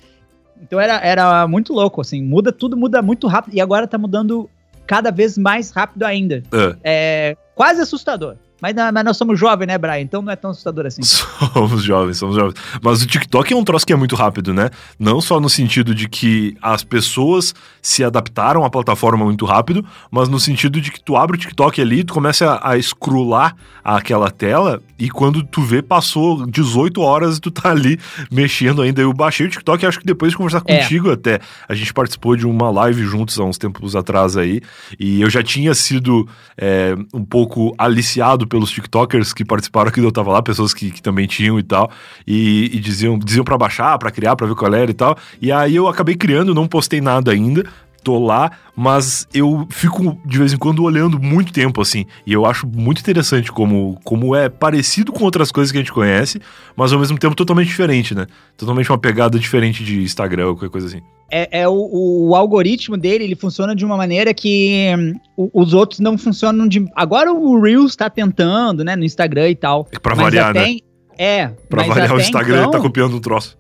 Então 0.63 0.79
era, 0.79 1.01
era 1.03 1.49
muito 1.49 1.73
louco, 1.73 2.03
assim, 2.03 2.23
muda 2.23 2.53
tudo, 2.53 2.77
muda 2.77 3.01
muito 3.01 3.27
rápido. 3.27 3.55
E 3.55 3.61
agora 3.61 3.87
tá 3.87 3.97
mudando 3.97 4.49
cada 4.91 5.13
vez 5.13 5.39
mais 5.39 5.71
rápido 5.71 6.03
ainda. 6.03 6.43
Uh. 6.53 6.77
É 6.83 7.37
quase 7.55 7.81
assustador. 7.81 8.35
Mas, 8.61 8.75
mas, 8.75 9.05
nós 9.05 9.17
somos 9.17 9.39
jovens, 9.39 9.67
né, 9.67 9.79
Brian? 9.79 10.01
Então 10.01 10.23
não 10.23 10.33
é 10.33 10.37
tão 10.37 10.51
assustador 10.51 10.87
assim. 10.87 11.03
Somos 11.53 11.83
jovens, 11.83 12.19
somos 12.19 12.37
jovens. 12.37 12.55
Mas 12.83 13.03
o 13.03 13.07
TikTok 13.07 13.53
é 13.53 13.57
um 13.57 13.65
troço 13.65 13.87
que 13.87 13.93
é 13.93 13.97
muito 13.97 14.15
rápido, 14.15 14.53
né? 14.53 14.71
Não 14.99 15.21
só 15.21 15.41
no 15.41 15.49
sentido 15.49 15.95
de 15.95 16.09
que 16.09 16.57
as 16.61 16.85
pessoas 16.85 17.55
se 17.83 18.05
adaptaram 18.05 18.65
à 18.65 18.71
plataforma 18.71 19.25
muito 19.25 19.45
rápido, 19.45 19.85
mas 20.11 20.29
no 20.29 20.39
sentido 20.39 20.81
de 20.81 20.91
que 20.91 21.03
tu 21.03 21.17
abre 21.17 21.37
o 21.37 21.41
TikTok 21.41 21.81
ali, 21.81 22.05
tu 22.05 22.13
começa 22.13 22.53
a, 22.53 22.73
a 22.73 22.79
escrular 22.79 23.57
aquela 23.83 24.31
tela 24.31 24.81
e 24.99 25.09
quando 25.09 25.43
tu 25.43 25.63
vê, 25.63 25.81
passou 25.81 26.47
18 26.47 27.01
horas 27.01 27.39
e 27.39 27.41
tu 27.41 27.51
tá 27.51 27.71
ali 27.71 27.99
mexendo 28.31 28.83
ainda. 28.83 29.01
Eu 29.01 29.13
baixei 29.15 29.47
o 29.47 29.51
TikTok 29.51 29.87
acho 29.87 29.99
que 29.99 30.07
depois 30.07 30.33
de 30.33 30.37
conversar 30.37 30.63
é. 30.67 30.83
contigo 30.83 31.11
até. 31.11 31.41
A 31.67 31.75
gente 31.75 31.93
participou 31.93 32.37
de 32.37 32.47
uma 32.47 32.71
live 32.71 33.03
juntos 33.05 33.39
há 33.39 33.45
uns 33.45 33.57
tempos 33.57 33.97
atrás 33.97 34.37
aí 34.37 34.61
e 34.99 35.23
eu 35.23 35.31
já 35.31 35.43
tinha 35.43 35.75
sido 35.75 36.29
é, 36.57 36.95
um 37.15 37.25
pouco 37.25 37.75
aliciado 37.79 38.47
pelos 38.51 38.71
TikTokers 38.71 39.33
que 39.33 39.45
participaram 39.45 39.91
do 39.95 40.01
Eu 40.01 40.13
Tava 40.13 40.31
Lá, 40.33 40.43
pessoas 40.43 40.75
que, 40.75 40.91
que 40.91 41.01
também 41.01 41.27
tinham 41.27 41.59
e 41.59 41.63
tal, 41.63 41.91
e, 42.27 42.71
e 42.75 42.79
diziam, 42.79 43.19
diziam 43.19 43.45
para 43.45 43.57
baixar, 43.57 43.97
para 43.99 44.11
criar, 44.11 44.37
para 44.37 44.47
ver 44.47 44.55
qual 44.55 44.75
era 44.75 44.91
e 44.91 44.95
tal. 44.95 45.17
E 45.41 45.51
aí 45.51 45.75
eu 45.75 45.89
acabei 45.89 46.17
criando, 46.17 46.55
não 46.55 46.69
postei 46.69 47.01
nada 47.01 47.31
ainda, 47.31 47.65
tô 48.03 48.19
lá, 48.19 48.51
mas 48.77 49.27
eu 49.33 49.67
fico 49.71 50.19
de 50.25 50.39
vez 50.39 50.53
em 50.53 50.57
quando 50.57 50.83
olhando 50.83 51.21
muito 51.21 51.53
tempo 51.53 51.81
assim, 51.81 52.05
e 52.27 52.33
eu 52.33 52.47
acho 52.47 52.67
muito 52.67 53.01
interessante 53.01 53.53
como, 53.53 53.99
como 54.05 54.35
é 54.35 54.49
parecido 54.49 55.13
com 55.13 55.25
outras 55.25 55.53
coisas 55.53 55.71
que 55.71 55.79
a 55.79 55.81
gente 55.81 55.93
conhece, 55.93 56.41
mas 56.77 56.93
ao 56.93 56.99
mesmo 56.99 57.19
tempo 57.19 57.35
totalmente 57.35 57.69
diferente, 57.69 58.15
né? 58.15 58.27
Totalmente 58.57 58.91
uma 58.91 58.99
pegada 58.99 59.39
diferente 59.39 59.85
de 59.85 60.03
Instagram 60.03 60.49
ou 60.49 60.55
qualquer 60.55 60.71
coisa 60.71 60.87
assim. 60.87 61.01
É, 61.31 61.61
é 61.61 61.69
o, 61.69 62.29
o, 62.29 62.35
algoritmo 62.35 62.97
dele, 62.97 63.23
ele 63.25 63.37
funciona 63.37 63.75
de 63.75 63.85
uma 63.85 63.97
maneira 63.97 64.35
que 64.35 64.93
hum, 64.99 65.51
os 65.55 65.73
outros 65.73 66.01
não 66.01 66.19
funcionam 66.19 66.67
de. 66.67 66.85
Agora 66.97 67.33
o 67.33 67.61
Reels 67.61 67.95
tá 67.95 68.11
tentando, 68.11 68.83
né, 68.83 68.97
no 68.97 69.05
Instagram 69.05 69.49
e 69.49 69.55
tal. 69.55 69.87
É 69.93 69.99
pra 69.99 70.15
variar, 70.15 70.51
até, 70.51 70.67
né? 70.67 70.77
É. 71.17 71.49
Pra 71.69 71.85
variar 71.85 72.15
o 72.15 72.21
Instagram, 72.21 72.55
então, 72.55 72.65
ele 72.65 72.73
tá 72.73 72.81
copiando 72.81 73.15
um 73.15 73.21
troço. 73.21 73.57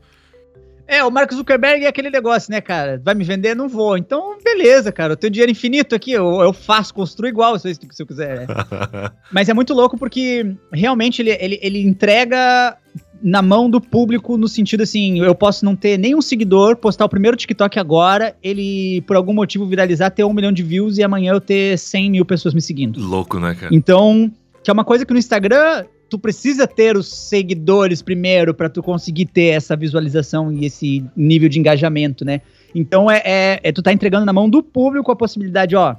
É, 0.90 1.04
o 1.04 1.10
Mark 1.10 1.32
Zuckerberg 1.32 1.84
é 1.84 1.88
aquele 1.88 2.10
negócio, 2.10 2.50
né, 2.50 2.60
cara? 2.60 3.00
Vai 3.04 3.14
me 3.14 3.22
vender? 3.22 3.54
Não 3.54 3.68
vou. 3.68 3.96
Então, 3.96 4.36
beleza, 4.42 4.90
cara. 4.90 5.12
Eu 5.12 5.16
tenho 5.16 5.30
dinheiro 5.30 5.52
infinito 5.52 5.94
aqui, 5.94 6.10
eu, 6.10 6.40
eu 6.40 6.52
faço, 6.52 6.92
construo 6.92 7.28
igual 7.28 7.56
se, 7.60 7.72
se 7.72 8.02
eu 8.02 8.06
quiser. 8.06 8.44
Mas 9.30 9.48
é 9.48 9.54
muito 9.54 9.72
louco 9.72 9.96
porque 9.96 10.52
realmente 10.72 11.22
ele, 11.22 11.30
ele, 11.40 11.60
ele 11.62 11.80
entrega 11.80 12.76
na 13.22 13.40
mão 13.40 13.70
do 13.70 13.80
público 13.80 14.36
no 14.36 14.48
sentido 14.48 14.82
assim, 14.82 15.20
eu 15.20 15.34
posso 15.34 15.64
não 15.64 15.76
ter 15.76 15.96
nenhum 15.96 16.20
seguidor, 16.20 16.74
postar 16.74 17.04
o 17.04 17.08
primeiro 17.08 17.36
TikTok 17.36 17.78
agora, 17.78 18.34
ele 18.42 19.02
por 19.02 19.14
algum 19.14 19.32
motivo 19.32 19.66
viralizar, 19.66 20.10
ter 20.10 20.24
um 20.24 20.32
milhão 20.32 20.50
de 20.50 20.64
views 20.64 20.98
e 20.98 21.04
amanhã 21.04 21.34
eu 21.34 21.40
ter 21.40 21.78
100 21.78 22.10
mil 22.10 22.24
pessoas 22.24 22.52
me 22.52 22.60
seguindo. 22.60 22.98
Louco, 22.98 23.38
né, 23.38 23.54
cara? 23.54 23.72
Então, 23.72 24.28
que 24.64 24.70
é 24.70 24.72
uma 24.72 24.84
coisa 24.84 25.06
que 25.06 25.12
no 25.12 25.20
Instagram 25.20 25.84
tu 26.10 26.18
precisa 26.18 26.66
ter 26.66 26.96
os 26.96 27.08
seguidores 27.08 28.02
primeiro 28.02 28.52
para 28.52 28.68
tu 28.68 28.82
conseguir 28.82 29.26
ter 29.26 29.54
essa 29.54 29.76
visualização 29.76 30.52
e 30.52 30.66
esse 30.66 31.04
nível 31.16 31.48
de 31.48 31.60
engajamento, 31.60 32.24
né? 32.24 32.40
Então 32.74 33.08
é, 33.08 33.22
é, 33.24 33.60
é, 33.62 33.72
tu 33.72 33.80
tá 33.80 33.92
entregando 33.92 34.26
na 34.26 34.32
mão 34.32 34.50
do 34.50 34.62
público 34.62 35.12
a 35.12 35.16
possibilidade, 35.16 35.76
ó, 35.76 35.94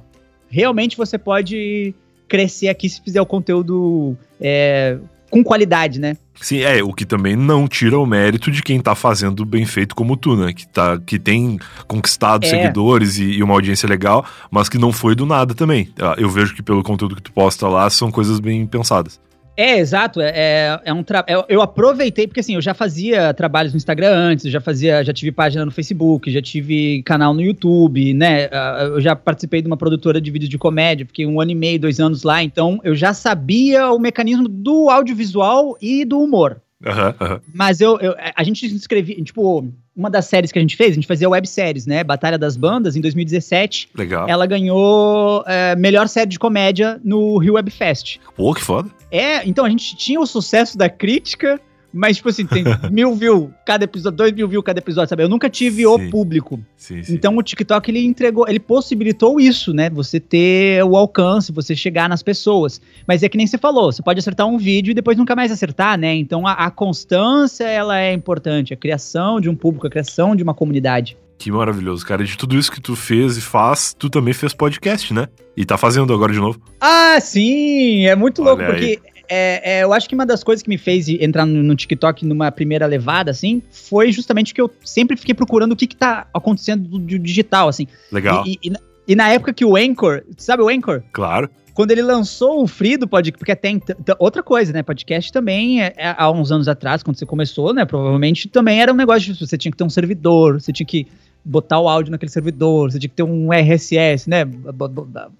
realmente 0.48 0.96
você 0.96 1.16
pode 1.16 1.94
crescer 2.28 2.68
aqui 2.68 2.88
se 2.88 3.00
fizer 3.00 3.20
o 3.20 3.26
conteúdo 3.26 4.16
é, 4.38 4.98
com 5.30 5.42
qualidade, 5.42 5.98
né? 5.98 6.16
Sim, 6.40 6.60
é, 6.60 6.82
o 6.82 6.92
que 6.92 7.06
também 7.06 7.36
não 7.36 7.66
tira 7.66 7.98
o 7.98 8.04
mérito 8.04 8.50
de 8.50 8.62
quem 8.62 8.80
tá 8.80 8.94
fazendo 8.94 9.44
bem 9.46 9.64
feito 9.64 9.94
como 9.94 10.16
tu, 10.16 10.36
né? 10.36 10.52
Que, 10.52 10.66
tá, 10.66 10.98
que 10.98 11.18
tem 11.18 11.58
conquistado 11.86 12.44
é. 12.44 12.48
seguidores 12.48 13.16
e, 13.16 13.24
e, 13.24 13.42
uma 13.42 13.54
audiência 13.54 13.88
legal, 13.88 14.26
mas 14.50 14.68
que 14.68 14.76
não 14.76 14.92
foi 14.92 15.14
do 15.14 15.24
nada 15.24 15.54
também. 15.54 15.88
Ah, 15.98 16.16
eu 16.18 16.28
vejo 16.28 16.54
que 16.54 16.62
pelo 16.62 16.82
conteúdo 16.82 17.16
que 17.16 17.22
tu 17.22 17.32
posta 17.32 17.66
lá 17.68 17.88
são 17.88 18.10
coisas 18.10 18.40
bem 18.40 18.66
pensadas. 18.66 19.20
É, 19.56 19.78
exato. 19.78 20.20
É, 20.20 20.32
é, 20.34 20.80
é 20.86 20.92
um 20.92 21.02
tra... 21.02 21.24
eu, 21.28 21.40
é, 21.40 21.44
eu 21.48 21.62
aproveitei, 21.62 22.26
porque 22.26 22.40
assim, 22.40 22.54
eu 22.54 22.62
já 22.62 22.74
fazia 22.74 23.34
trabalhos 23.34 23.72
no 23.72 23.76
Instagram 23.76 24.10
antes, 24.10 24.50
já 24.50 24.60
fazia, 24.60 25.04
já 25.04 25.12
tive 25.12 25.30
página 25.30 25.64
no 25.64 25.70
Facebook, 25.70 26.30
já 26.30 26.40
tive 26.40 27.02
canal 27.02 27.34
no 27.34 27.40
YouTube, 27.40 28.14
né? 28.14 28.48
Eu 28.82 29.00
já 29.00 29.14
participei 29.14 29.60
de 29.60 29.66
uma 29.66 29.76
produtora 29.76 30.20
de 30.20 30.30
vídeos 30.30 30.48
de 30.48 30.58
comédia, 30.58 31.06
fiquei 31.06 31.26
um 31.26 31.40
ano 31.40 31.50
e 31.50 31.54
meio, 31.54 31.78
dois 31.78 32.00
anos 32.00 32.22
lá, 32.22 32.42
então 32.42 32.80
eu 32.82 32.94
já 32.94 33.12
sabia 33.12 33.90
o 33.90 33.98
mecanismo 33.98 34.48
do 34.48 34.88
audiovisual 34.88 35.76
e 35.80 36.04
do 36.04 36.20
humor. 36.20 36.60
Uhum, 36.84 37.28
uhum. 37.28 37.40
Mas 37.54 37.80
eu, 37.80 37.98
eu, 38.00 38.14
a 38.34 38.42
gente 38.42 38.66
escrevia, 38.66 39.22
tipo, 39.22 39.72
uma 39.94 40.10
das 40.10 40.26
séries 40.26 40.50
que 40.50 40.58
a 40.58 40.62
gente 40.62 40.76
fez, 40.76 40.92
a 40.92 40.94
gente 40.94 41.06
fazia 41.06 41.28
webséries, 41.28 41.86
né? 41.86 42.02
Batalha 42.02 42.38
das 42.38 42.56
Bandas, 42.56 42.96
em 42.96 43.00
2017. 43.00 43.90
Legal. 43.94 44.28
Ela 44.28 44.46
ganhou 44.46 45.44
é, 45.46 45.76
melhor 45.76 46.08
série 46.08 46.30
de 46.30 46.38
comédia 46.38 47.00
no 47.04 47.38
Rio 47.38 47.54
Web 47.54 47.70
Fest. 47.70 48.18
Pô, 48.36 48.52
que 48.54 48.62
foda. 48.62 48.90
É, 49.10 49.46
então 49.46 49.64
a 49.64 49.70
gente 49.70 49.96
tinha 49.96 50.20
o 50.20 50.26
sucesso 50.26 50.76
da 50.76 50.88
crítica, 50.88 51.60
mas, 51.92 52.16
tipo 52.16 52.28
assim, 52.28 52.46
tem 52.46 52.64
mil 52.90 53.14
views 53.14 53.50
cada 53.66 53.84
episódio, 53.84 54.16
dois 54.16 54.32
mil 54.32 54.48
views 54.48 54.64
cada 54.64 54.78
episódio, 54.78 55.10
sabe? 55.10 55.22
Eu 55.22 55.28
nunca 55.28 55.50
tive 55.50 55.82
sim. 55.82 55.86
o 55.86 56.10
público. 56.10 56.58
Sim, 56.76 57.02
sim. 57.02 57.14
Então 57.14 57.36
o 57.36 57.42
TikTok, 57.42 57.90
ele 57.90 58.04
entregou, 58.04 58.48
ele 58.48 58.60
possibilitou 58.60 59.40
isso, 59.40 59.72
né? 59.72 59.90
Você 59.90 60.18
ter 60.18 60.82
o 60.84 60.96
alcance, 60.96 61.52
você 61.52 61.76
chegar 61.76 62.08
nas 62.08 62.22
pessoas. 62.22 62.80
Mas 63.06 63.22
é 63.22 63.28
que 63.28 63.36
nem 63.36 63.46
você 63.46 63.58
falou, 63.58 63.92
você 63.92 64.02
pode 64.02 64.18
acertar 64.18 64.46
um 64.46 64.56
vídeo 64.56 64.92
e 64.92 64.94
depois 64.94 65.16
nunca 65.18 65.36
mais 65.36 65.52
acertar, 65.52 65.98
né? 65.98 66.14
Então 66.14 66.46
a, 66.46 66.52
a 66.52 66.70
constância, 66.70 67.64
ela 67.64 67.98
é 67.98 68.12
importante. 68.12 68.72
A 68.72 68.76
criação 68.76 69.40
de 69.40 69.48
um 69.48 69.54
público, 69.54 69.86
a 69.86 69.90
criação 69.90 70.34
de 70.34 70.42
uma 70.42 70.54
comunidade. 70.54 71.16
Que 71.42 71.50
maravilhoso, 71.50 72.06
cara. 72.06 72.24
De 72.24 72.38
tudo 72.38 72.56
isso 72.56 72.70
que 72.70 72.80
tu 72.80 72.94
fez 72.94 73.36
e 73.36 73.40
faz, 73.40 73.92
tu 73.98 74.08
também 74.08 74.32
fez 74.32 74.54
podcast, 74.54 75.12
né? 75.12 75.26
E 75.56 75.64
tá 75.64 75.76
fazendo 75.76 76.14
agora 76.14 76.32
de 76.32 76.38
novo. 76.38 76.60
Ah, 76.80 77.18
sim! 77.20 78.06
É 78.06 78.14
muito 78.14 78.42
Olha 78.42 78.50
louco, 78.50 78.62
aí. 78.62 78.96
porque 78.96 79.11
é, 79.34 79.62
é, 79.78 79.82
eu 79.82 79.94
acho 79.94 80.06
que 80.06 80.14
uma 80.14 80.26
das 80.26 80.44
coisas 80.44 80.62
que 80.62 80.68
me 80.68 80.76
fez 80.76 81.08
entrar 81.08 81.46
no, 81.46 81.62
no, 81.62 81.74
TikTok 81.74 82.26
numa 82.26 82.52
primeira 82.52 82.84
levada, 82.84 83.30
assim, 83.30 83.62
foi 83.70 84.12
justamente 84.12 84.52
que 84.52 84.60
eu 84.60 84.70
sempre 84.84 85.16
fiquei 85.16 85.34
procurando 85.34 85.72
o 85.72 85.76
que, 85.76 85.86
que 85.86 85.96
tá 85.96 86.26
acontecendo 86.34 86.86
do, 86.86 86.98
do 86.98 87.18
digital, 87.18 87.66
assim. 87.66 87.86
Legal. 88.10 88.44
E, 88.46 88.58
e, 88.62 88.72
e, 89.08 89.16
na 89.16 89.30
época 89.30 89.54
que 89.54 89.64
o 89.64 89.74
Anchor, 89.74 90.22
sabe 90.36 90.62
o 90.62 90.68
Anchor? 90.68 91.02
Claro. 91.12 91.48
Quando 91.72 91.92
ele 91.92 92.02
lançou 92.02 92.62
o 92.62 92.66
Free 92.66 92.98
do 92.98 93.08
podcast, 93.08 93.38
porque 93.38 93.52
até 93.52 93.72
outra 94.18 94.42
coisa, 94.42 94.70
né? 94.70 94.82
Podcast 94.82 95.32
também, 95.32 95.82
é, 95.82 95.94
é, 95.96 96.14
há 96.14 96.30
uns 96.30 96.52
anos 96.52 96.68
atrás, 96.68 97.02
quando 97.02 97.16
você 97.16 97.24
começou, 97.24 97.72
né? 97.72 97.86
Provavelmente 97.86 98.50
também 98.50 98.82
era 98.82 98.92
um 98.92 98.96
negócio 98.96 99.32
de 99.32 99.46
você 99.46 99.56
tinha 99.56 99.72
que 99.72 99.78
ter 99.78 99.84
um 99.84 99.88
servidor, 99.88 100.60
você 100.60 100.74
tinha 100.74 100.86
que 100.86 101.06
botar 101.42 101.80
o 101.80 101.88
áudio 101.88 102.12
naquele 102.12 102.30
servidor, 102.30 102.92
você 102.92 102.98
tinha 102.98 103.08
que 103.08 103.16
ter 103.16 103.22
um 103.22 103.50
RSS, 103.50 104.28
né? 104.28 104.44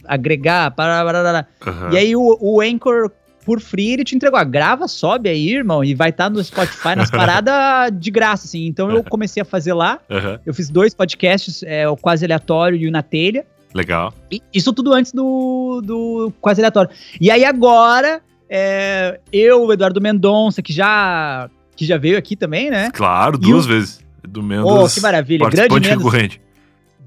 Agregar, 0.07 0.71
para. 0.71 1.47
Uhum. 1.67 1.93
E 1.93 1.99
aí 1.99 2.17
o, 2.17 2.39
o 2.41 2.63
Anchor 2.63 3.11
por 3.45 3.61
free, 3.61 3.93
ele 3.93 4.05
te 4.05 4.15
entregou. 4.15 4.39
Ah, 4.39 4.45
grava, 4.45 4.89
sobe 4.89 5.29
aí, 5.29 5.55
irmão, 5.55 5.85
e 5.85 5.95
vai 5.95 6.11
estar 6.11 6.25
tá 6.25 6.31
no 6.31 6.43
Spotify, 6.43 6.95
nas 6.97 7.11
paradas 7.13 7.93
de 7.99 8.11
graça, 8.11 8.47
assim. 8.47 8.67
Então 8.67 8.91
eu 8.91 9.03
comecei 9.05 9.43
a 9.43 9.45
fazer 9.45 9.73
lá. 9.73 9.99
Uhum. 10.09 10.39
Eu 10.45 10.55
fiz 10.55 10.69
dois 10.69 10.95
podcasts, 10.95 11.63
é, 11.63 11.89
o 11.89 11.97
Quase 11.97 12.25
Aleatório 12.25 12.79
e 12.79 12.87
o 12.87 12.91
Na 12.91 13.03
Telha. 13.03 13.45
Legal. 13.75 14.13
E, 14.31 14.43
isso 14.53 14.73
tudo 14.73 14.93
antes 14.93 15.13
do, 15.13 15.81
do 15.85 16.33
Quase 16.41 16.61
Aleatório. 16.61 16.91
E 17.21 17.31
aí 17.31 17.45
agora, 17.45 18.21
é, 18.49 19.21
eu, 19.33 19.67
o 19.67 19.73
Eduardo 19.73 20.01
Mendonça, 20.01 20.63
que 20.63 20.73
já, 20.73 21.49
que 21.77 21.85
já 21.85 21.97
veio 21.97 22.19
aqui 22.19 22.37
também, 22.37 22.71
né? 22.71 22.91
Claro, 22.93 23.39
duas 23.39 23.67
o... 23.67 23.69
vezes. 23.69 24.03
Do 24.23 24.43
Mendes. 24.43 24.65
Oh, 24.65 24.89
que 24.89 25.01
maravilha. 25.01 25.49
Grande 25.51 25.75
Mendes. 25.75 26.41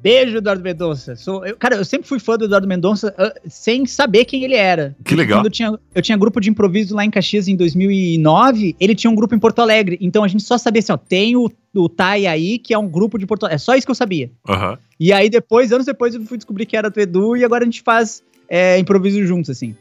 Beijo, 0.05 0.37
Eduardo 0.37 0.61
Mendonça. 0.61 1.15
Sou, 1.15 1.43
eu, 1.43 1.57
cara, 1.57 1.77
eu 1.77 1.83
sempre 1.83 2.07
fui 2.07 2.19
fã 2.19 2.37
do 2.37 2.45
Eduardo 2.45 2.67
Mendonça 2.67 3.11
uh, 3.17 3.49
sem 3.49 3.87
saber 3.87 4.25
quem 4.25 4.43
ele 4.43 4.53
era. 4.53 4.95
Que 5.03 5.15
legal. 5.15 5.39
Quando 5.39 5.47
eu 5.47 5.51
tinha, 5.51 5.79
eu 5.95 6.01
tinha 6.03 6.15
grupo 6.15 6.39
de 6.39 6.47
improviso 6.47 6.95
lá 6.95 7.03
em 7.03 7.09
Caxias 7.09 7.47
em 7.47 7.55
2009, 7.55 8.75
ele 8.79 8.93
tinha 8.93 9.09
um 9.09 9.15
grupo 9.15 9.33
em 9.33 9.39
Porto 9.39 9.63
Alegre. 9.63 9.97
Então 9.99 10.23
a 10.23 10.27
gente 10.27 10.43
só 10.43 10.59
sabia 10.59 10.79
assim, 10.79 10.91
ó, 10.91 10.97
tem 10.97 11.35
o, 11.35 11.49
o 11.73 11.89
Tai 11.89 12.27
aí, 12.27 12.59
que 12.59 12.71
é 12.71 12.77
um 12.77 12.87
grupo 12.87 13.17
de 13.17 13.25
Porto 13.25 13.45
Alegre. 13.45 13.55
É 13.55 13.57
só 13.57 13.73
isso 13.73 13.87
que 13.87 13.89
eu 13.89 13.95
sabia. 13.95 14.29
Uhum. 14.47 14.77
E 14.99 15.11
aí 15.11 15.27
depois, 15.27 15.71
anos 15.71 15.87
depois, 15.87 16.13
eu 16.13 16.21
fui 16.21 16.37
descobrir 16.37 16.67
que 16.67 16.77
era 16.77 16.91
do 16.91 16.99
Edu 16.99 17.35
e 17.35 17.43
agora 17.43 17.63
a 17.63 17.65
gente 17.65 17.81
faz 17.81 18.21
é, 18.47 18.77
improviso 18.77 19.25
juntos, 19.25 19.49
assim. 19.49 19.75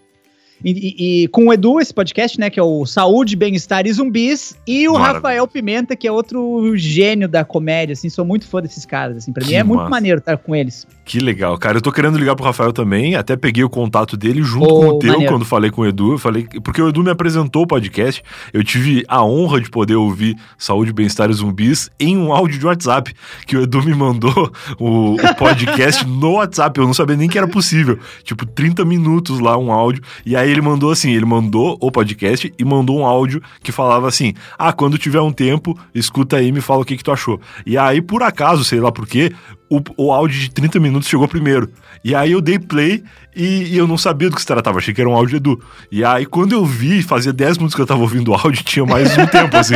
E, 0.65 1.25
e, 1.25 1.29
com 1.29 1.49
o 1.49 1.53
Edu, 1.53 1.79
esse 1.79 1.93
podcast, 1.93 2.41
né, 2.41 2.49
que 2.49 2.59
é 2.59 2.63
o 2.63 2.87
Saúde, 2.87 3.37
Bem-Estar 3.37 3.87
e 3.87 3.93
Zumbis, 3.93 4.57
e 4.67 4.89
o 4.89 4.95
Maravilha. 4.95 5.15
Rafael 5.15 5.47
Pimenta, 5.47 5.95
que 5.95 6.09
é 6.09 6.13
outro 6.13 6.75
gênio 6.75 7.29
da 7.29 7.45
comédia, 7.45 7.93
assim, 7.93 8.09
sou 8.09 8.25
muito 8.25 8.47
fã 8.47 8.63
desses 8.63 8.87
caras, 8.87 9.19
assim, 9.19 9.33
pra 9.33 9.43
que 9.43 9.51
mim 9.51 9.55
é 9.57 9.63
massa. 9.63 9.77
muito 9.77 9.91
maneiro 9.91 10.19
estar 10.21 10.39
com 10.39 10.57
eles. 10.57 10.87
Que 11.05 11.21
legal, 11.21 11.59
cara. 11.59 11.77
Eu 11.77 11.83
tô 11.83 11.93
querendo 11.93 12.17
ligar 12.17 12.35
pro 12.35 12.47
Rafael 12.47 12.73
também, 12.73 13.15
até 13.15 13.37
peguei 13.37 13.63
o 13.63 13.69
contato 13.69 14.17
dele 14.17 14.43
junto 14.43 14.75
oh, 14.75 14.81
com 14.81 14.87
o 14.89 14.99
teu 14.99 15.13
maneiro. 15.13 15.33
quando 15.33 15.45
falei 15.45 15.71
com 15.71 15.83
o 15.83 15.87
Edu. 15.87 16.13
Eu 16.13 16.19
falei, 16.19 16.49
porque 16.63 16.81
o 16.81 16.89
Edu 16.89 17.03
me 17.03 17.11
apresentou 17.11 17.63
o 17.63 17.67
podcast, 17.67 18.23
eu 18.53 18.65
tive 18.65 19.05
a 19.07 19.23
honra 19.23 19.61
de 19.61 19.69
poder 19.69 19.97
ouvir 19.97 20.35
Saúde, 20.57 20.95
Bem-Estar 20.95 21.29
e 21.29 21.35
Zumbis 21.35 21.91
em 22.01 22.17
um 22.17 22.33
áudio 22.33 22.59
de 22.59 22.67
WhatsApp, 22.67 23.15
que 23.47 23.57
o 23.57 23.63
Edu 23.63 23.83
me 23.83 23.95
mandou 23.95 24.51
o, 24.79 25.15
o 25.15 25.35
podcast 25.37 26.05
no 26.09 26.33
WhatsApp. 26.33 26.81
Eu 26.81 26.87
não 26.87 26.95
sabia 26.95 27.17
nem 27.17 27.29
que 27.29 27.37
era 27.37 27.47
possível. 27.47 27.99
Tipo, 28.23 28.47
30 28.47 28.83
minutos 28.87 29.41
lá, 29.41 29.59
um 29.59 29.71
áudio. 29.71 30.03
E 30.25 30.35
aí 30.35 30.51
ele 30.51 30.63
mandou 30.63 30.91
assim: 30.91 31.13
ele 31.13 31.27
mandou 31.27 31.77
o 31.81 31.93
podcast 31.93 32.51
e 32.59 32.65
mandou 32.65 32.99
um 32.99 33.05
áudio 33.05 33.43
que 33.63 33.71
falava 33.71 34.09
assim: 34.09 34.33
Ah, 34.59 34.73
quando 34.73 34.97
tiver 34.97 35.21
um 35.21 35.33
tempo, 35.33 35.79
escuta 35.95 36.37
aí 36.37 36.49
e 36.49 36.53
me 36.53 36.63
fala 36.63 36.81
o 36.81 36.85
que, 36.85 36.97
que 36.97 37.05
tu 37.05 37.13
achou. 37.13 37.39
E 37.67 37.77
aí, 37.77 38.01
por 38.01 38.23
acaso, 38.23 38.65
sei 38.65 38.81
lá 38.81 38.91
por 38.91 39.07
quê, 39.07 39.33
o, 39.77 39.83
o 39.97 40.13
áudio 40.13 40.39
de 40.39 40.51
30 40.51 40.79
minutos 40.81 41.09
chegou 41.09 41.27
primeiro. 41.27 41.71
E 42.05 42.15
aí 42.15 42.33
eu 42.33 42.41
dei 42.41 42.59
play 42.59 43.03
e, 43.35 43.73
e, 43.73 43.77
eu 43.77 43.87
não 43.87 43.97
sabia 43.97 44.29
do 44.29 44.37
que 44.37 44.41
se 44.41 44.47
tratava, 44.47 44.79
achei 44.79 44.93
que 44.93 45.01
era 45.01 45.09
um 45.09 45.15
áudio 45.15 45.37
Edu. 45.37 45.61
E 45.91 46.05
aí 46.05 46.27
quando 46.27 46.53
eu 46.53 46.65
vi, 46.65 47.03
fazia 47.03 47.33
10 47.33 47.59
minutos 47.59 47.75
que 47.75 47.81
eu 47.81 47.87
tava 47.87 48.01
ouvindo 48.01 48.31
o 48.31 48.35
áudio, 48.35 48.63
tinha 48.65 48.85
mais 48.85 49.17
um 49.17 49.27
tempo, 49.27 49.57
assim. 49.57 49.75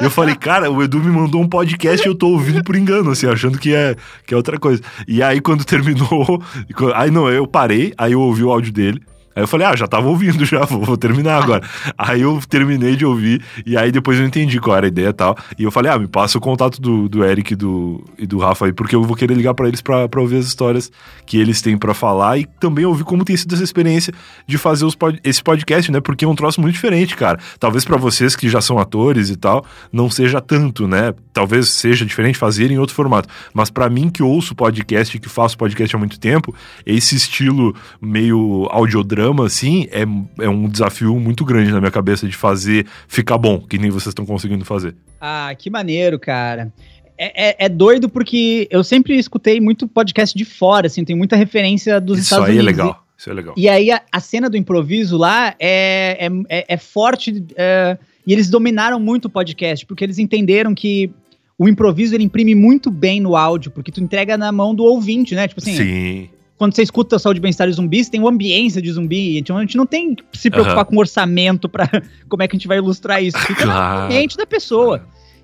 Eu 0.00 0.10
falei, 0.10 0.34
cara, 0.34 0.70
o 0.70 0.82
Edu 0.82 0.98
me 0.98 1.10
mandou 1.10 1.40
um 1.40 1.48
podcast 1.48 2.06
e 2.06 2.10
eu 2.10 2.14
tô 2.14 2.28
ouvindo 2.28 2.62
por 2.64 2.76
engano, 2.76 3.10
assim, 3.10 3.26
achando 3.26 3.58
que 3.58 3.74
é, 3.74 3.96
que 4.26 4.34
é 4.34 4.36
outra 4.36 4.58
coisa. 4.58 4.82
E 5.06 5.22
aí 5.22 5.40
quando 5.40 5.64
terminou, 5.64 6.42
aí 6.94 7.10
não, 7.10 7.28
eu 7.28 7.46
parei, 7.46 7.94
aí 7.96 8.12
eu 8.12 8.20
ouvi 8.20 8.42
o 8.42 8.50
áudio 8.50 8.72
dele. 8.72 9.00
Aí 9.38 9.44
eu 9.44 9.46
falei, 9.46 9.68
ah, 9.68 9.76
já 9.76 9.86
tava 9.86 10.08
ouvindo 10.08 10.44
já, 10.44 10.64
vou, 10.66 10.82
vou 10.82 10.96
terminar 10.96 11.40
agora. 11.40 11.62
aí 11.96 12.22
eu 12.22 12.40
terminei 12.48 12.96
de 12.96 13.06
ouvir, 13.06 13.40
e 13.64 13.76
aí 13.76 13.92
depois 13.92 14.18
eu 14.18 14.26
entendi 14.26 14.58
qual 14.58 14.76
era 14.76 14.86
a 14.86 14.88
ideia 14.88 15.10
e 15.10 15.12
tal. 15.12 15.38
E 15.56 15.62
eu 15.62 15.70
falei, 15.70 15.92
ah, 15.92 15.96
me 15.96 16.08
passa 16.08 16.38
o 16.38 16.40
contato 16.40 16.80
do, 16.82 17.08
do 17.08 17.24
Eric 17.24 17.52
e 17.52 17.56
do, 17.56 18.04
e 18.18 18.26
do 18.26 18.38
Rafa 18.38 18.66
aí, 18.66 18.72
porque 18.72 18.96
eu 18.96 19.04
vou 19.04 19.14
querer 19.14 19.34
ligar 19.34 19.54
para 19.54 19.68
eles 19.68 19.80
para 19.80 20.08
ouvir 20.16 20.38
as 20.38 20.46
histórias 20.46 20.90
que 21.24 21.38
eles 21.38 21.62
têm 21.62 21.78
para 21.78 21.94
falar 21.94 22.36
e 22.36 22.46
também 22.58 22.84
ouvir 22.84 23.04
como 23.04 23.24
tem 23.24 23.36
sido 23.36 23.54
essa 23.54 23.62
experiência 23.62 24.12
de 24.44 24.58
fazer 24.58 24.84
os 24.84 24.96
pod, 24.96 25.20
esse 25.22 25.40
podcast, 25.40 25.92
né? 25.92 26.00
Porque 26.00 26.24
é 26.24 26.28
um 26.28 26.34
troço 26.34 26.60
muito 26.60 26.74
diferente, 26.74 27.14
cara. 27.14 27.38
Talvez 27.60 27.84
para 27.84 27.96
vocês 27.96 28.34
que 28.34 28.48
já 28.48 28.60
são 28.60 28.76
atores 28.76 29.30
e 29.30 29.36
tal, 29.36 29.64
não 29.92 30.10
seja 30.10 30.40
tanto, 30.40 30.88
né? 30.88 31.14
Talvez 31.32 31.68
seja 31.68 32.04
diferente 32.04 32.36
fazer 32.36 32.72
em 32.72 32.78
outro 32.78 32.96
formato. 32.96 33.28
Mas 33.54 33.70
para 33.70 33.88
mim 33.88 34.10
que 34.10 34.20
ouço 34.20 34.52
podcast 34.52 35.16
e 35.16 35.20
que 35.20 35.28
faço 35.28 35.56
podcast 35.56 35.94
há 35.94 35.98
muito 35.98 36.18
tempo, 36.18 36.52
esse 36.84 37.14
estilo 37.14 37.72
meio 38.02 38.66
audiodrama 38.72 39.27
programa, 39.28 39.46
assim, 39.46 39.86
é, 39.90 40.02
é 40.44 40.48
um 40.48 40.68
desafio 40.68 41.18
muito 41.18 41.44
grande 41.44 41.70
na 41.70 41.78
minha 41.78 41.90
cabeça 41.90 42.26
de 42.26 42.34
fazer 42.34 42.86
ficar 43.06 43.36
bom, 43.36 43.60
que 43.60 43.78
nem 43.78 43.90
vocês 43.90 44.08
estão 44.08 44.24
conseguindo 44.24 44.64
fazer. 44.64 44.94
Ah, 45.20 45.54
que 45.56 45.68
maneiro, 45.68 46.18
cara. 46.18 46.72
É, 47.16 47.48
é, 47.48 47.56
é, 47.66 47.68
doido 47.68 48.08
porque 48.08 48.68
eu 48.70 48.82
sempre 48.84 49.18
escutei 49.18 49.60
muito 49.60 49.88
podcast 49.88 50.36
de 50.36 50.44
fora, 50.44 50.86
assim, 50.86 51.04
tem 51.04 51.16
muita 51.16 51.36
referência 51.36 52.00
dos 52.00 52.18
Isso 52.18 52.26
Estados 52.26 52.48
Unidos. 52.48 52.64
Isso 52.64 52.70
aí 52.70 52.82
é 52.82 52.84
legal. 52.84 53.04
Isso 53.16 53.30
é 53.30 53.34
legal. 53.34 53.54
E 53.56 53.68
aí 53.68 53.90
a, 53.90 54.00
a 54.12 54.20
cena 54.20 54.48
do 54.48 54.56
improviso 54.56 55.16
lá 55.16 55.54
é, 55.58 56.26
é, 56.26 56.30
é, 56.48 56.64
é 56.68 56.76
forte 56.76 57.44
é, 57.56 57.98
e 58.24 58.32
eles 58.32 58.48
dominaram 58.48 59.00
muito 59.00 59.24
o 59.24 59.30
podcast, 59.30 59.84
porque 59.84 60.04
eles 60.04 60.18
entenderam 60.18 60.74
que 60.74 61.10
o 61.58 61.68
improviso 61.68 62.14
ele 62.14 62.22
imprime 62.22 62.54
muito 62.54 62.88
bem 62.88 63.20
no 63.20 63.34
áudio, 63.34 63.72
porque 63.72 63.90
tu 63.90 64.00
entrega 64.00 64.38
na 64.38 64.52
mão 64.52 64.72
do 64.72 64.84
ouvinte, 64.84 65.34
né? 65.34 65.48
Tipo 65.48 65.60
assim, 65.60 65.76
Sim 65.76 66.28
quando 66.58 66.74
você 66.74 66.82
escuta 66.82 67.18
saúde 67.18 67.40
bem-estar 67.40 67.68
de 67.68 67.72
zumbis, 67.72 68.08
tem 68.08 68.20
uma 68.20 68.30
ambiência 68.30 68.82
de 68.82 68.90
zumbi. 68.90 69.38
Então 69.38 69.56
a 69.56 69.60
gente 69.60 69.76
não 69.76 69.86
tem 69.86 70.16
que 70.16 70.24
se 70.34 70.50
preocupar 70.50 70.78
uhum. 70.78 70.84
com 70.84 70.98
orçamento 70.98 71.68
para 71.68 71.88
como 72.28 72.42
é 72.42 72.48
que 72.48 72.56
a 72.56 72.58
gente 72.58 72.66
vai 72.66 72.78
ilustrar 72.78 73.22
isso. 73.22 73.38
Fica 73.38 73.62
claro. 73.62 74.00
no 74.00 74.04
ambiente 74.06 74.36
da 74.36 74.44
pessoa. 74.44 75.00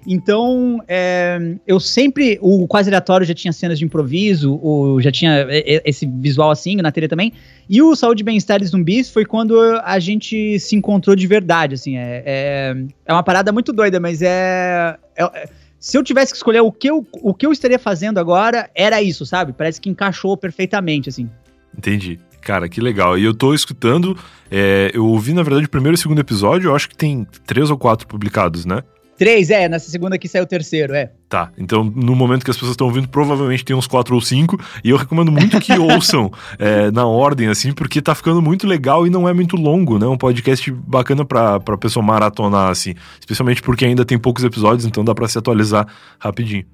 Então, 0.06 0.82
é, 0.86 1.56
eu 1.66 1.80
sempre. 1.80 2.38
O 2.42 2.66
Quase 2.66 2.90
Aleatório 2.90 3.26
já 3.26 3.32
tinha 3.32 3.52
cenas 3.52 3.78
de 3.78 3.84
improviso, 3.84 4.60
o, 4.62 5.00
já 5.00 5.10
tinha 5.10 5.46
esse 5.50 6.04
visual 6.06 6.50
assim 6.50 6.76
na 6.76 6.92
tele 6.92 7.08
também. 7.08 7.32
E 7.70 7.80
o 7.80 7.96
Saúde 7.96 8.22
e 8.22 8.24
Bem-Estar 8.24 8.60
de 8.60 8.66
Zumbis 8.66 9.08
foi 9.08 9.24
quando 9.24 9.58
a 9.82 9.98
gente 9.98 10.58
se 10.58 10.76
encontrou 10.76 11.16
de 11.16 11.26
verdade. 11.26 11.74
Assim, 11.74 11.96
é, 11.96 12.22
é, 12.26 12.76
é 13.06 13.12
uma 13.12 13.22
parada 13.22 13.50
muito 13.50 13.72
doida, 13.72 13.98
mas 13.98 14.20
é, 14.20 14.98
é 15.16 15.48
se 15.84 15.98
eu 15.98 16.02
tivesse 16.02 16.32
que 16.32 16.38
escolher 16.38 16.62
o 16.62 16.72
que 16.72 16.88
eu, 16.88 17.06
o 17.12 17.34
que 17.34 17.44
eu 17.44 17.52
estaria 17.52 17.78
fazendo 17.78 18.16
agora, 18.16 18.70
era 18.74 19.02
isso, 19.02 19.26
sabe? 19.26 19.52
Parece 19.52 19.78
que 19.78 19.90
encaixou 19.90 20.34
perfeitamente, 20.34 21.10
assim. 21.10 21.28
Entendi. 21.76 22.18
Cara, 22.40 22.70
que 22.70 22.80
legal. 22.80 23.18
E 23.18 23.24
eu 23.24 23.34
tô 23.34 23.52
escutando, 23.52 24.16
é, 24.50 24.90
eu 24.94 25.04
ouvi, 25.04 25.34
na 25.34 25.42
verdade, 25.42 25.66
o 25.66 25.68
primeiro 25.68 25.94
e 25.94 25.98
o 25.98 26.00
segundo 26.00 26.18
episódio, 26.18 26.70
eu 26.70 26.74
acho 26.74 26.88
que 26.88 26.96
tem 26.96 27.26
três 27.46 27.70
ou 27.70 27.76
quatro 27.76 28.06
publicados, 28.06 28.64
né? 28.64 28.82
Três, 29.16 29.50
é. 29.50 29.68
Nessa 29.68 29.90
segunda 29.90 30.16
aqui 30.16 30.28
saiu 30.28 30.44
o 30.44 30.46
terceiro, 30.46 30.94
é. 30.94 31.12
Tá, 31.28 31.50
então 31.56 31.84
no 31.84 32.14
momento 32.14 32.44
que 32.44 32.50
as 32.50 32.56
pessoas 32.56 32.72
estão 32.72 32.86
ouvindo, 32.86 33.08
provavelmente 33.08 33.64
tem 33.64 33.74
uns 33.74 33.86
quatro 33.86 34.14
ou 34.14 34.20
cinco. 34.20 34.58
E 34.82 34.90
eu 34.90 34.96
recomendo 34.96 35.30
muito 35.30 35.60
que 35.60 35.72
ouçam 35.78 36.30
é, 36.58 36.90
na 36.90 37.06
ordem, 37.06 37.48
assim, 37.48 37.72
porque 37.72 38.02
tá 38.02 38.14
ficando 38.14 38.42
muito 38.42 38.66
legal 38.66 39.06
e 39.06 39.10
não 39.10 39.28
é 39.28 39.32
muito 39.32 39.56
longo, 39.56 39.98
né? 39.98 40.06
Um 40.06 40.18
podcast 40.18 40.70
bacana 40.70 41.24
pra, 41.24 41.60
pra 41.60 41.76
pessoa 41.76 42.04
maratonar, 42.04 42.70
assim. 42.70 42.94
Especialmente 43.18 43.62
porque 43.62 43.84
ainda 43.84 44.04
tem 44.04 44.18
poucos 44.18 44.44
episódios, 44.44 44.84
então 44.84 45.04
dá 45.04 45.14
pra 45.14 45.28
se 45.28 45.38
atualizar 45.38 45.86
rapidinho. 46.18 46.64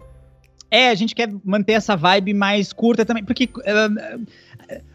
É, 0.70 0.88
a 0.88 0.94
gente 0.94 1.16
quer 1.16 1.28
manter 1.44 1.72
essa 1.72 1.96
vibe 1.96 2.32
mais 2.32 2.72
curta 2.72 3.04
também, 3.04 3.24
porque 3.24 3.44
uh, 3.44 4.26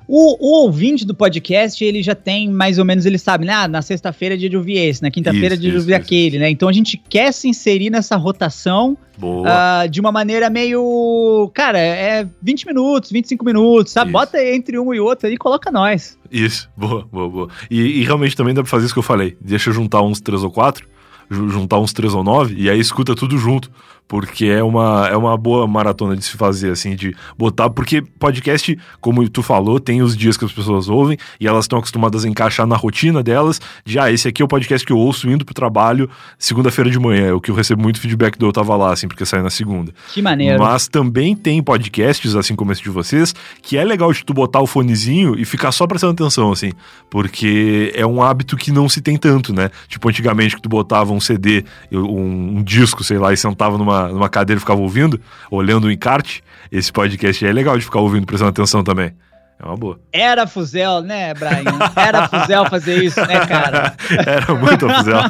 o, 0.08 0.38
o, 0.40 0.64
ouvinte 0.64 1.06
do 1.06 1.16
podcast, 1.16 1.84
ele 1.84 2.04
já 2.04 2.14
tem 2.14 2.50
mais 2.50 2.78
ou 2.78 2.86
menos, 2.86 3.06
ele 3.06 3.18
sabe, 3.18 3.46
né? 3.46 3.54
Ah, 3.54 3.68
na 3.68 3.82
sexta-feira 3.82 4.36
é 4.36 4.38
dia 4.38 4.50
de 4.50 4.58
ouvir 4.58 4.78
esse, 4.78 5.02
na 5.02 5.10
quinta-feira 5.10 5.56
é 5.56 5.58
dia 5.58 5.72
de 5.72 5.78
ouvir 5.78 5.94
isso, 5.94 6.02
aquele, 6.02 6.40
né? 6.40 6.50
Então 6.50 6.70
a 6.70 6.74
gente 6.74 6.98
quer 6.98 7.32
se 7.32 7.48
inserir 7.48 7.90
nessa 7.90 8.16
rotação 8.16 8.98
uh, 9.18 9.90
de 9.90 10.00
uma 10.00 10.12
maneira 10.12 10.50
meio. 10.50 11.50
Cara, 11.54 11.80
é 11.80 12.28
20 12.42 12.68
minutos, 12.68 13.12
25 13.12 13.44
minutos, 13.44 13.94
sabe? 13.94 14.10
Isso. 14.10 14.14
Bota 14.14 14.44
entre 14.44 14.78
um 14.78 14.94
e 14.94 15.00
outro 15.00 15.30
e 15.30 15.38
coloca 15.38 15.72
nós. 15.72 16.18
Isso, 16.32 16.70
boa, 16.76 17.08
boa, 17.12 17.30
boa. 17.30 17.50
E, 17.70 17.82
e 17.82 18.04
realmente 18.04 18.36
também 18.36 18.54
dá 18.54 18.62
pra 18.62 18.70
fazer 18.70 18.86
isso 18.86 18.94
que 18.94 19.00
eu 19.00 19.04
falei. 19.04 19.36
Deixa 19.42 19.70
eu 19.70 19.74
juntar 19.74 20.02
uns 20.02 20.22
três 20.22 20.44
ou 20.44 20.52
quatro 20.52 20.88
juntar 21.30 21.80
uns 21.80 21.92
três 21.92 22.14
ou 22.14 22.24
nove 22.24 22.56
e 22.56 22.70
aí 22.70 22.80
escuta 22.80 23.16
tudo 23.16 23.38
junto 23.38 23.72
porque 24.08 24.46
é 24.46 24.64
uma, 24.64 25.08
é 25.08 25.18
uma 25.18 25.36
boa 25.38 25.68
maratona 25.68 26.16
de 26.16 26.24
se 26.24 26.38
fazer, 26.38 26.72
assim, 26.72 26.96
de 26.96 27.16
botar, 27.38 27.70
porque 27.70 28.02
podcast, 28.02 28.78
como 29.02 29.28
tu 29.30 29.42
falou, 29.42 29.80
tem 29.80 30.02
os 30.02 30.16
dias 30.16 30.38
que 30.38 30.46
as 30.46 30.52
pessoas 30.52 30.88
ouvem 30.88 31.18
e 31.40 31.48
elas 31.48 31.66
estão 31.66 31.80
acostumadas 31.80 32.24
a 32.24 32.30
encaixar 32.30 32.68
na 32.68 32.76
rotina 32.76 33.24
delas, 33.24 33.60
de, 33.84 33.98
ah, 33.98 34.12
esse 34.12 34.28
aqui 34.28 34.42
é 34.42 34.46
o 34.46 34.48
podcast 34.48 34.86
que 34.86 34.94
eu 34.94 34.98
ouço 34.98 35.30
indo 35.30 35.44
pro 35.44 35.54
trabalho 35.54 36.10
segunda-feira 36.38 36.90
de 36.90 37.00
manhã, 37.00 37.28
é 37.28 37.34
o 37.34 37.42
que 37.42 37.50
eu 37.50 37.56
recebo 37.56 37.82
muito 37.82 38.00
feedback 38.00 38.38
do 38.38 38.46
Eu 38.46 38.52
Tava 38.54 38.76
Lá, 38.76 38.94
assim, 38.94 39.08
porque 39.08 39.26
sai 39.26 39.42
na 39.42 39.50
segunda. 39.50 39.92
Que 40.14 40.22
maneiro. 40.22 40.60
Mas 40.60 40.88
também 40.88 41.36
tem 41.36 41.62
podcasts, 41.64 42.36
assim 42.36 42.56
como 42.56 42.72
esse 42.72 42.84
de 42.84 42.90
vocês, 42.90 43.34
que 43.62 43.78
é 43.78 43.84
legal 43.84 44.14
de 44.14 44.24
tu 44.24 44.34
botar 44.34 44.62
o 44.62 44.68
fonezinho 44.68 45.36
e 45.38 45.46
ficar 45.46 45.72
só 45.72 45.88
prestando 45.88 46.14
atenção, 46.14 46.52
assim, 46.52 46.72
porque 47.10 47.92
é 47.96 48.06
um 48.06 48.22
hábito 48.22 48.56
que 48.56 48.72
não 48.72 48.88
se 48.88 49.02
tem 49.02 49.18
tanto, 49.18 49.54
né? 49.54 49.70
Tipo, 49.88 50.10
antigamente 50.10 50.56
que 50.56 50.62
tu 50.62 50.70
botava 50.70 51.12
um 51.12 51.20
CD, 51.20 51.66
um, 51.92 52.58
um 52.58 52.64
disco, 52.64 53.04
sei 53.04 53.18
lá, 53.18 53.34
e 53.34 53.38
sentava 53.38 53.78
numa 53.78 53.95
numa, 53.96 54.08
numa 54.10 54.30
cadeira 54.30 54.58
e 54.58 54.60
ficava 54.60 54.82
ouvindo, 54.82 55.20
olhando 55.50 55.86
o 55.86 55.92
encarte, 55.92 56.44
esse 56.72 56.92
podcast 56.92 57.46
é 57.46 57.52
legal 57.52 57.78
de 57.78 57.86
ficar 57.86 58.00
ouvindo, 58.00 58.26
prestando 58.26 58.50
atenção 58.50 58.84
também. 58.84 59.14
É 59.58 59.66
uma 59.66 59.78
boa. 59.78 59.98
Era 60.12 60.46
Fuzel, 60.46 61.02
né, 61.02 61.34
Brian? 61.34 61.80
Era 61.96 62.28
Fuzel 62.28 62.70
fazer 62.70 63.02
isso, 63.02 63.22
né, 63.22 63.46
cara? 63.46 63.96
Era 64.28 64.54
muito 64.54 64.86
Fuzel. 64.90 65.22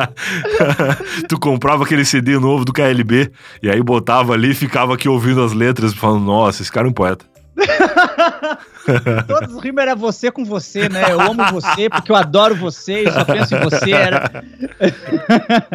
tu 1.28 1.38
comprava 1.38 1.84
aquele 1.84 2.06
CD 2.06 2.38
novo 2.38 2.64
do 2.64 2.72
KLB 2.72 3.30
e 3.62 3.70
aí 3.70 3.82
botava 3.82 4.32
ali 4.32 4.52
e 4.52 4.54
ficava 4.54 4.94
aqui 4.94 5.10
ouvindo 5.10 5.44
as 5.44 5.52
letras, 5.52 5.92
falando, 5.92 6.24
nossa, 6.24 6.62
esse 6.62 6.72
cara 6.72 6.86
é 6.86 6.90
um 6.90 6.94
poeta. 6.94 7.26
Todos 9.26 9.54
os 9.54 9.62
rimas 9.62 9.82
era 9.82 9.94
você 9.94 10.30
com 10.30 10.44
você, 10.44 10.88
né? 10.88 11.04
Eu 11.10 11.20
amo 11.20 11.44
você 11.52 11.90
porque 11.90 12.10
eu 12.10 12.16
adoro 12.16 12.56
você 12.56 13.04
e 13.04 13.12
só 13.12 13.24
penso 13.26 13.54
em 13.54 13.60
você. 13.60 13.92
Era... 13.92 14.42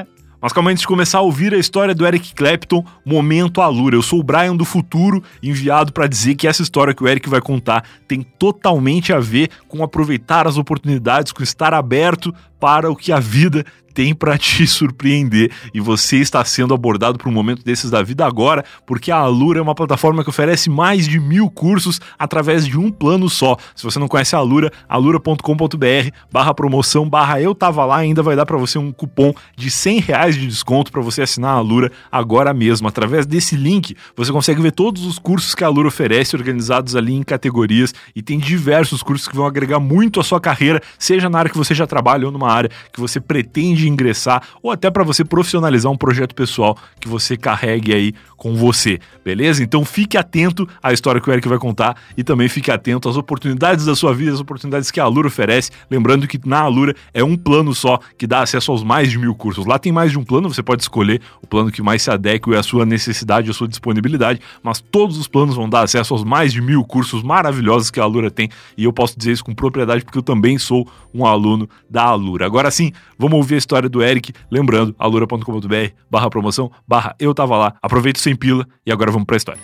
Mas 0.42 0.54
calma, 0.54 0.72
antes 0.72 0.82
de 0.82 0.88
começar 0.88 1.18
a 1.18 1.22
ouvir 1.22 1.54
a 1.54 1.58
história 1.58 1.94
do 1.94 2.08
Eric 2.08 2.34
Clapton, 2.34 2.86
momento 3.06 3.60
Alura. 3.60 3.98
Eu 3.98 4.02
sou 4.02 4.22
o 4.22 4.24
Brian 4.24 4.56
do 4.56 4.64
futuro, 4.64 5.22
enviado 5.44 5.92
para 5.92 6.08
dizer 6.08 6.36
que 6.36 6.48
essa 6.48 6.62
história 6.62 6.94
que 6.94 7.04
o 7.04 7.08
Eric 7.10 7.28
vai 7.28 7.42
contar 7.42 7.84
tem 8.08 8.22
totalmente 8.22 9.12
a 9.12 9.20
ver 9.20 9.50
com 9.68 9.84
aproveitar 9.84 10.48
as 10.48 10.58
oportunidades, 10.58 11.34
com 11.34 11.44
estar 11.44 11.74
aberto 11.74 12.34
para 12.58 12.90
o 12.90 12.96
que 12.96 13.12
a 13.12 13.20
vida 13.20 13.66
tem 13.94 14.14
para 14.14 14.38
te 14.38 14.66
surpreender 14.68 15.52
e 15.74 15.80
você 15.80 16.18
está 16.18 16.44
sendo 16.46 16.74
abordado 16.74 17.18
por 17.18 17.28
um 17.28 17.32
momento 17.32 17.64
desses 17.64 17.90
da 17.90 18.02
vida 18.02 18.26
agora, 18.26 18.64
porque 18.86 19.12
a 19.12 19.18
Alura 19.18 19.60
é 19.60 19.62
uma 19.62 19.76
plataforma 19.76 20.24
que 20.24 20.30
oferece 20.30 20.70
mais 20.70 21.08
de 21.08 21.20
mil 21.20 21.50
cursos 21.50 22.00
através 22.18 22.66
de 22.66 22.78
um 22.78 22.92
plano 22.92 23.30
só. 23.30 23.58
Se 23.76 23.84
você 23.84 24.00
não 24.00 24.08
conhece 24.08 24.36
a 24.36 24.40
Alura, 24.40 24.72
alura.com.br 24.88 26.10
barra 26.32 26.54
promoção 26.54 27.10
barra 27.10 27.42
eu 27.42 27.54
tava 27.54 27.86
lá 27.86 27.98
ainda 27.98 28.22
vai 28.22 28.36
dar 28.36 28.46
para 28.46 28.58
você 28.58 28.78
um 28.78 28.92
cupom 28.92 29.34
de 29.56 29.70
100 29.70 30.00
reais 30.00 30.36
de 30.36 30.48
desconto 30.48 30.92
para 30.92 31.02
você 31.02 31.22
assinar 31.22 31.52
a 31.52 31.58
Alura 31.58 31.92
agora 32.12 32.54
mesmo. 32.54 32.88
Através 32.88 33.26
desse 33.26 33.56
link 33.56 33.96
você 34.16 34.32
consegue 34.32 34.62
ver 34.62 34.72
todos 34.72 35.06
os 35.06 35.20
cursos 35.20 35.56
que 35.56 35.64
a 35.64 35.68
Alura 35.68 35.88
oferece 35.88 36.36
organizados 36.36 36.96
ali 36.96 37.14
em 37.14 37.24
categorias 37.24 37.94
e 38.16 38.22
tem 38.22 38.40
diversos 38.40 39.04
cursos 39.04 39.28
que 39.28 39.36
vão 39.36 39.46
agregar 39.46 39.80
muito 39.80 40.20
à 40.20 40.24
sua 40.24 40.40
carreira, 40.40 40.82
seja 40.98 41.30
na 41.30 41.40
área 41.40 41.52
que 41.52 41.58
você 41.58 41.74
já 41.74 41.88
trabalha 41.88 42.26
ou 42.26 42.32
numa 42.32 42.52
área 42.52 42.70
que 42.92 43.00
você 43.00 43.20
pretende 43.20 43.79
ingressar 43.88 44.42
ou 44.62 44.72
até 44.72 44.90
para 44.90 45.04
você 45.04 45.24
profissionalizar 45.24 45.92
um 45.92 45.98
projeto 45.98 46.34
pessoal 46.34 46.78
que 47.00 47.08
você 47.08 47.38
carregue 47.38 47.94
aí 47.94 48.14
com 48.36 48.56
você, 48.56 49.00
beleza? 49.24 49.62
Então 49.62 49.84
fique 49.84 50.18
atento 50.18 50.68
à 50.82 50.94
história 50.94 51.20
que 51.20 51.30
o 51.30 51.34
Eric 51.34 51.48
vai 51.48 51.58
contar 51.58 51.96
e 52.18 52.24
também 52.24 52.48
fique 52.48 52.72
atento 52.72 53.10
às 53.10 53.18
oportunidades 53.18 53.86
da 53.86 53.96
sua 53.96 54.14
vida, 54.14 54.32
as 54.32 54.40
oportunidades 54.40 54.90
que 54.90 55.00
a 55.00 55.04
Alura 55.04 55.28
oferece. 55.28 55.72
Lembrando 55.92 56.26
que 56.26 56.40
na 56.46 56.62
Alura 56.62 56.96
é 57.14 57.24
um 57.24 57.36
plano 57.36 57.76
só 57.76 58.00
que 58.18 58.26
dá 58.26 58.42
acesso 58.42 58.72
aos 58.72 58.84
mais 58.84 59.12
de 59.12 59.20
mil 59.20 59.36
cursos. 59.36 59.66
Lá 59.66 59.78
tem 59.78 59.92
mais 59.92 60.12
de 60.12 60.18
um 60.18 60.24
plano, 60.24 60.52
você 60.52 60.64
pode 60.64 60.82
escolher 60.82 61.22
o 61.42 61.48
plano 61.48 61.72
que 61.72 61.82
mais 61.82 62.02
se 62.02 62.10
adeque 62.10 62.56
à 62.56 62.64
sua 62.64 62.86
necessidade, 62.86 63.50
à 63.50 63.54
sua 63.54 63.68
disponibilidade, 63.68 64.40
mas 64.64 64.80
todos 64.80 65.18
os 65.18 65.28
planos 65.28 65.56
vão 65.56 65.70
dar 65.70 65.82
acesso 65.82 66.14
aos 66.14 66.24
mais 66.24 66.54
de 66.54 66.62
mil 66.62 66.84
cursos 66.84 67.22
maravilhosos 67.22 67.92
que 67.92 68.00
a 68.00 68.04
Alura 68.04 68.32
tem 68.32 68.50
e 68.78 68.86
eu 68.86 68.94
posso 68.94 69.18
dizer 69.18 69.34
isso 69.34 69.44
com 69.44 69.54
propriedade 69.54 70.04
porque 70.04 70.18
eu 70.18 70.24
também 70.24 70.58
sou 70.58 70.88
um 71.14 71.26
aluno 71.26 71.70
da 71.90 72.04
Alura. 72.04 72.46
Agora 72.46 72.72
sim, 72.72 72.92
vamos 73.18 73.36
ouvir 73.38 73.56
a 73.56 73.58
história 73.58 73.69
do 73.90 74.02
Eric, 74.02 74.34
lembrando, 74.50 74.96
alura.com.br 74.98 75.94
barra 76.10 76.30
promoção, 76.30 76.72
barra 76.88 77.16
eu 77.20 77.34
tava 77.34 77.58
lá. 77.58 77.76
Aproveite 77.82 78.20
o 78.20 78.24
sem 78.24 78.36
pila 78.36 78.66
e 78.86 78.92
agora 78.92 79.12
vamos 79.12 79.26
pra 79.26 79.38
história. 79.38 79.62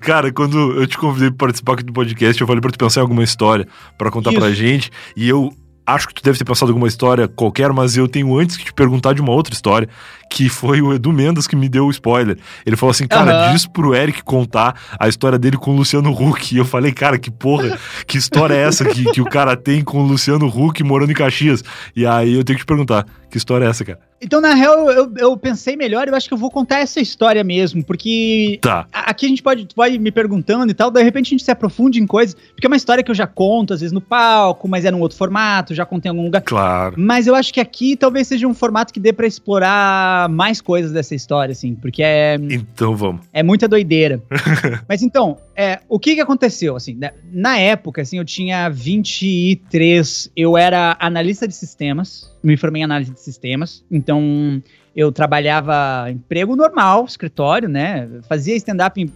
Cara, 0.00 0.30
quando 0.30 0.58
eu 0.72 0.86
te 0.86 0.98
convidei 0.98 1.30
para 1.30 1.46
participar 1.46 1.74
aqui 1.74 1.82
do 1.82 1.92
podcast, 1.92 2.38
eu 2.38 2.46
falei 2.46 2.60
para 2.60 2.70
tu 2.70 2.78
pensar 2.78 3.00
em 3.00 3.02
alguma 3.02 3.24
história 3.24 3.66
para 3.96 4.10
contar 4.10 4.32
Isso. 4.32 4.40
pra 4.40 4.52
gente, 4.52 4.90
e 5.16 5.26
eu 5.26 5.50
acho 5.86 6.08
que 6.08 6.14
tu 6.14 6.22
deve 6.22 6.38
ter 6.38 6.44
pensado 6.44 6.70
alguma 6.70 6.88
história 6.88 7.26
qualquer, 7.26 7.72
mas 7.72 7.96
eu 7.96 8.06
tenho 8.06 8.38
antes 8.38 8.56
que 8.56 8.64
te 8.64 8.72
perguntar 8.72 9.14
de 9.14 9.20
uma 9.20 9.32
outra 9.32 9.54
história, 9.54 9.88
que 10.34 10.48
foi 10.48 10.82
o 10.82 10.92
Edu 10.92 11.12
Mendes 11.12 11.46
que 11.46 11.54
me 11.54 11.68
deu 11.68 11.86
o 11.86 11.90
spoiler. 11.92 12.36
Ele 12.66 12.74
falou 12.74 12.90
assim, 12.90 13.06
cara, 13.06 13.46
uhum. 13.46 13.52
diz 13.52 13.66
pro 13.66 13.94
Eric 13.94 14.24
contar 14.24 14.74
a 14.98 15.06
história 15.06 15.38
dele 15.38 15.56
com 15.56 15.70
o 15.70 15.76
Luciano 15.76 16.10
Huck. 16.10 16.52
E 16.52 16.58
eu 16.58 16.64
falei, 16.64 16.90
cara, 16.90 17.16
que 17.16 17.30
porra, 17.30 17.78
que 18.04 18.18
história 18.18 18.52
é 18.52 18.62
essa 18.62 18.84
que, 18.84 19.04
que 19.12 19.20
o 19.20 19.26
cara 19.26 19.56
tem 19.56 19.84
com 19.84 19.98
o 19.98 20.06
Luciano 20.06 20.48
Huck 20.48 20.82
morando 20.82 21.12
em 21.12 21.14
Caxias? 21.14 21.62
E 21.94 22.04
aí 22.04 22.34
eu 22.34 22.42
tenho 22.42 22.58
que 22.58 22.64
te 22.64 22.66
perguntar, 22.66 23.06
que 23.30 23.38
história 23.38 23.64
é 23.64 23.68
essa, 23.68 23.84
cara? 23.84 24.00
Então, 24.24 24.40
na 24.40 24.54
real, 24.54 24.90
eu, 24.90 25.12
eu 25.18 25.36
pensei 25.36 25.76
melhor, 25.76 26.08
eu 26.08 26.14
acho 26.14 26.26
que 26.26 26.32
eu 26.32 26.38
vou 26.38 26.50
contar 26.50 26.78
essa 26.78 26.98
história 26.98 27.44
mesmo, 27.44 27.84
porque 27.84 28.58
tá. 28.62 28.86
aqui 28.90 29.26
a 29.26 29.28
gente 29.28 29.42
pode, 29.42 29.68
pode 29.74 29.98
me 29.98 30.10
perguntando 30.10 30.70
e 30.70 30.74
tal, 30.74 30.90
de 30.90 31.02
repente 31.02 31.26
a 31.26 31.30
gente 31.30 31.44
se 31.44 31.50
aprofunde 31.50 32.00
em 32.00 32.06
coisas, 32.06 32.34
porque 32.34 32.66
é 32.66 32.68
uma 32.68 32.76
história 32.76 33.04
que 33.04 33.10
eu 33.10 33.14
já 33.14 33.26
conto, 33.26 33.74
às 33.74 33.80
vezes 33.80 33.92
no 33.92 34.00
palco, 34.00 34.66
mas 34.66 34.86
é 34.86 34.90
num 34.90 35.00
outro 35.00 35.18
formato, 35.18 35.74
já 35.74 35.84
contei 35.84 36.08
em 36.08 36.12
algum 36.12 36.24
lugar. 36.24 36.40
Claro. 36.40 36.94
Mas 36.96 37.26
eu 37.26 37.34
acho 37.34 37.52
que 37.52 37.60
aqui 37.60 37.96
talvez 37.96 38.26
seja 38.26 38.46
um 38.46 38.54
formato 38.54 38.94
que 38.94 39.00
dê 39.00 39.12
para 39.12 39.26
explorar 39.26 40.23
mais 40.28 40.60
coisas 40.60 40.92
dessa 40.92 41.14
história, 41.14 41.52
assim, 41.52 41.74
porque 41.74 42.02
é. 42.02 42.36
Então 42.36 42.96
vamos. 42.96 43.26
É 43.32 43.42
muita 43.42 43.68
doideira. 43.68 44.22
mas 44.88 45.02
então, 45.02 45.38
é, 45.56 45.80
o 45.88 45.98
que 45.98 46.14
que 46.14 46.20
aconteceu, 46.20 46.76
assim, 46.76 46.94
né, 46.94 47.12
na 47.32 47.58
época, 47.58 48.02
assim, 48.02 48.18
eu 48.18 48.24
tinha 48.24 48.68
23, 48.68 50.30
eu 50.36 50.56
era 50.56 50.96
analista 50.98 51.46
de 51.46 51.54
sistemas, 51.54 52.30
me 52.42 52.56
formei 52.56 52.82
em 52.82 52.84
análise 52.84 53.12
de 53.12 53.20
sistemas, 53.20 53.84
então 53.90 54.62
eu 54.94 55.10
trabalhava 55.10 56.10
emprego 56.10 56.54
normal, 56.54 57.04
escritório, 57.04 57.68
né? 57.68 58.08
Fazia 58.28 58.54
stand-up 58.56 59.10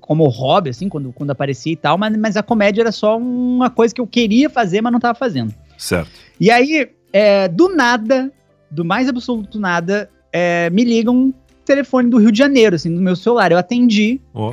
como 0.00 0.28
hobby, 0.28 0.70
assim, 0.70 0.88
quando, 0.88 1.12
quando 1.12 1.30
aparecia 1.30 1.72
e 1.72 1.76
tal, 1.76 1.96
mas, 1.96 2.16
mas 2.16 2.36
a 2.36 2.42
comédia 2.42 2.82
era 2.82 2.92
só 2.92 3.16
uma 3.16 3.70
coisa 3.70 3.94
que 3.94 4.00
eu 4.00 4.06
queria 4.06 4.50
fazer, 4.50 4.80
mas 4.82 4.92
não 4.92 4.98
estava 4.98 5.18
fazendo. 5.18 5.54
Certo. 5.78 6.10
E 6.38 6.50
aí, 6.50 6.90
é, 7.12 7.48
do 7.48 7.74
nada, 7.74 8.30
do 8.72 8.84
mais 8.84 9.08
absoluto 9.08 9.60
nada, 9.60 10.10
é, 10.32 10.70
me 10.70 10.82
liga 10.82 11.10
um 11.10 11.32
telefone 11.64 12.08
do 12.08 12.18
Rio 12.18 12.32
de 12.32 12.38
Janeiro, 12.38 12.74
assim, 12.74 12.88
no 12.88 13.00
meu 13.00 13.14
celular. 13.14 13.52
Eu 13.52 13.58
atendi. 13.58 14.20
Oh. 14.32 14.50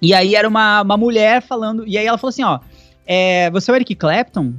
E 0.00 0.14
aí 0.14 0.34
era 0.34 0.48
uma, 0.48 0.82
uma 0.82 0.96
mulher 0.96 1.42
falando. 1.42 1.86
E 1.86 1.98
aí 1.98 2.06
ela 2.06 2.16
falou 2.16 2.30
assim: 2.30 2.44
ó, 2.44 2.60
é, 3.06 3.50
você 3.50 3.70
é 3.70 3.74
o 3.74 3.76
Eric 3.76 3.94
Clapton? 3.96 4.54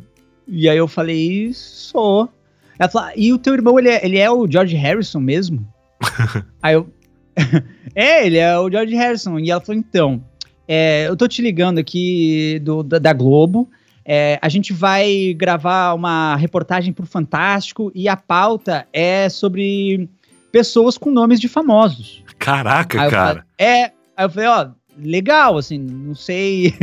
E 0.48 0.70
aí 0.70 0.78
eu 0.78 0.88
falei, 0.88 1.52
sou. 1.54 2.30
Ela 2.78 2.90
falou, 2.90 3.12
e 3.16 3.32
o 3.32 3.38
teu 3.38 3.54
irmão, 3.54 3.80
ele 3.80 3.90
é, 3.90 4.06
ele 4.06 4.18
é 4.18 4.30
o 4.30 4.50
George 4.50 4.76
Harrison 4.76 5.20
mesmo? 5.20 5.66
Aí 6.62 6.74
eu. 6.74 6.90
é, 7.96 8.26
ele 8.26 8.38
é 8.38 8.58
o 8.60 8.70
George 8.70 8.96
Harrison. 8.96 9.40
E 9.40 9.50
ela 9.50 9.62
falou, 9.62 9.80
então, 9.80 10.24
é, 10.68 11.08
eu 11.08 11.16
tô 11.16 11.28
te 11.28 11.42
ligando 11.42 11.78
aqui 11.78 12.60
do, 12.60 12.84
da, 12.84 13.00
da 13.00 13.14
Globo. 13.14 13.70
É, 14.06 14.38
a 14.42 14.50
gente 14.50 14.74
vai 14.74 15.34
gravar 15.34 15.94
uma 15.94 16.36
reportagem 16.36 16.92
pro 16.92 17.06
Fantástico 17.06 17.92
e 17.96 18.10
a 18.10 18.18
pauta 18.18 18.88
é 18.92 19.30
sobre 19.30 20.10
pessoas 20.52 20.98
com 20.98 21.10
nomes 21.10 21.40
de 21.40 21.48
famosos. 21.48 22.24
Caraca, 22.38 23.10
cara. 23.10 23.28
Falei, 23.28 23.44
é, 23.58 23.84
aí 24.16 24.26
eu 24.26 24.30
falei, 24.30 24.50
ó, 24.50 24.70
legal, 24.98 25.58
assim, 25.58 25.80
não 25.80 26.14
sei 26.16 26.74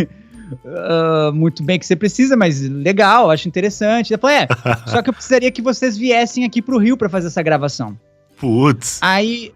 uh, 0.65 1.33
muito 1.35 1.63
bem 1.63 1.79
que 1.79 1.87
você 1.87 1.95
precisa, 1.95 2.37
mas 2.37 2.61
legal, 2.61 3.31
acho 3.31 3.47
interessante. 3.47 4.13
Ela 4.13 4.21
falou, 4.21 4.37
é, 4.37 4.49
só 4.91 5.03
que 5.03 5.11
eu 5.11 5.15
precisaria 5.15 5.51
que 5.51 5.63
vocês 5.63 5.97
viessem 5.97 6.45
aqui 6.45 6.61
pro 6.61 6.79
Rio 6.79 6.97
para 6.97 7.09
fazer 7.09 7.29
essa 7.29 7.43
gravação. 7.43 7.99
Putz. 8.37 8.99
Aí. 9.03 9.53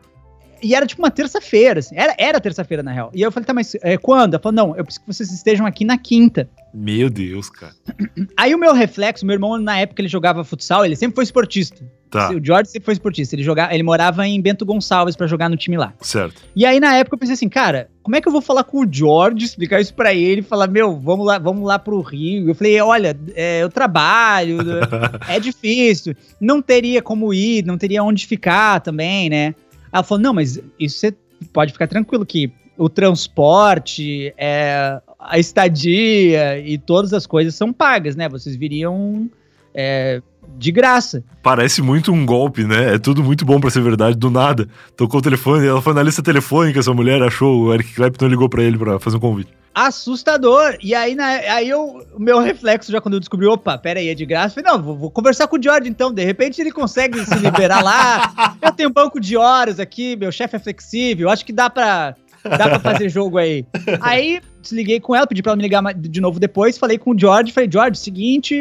E 0.62 0.74
era 0.74 0.86
tipo 0.86 1.02
uma 1.02 1.10
terça-feira, 1.10 1.80
assim. 1.80 1.94
Era, 1.96 2.14
era 2.18 2.40
terça-feira, 2.40 2.82
na 2.82 2.92
real. 2.92 3.10
E 3.14 3.22
eu 3.22 3.30
falei, 3.30 3.46
tá, 3.46 3.52
mas 3.52 3.74
é, 3.82 3.96
quando? 3.96 4.34
Ela 4.34 4.42
falou, 4.42 4.54
não, 4.54 4.76
eu 4.76 4.84
preciso 4.84 5.04
que 5.04 5.12
vocês 5.12 5.30
estejam 5.32 5.66
aqui 5.66 5.84
na 5.84 5.98
quinta. 5.98 6.48
Meu 6.72 7.08
Deus, 7.08 7.48
cara. 7.50 7.74
Aí 8.36 8.54
o 8.54 8.58
meu 8.58 8.72
reflexo, 8.72 9.24
meu 9.24 9.34
irmão, 9.34 9.58
na 9.58 9.78
época, 9.78 10.00
ele 10.00 10.08
jogava 10.08 10.44
futsal, 10.44 10.84
ele 10.84 10.96
sempre 10.96 11.14
foi 11.14 11.24
esportista. 11.24 11.84
Tá. 12.14 12.30
O 12.30 12.44
George 12.44 12.70
sempre 12.70 12.84
foi 12.84 12.94
esportista. 12.94 13.34
Ele, 13.34 13.42
jogava, 13.42 13.74
ele 13.74 13.82
morava 13.82 14.24
em 14.24 14.40
Bento 14.40 14.64
Gonçalves 14.64 15.16
para 15.16 15.26
jogar 15.26 15.48
no 15.48 15.56
time 15.56 15.76
lá. 15.76 15.92
Certo. 16.00 16.42
E 16.54 16.64
aí, 16.64 16.78
na 16.78 16.96
época, 16.96 17.16
eu 17.16 17.18
pensei 17.18 17.34
assim, 17.34 17.48
cara, 17.48 17.88
como 18.04 18.14
é 18.14 18.20
que 18.20 18.28
eu 18.28 18.32
vou 18.32 18.40
falar 18.40 18.62
com 18.62 18.84
o 18.84 18.88
George, 18.88 19.44
explicar 19.44 19.80
isso 19.80 19.92
para 19.92 20.14
ele, 20.14 20.40
falar, 20.40 20.68
meu, 20.68 20.96
vamos 20.96 21.26
lá, 21.26 21.38
vamos 21.38 21.66
lá 21.66 21.76
pro 21.76 22.00
Rio. 22.00 22.48
Eu 22.48 22.54
falei, 22.54 22.80
olha, 22.80 23.18
é, 23.34 23.62
eu 23.62 23.68
trabalho, 23.68 24.58
é 25.28 25.40
difícil, 25.40 26.14
não 26.40 26.62
teria 26.62 27.02
como 27.02 27.34
ir, 27.34 27.64
não 27.64 27.76
teria 27.76 28.04
onde 28.04 28.28
ficar 28.28 28.80
também, 28.80 29.28
né? 29.28 29.54
Ela 29.94 30.02
falou, 30.02 30.20
não, 30.20 30.34
mas 30.34 30.60
isso 30.76 30.98
você 30.98 31.14
pode 31.52 31.72
ficar 31.72 31.86
tranquilo 31.86 32.26
que 32.26 32.52
o 32.76 32.88
transporte, 32.88 34.34
é, 34.36 35.00
a 35.20 35.38
estadia 35.38 36.58
e 36.58 36.76
todas 36.76 37.12
as 37.12 37.28
coisas 37.28 37.54
são 37.54 37.72
pagas, 37.72 38.16
né? 38.16 38.28
Vocês 38.28 38.56
viriam 38.56 39.30
é, 39.72 40.20
de 40.56 40.72
graça. 40.72 41.22
Parece 41.42 41.82
muito 41.82 42.12
um 42.12 42.24
golpe, 42.24 42.64
né? 42.64 42.94
É 42.94 42.98
tudo 42.98 43.22
muito 43.22 43.44
bom 43.44 43.60
para 43.60 43.70
ser 43.70 43.82
verdade, 43.82 44.16
do 44.16 44.30
nada. 44.30 44.68
Tocou 44.96 45.20
o 45.20 45.22
telefone, 45.22 45.66
ela 45.66 45.82
foi 45.82 45.94
na 45.94 46.02
lista 46.02 46.22
telefônica, 46.22 46.78
essa 46.78 46.94
mulher 46.94 47.22
achou, 47.22 47.64
o 47.64 47.74
Eric 47.74 47.94
Clapton 47.94 48.26
ligou 48.26 48.48
para 48.48 48.62
ele 48.62 48.78
para 48.78 48.98
fazer 48.98 49.16
um 49.16 49.20
convite. 49.20 49.52
Assustador. 49.74 50.78
E 50.80 50.94
aí, 50.94 51.16
na, 51.16 51.26
aí 51.26 51.68
eu, 51.68 52.06
o 52.14 52.20
meu 52.20 52.38
reflexo 52.38 52.92
já 52.92 53.00
quando 53.00 53.14
eu 53.14 53.20
descobri, 53.20 53.44
opa, 53.46 53.76
pera 53.76 53.98
aí, 53.98 54.08
é 54.08 54.14
de 54.14 54.24
graça. 54.24 54.54
Falei, 54.54 54.70
não, 54.70 54.80
vou, 54.80 54.96
vou 54.96 55.10
conversar 55.10 55.48
com 55.48 55.56
o 55.56 55.62
George 55.62 55.88
então. 55.88 56.12
De 56.12 56.24
repente 56.24 56.60
ele 56.60 56.70
consegue 56.70 57.24
se 57.24 57.34
liberar 57.34 57.82
lá. 57.82 58.54
Eu 58.62 58.72
tenho 58.72 58.88
um 58.88 58.92
banco 58.92 59.20
de 59.20 59.36
horas 59.36 59.80
aqui, 59.80 60.16
meu 60.16 60.30
chefe 60.30 60.56
é 60.56 60.58
flexível. 60.60 61.28
Acho 61.28 61.44
que 61.44 61.52
dá 61.52 61.68
pra, 61.68 62.14
dá 62.44 62.68
pra 62.68 62.78
fazer 62.78 63.08
jogo 63.08 63.38
aí. 63.38 63.66
Aí 64.00 64.40
desliguei 64.60 65.00
com 65.00 65.14
ela, 65.14 65.26
pedi 65.26 65.42
pra 65.42 65.50
ela 65.50 65.56
me 65.56 65.62
ligar 65.62 65.82
de 65.94 66.20
novo 66.20 66.38
depois, 66.38 66.78
falei 66.78 66.98
com 66.98 67.12
o 67.12 67.18
George, 67.18 67.52
falei, 67.52 67.70
George, 67.70 67.98
seguinte, 67.98 68.54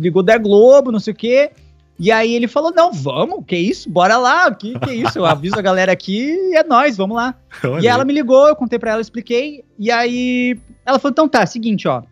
ligou 0.00 0.22
da 0.22 0.38
Globo, 0.38 0.92
não 0.92 1.00
sei 1.00 1.12
o 1.12 1.16
quê. 1.16 1.50
E 1.98 2.10
aí 2.10 2.34
ele 2.34 2.48
falou, 2.48 2.72
não, 2.74 2.92
vamos, 2.92 3.44
que 3.46 3.56
isso, 3.56 3.88
bora 3.88 4.16
lá, 4.16 4.52
que, 4.52 4.76
que 4.80 4.92
isso, 4.92 5.18
eu 5.18 5.24
aviso 5.24 5.56
a 5.56 5.62
galera 5.62 5.92
aqui 5.92 6.34
e 6.50 6.56
é 6.56 6.64
nós, 6.64 6.96
vamos 6.96 7.16
lá. 7.16 7.36
Olha. 7.62 7.82
E 7.82 7.86
ela 7.86 8.04
me 8.04 8.12
ligou, 8.12 8.48
eu 8.48 8.56
contei 8.56 8.78
pra 8.80 8.92
ela, 8.92 9.00
expliquei, 9.00 9.64
e 9.78 9.92
aí 9.92 10.58
ela 10.84 10.98
falou, 10.98 11.12
então 11.12 11.28
tá, 11.28 11.46
seguinte, 11.46 11.86
ó, 11.86 12.02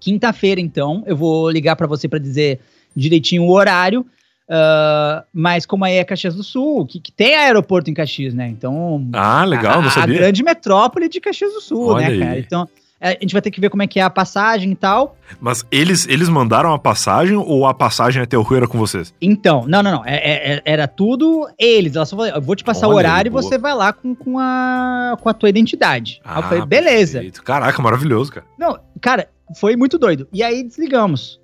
quinta-feira 0.00 0.60
então, 0.60 1.04
eu 1.06 1.16
vou 1.16 1.48
ligar 1.48 1.76
para 1.76 1.86
você 1.86 2.08
para 2.08 2.18
dizer 2.18 2.58
direitinho 2.94 3.44
o 3.44 3.52
horário, 3.52 4.04
Uh, 4.48 5.24
mas 5.32 5.64
como 5.64 5.84
aí 5.84 5.94
é 5.94 6.04
Caxias 6.04 6.34
do 6.34 6.42
Sul, 6.42 6.86
que, 6.86 7.00
que, 7.00 7.10
tem 7.10 7.34
aeroporto 7.34 7.90
em 7.90 7.94
Caxias, 7.94 8.34
né? 8.34 8.46
Então. 8.48 9.08
Ah, 9.12 9.44
legal, 9.44 9.80
a. 9.80 10.02
A 10.02 10.06
grande 10.06 10.42
metrópole 10.42 11.08
de 11.08 11.20
Caxias 11.20 11.52
do 11.52 11.60
Sul, 11.60 11.94
Olha 11.94 12.08
né, 12.10 12.18
cara? 12.18 12.38
Então. 12.38 12.68
É, 13.00 13.08
a 13.08 13.18
gente 13.20 13.34
vai 13.34 13.42
ter 13.42 13.50
que 13.50 13.60
ver 13.60 13.68
como 13.68 13.82
é 13.82 13.86
que 13.86 14.00
é 14.00 14.02
a 14.02 14.08
passagem 14.08 14.72
e 14.72 14.74
tal. 14.74 15.18
Mas 15.38 15.62
eles, 15.70 16.06
eles 16.08 16.26
mandaram 16.26 16.72
a 16.72 16.78
passagem 16.78 17.36
ou 17.36 17.66
a 17.66 17.74
passagem 17.74 18.22
até 18.22 18.38
o 18.38 18.42
Rio 18.42 18.58
era 18.58 18.66
com 18.66 18.78
vocês? 18.78 19.12
Então, 19.20 19.66
não, 19.68 19.82
não, 19.82 19.90
não. 19.90 20.06
É, 20.06 20.14
é, 20.14 20.54
é 20.54 20.62
era 20.64 20.88
tudo 20.88 21.46
eles. 21.58 21.96
Ela 21.96 22.06
só 22.06 22.16
falou, 22.16 22.32
eu 22.32 22.40
vou 22.40 22.56
te 22.56 22.64
passar 22.64 22.86
Olha 22.86 22.94
o 22.94 22.96
horário 22.96 23.30
aí, 23.30 23.38
e 23.38 23.42
você 23.42 23.58
vai 23.58 23.74
lá 23.74 23.92
com, 23.92 24.14
com, 24.14 24.38
a, 24.38 25.18
com 25.20 25.28
a 25.28 25.34
tua 25.34 25.50
identidade. 25.50 26.22
Ah, 26.24 26.36
aí 26.36 26.38
eu 26.38 26.42
falei, 26.44 26.62
ah, 26.62 26.66
beleza. 26.66 27.12
Perfeito. 27.18 27.42
Caraca, 27.42 27.82
maravilhoso, 27.82 28.32
cara. 28.32 28.46
Não, 28.58 28.78
cara, 29.02 29.28
foi 29.54 29.76
muito 29.76 29.98
doido. 29.98 30.26
E 30.32 30.42
aí 30.42 30.62
desligamos. 30.62 31.38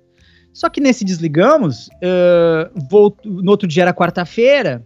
Só 0.53 0.69
que 0.69 0.81
nesse 0.81 1.05
desligamos, 1.05 1.87
uh, 1.87 2.87
vou, 2.89 3.15
no 3.23 3.51
outro 3.51 3.67
dia 3.67 3.83
era 3.83 3.93
quarta-feira, 3.93 4.83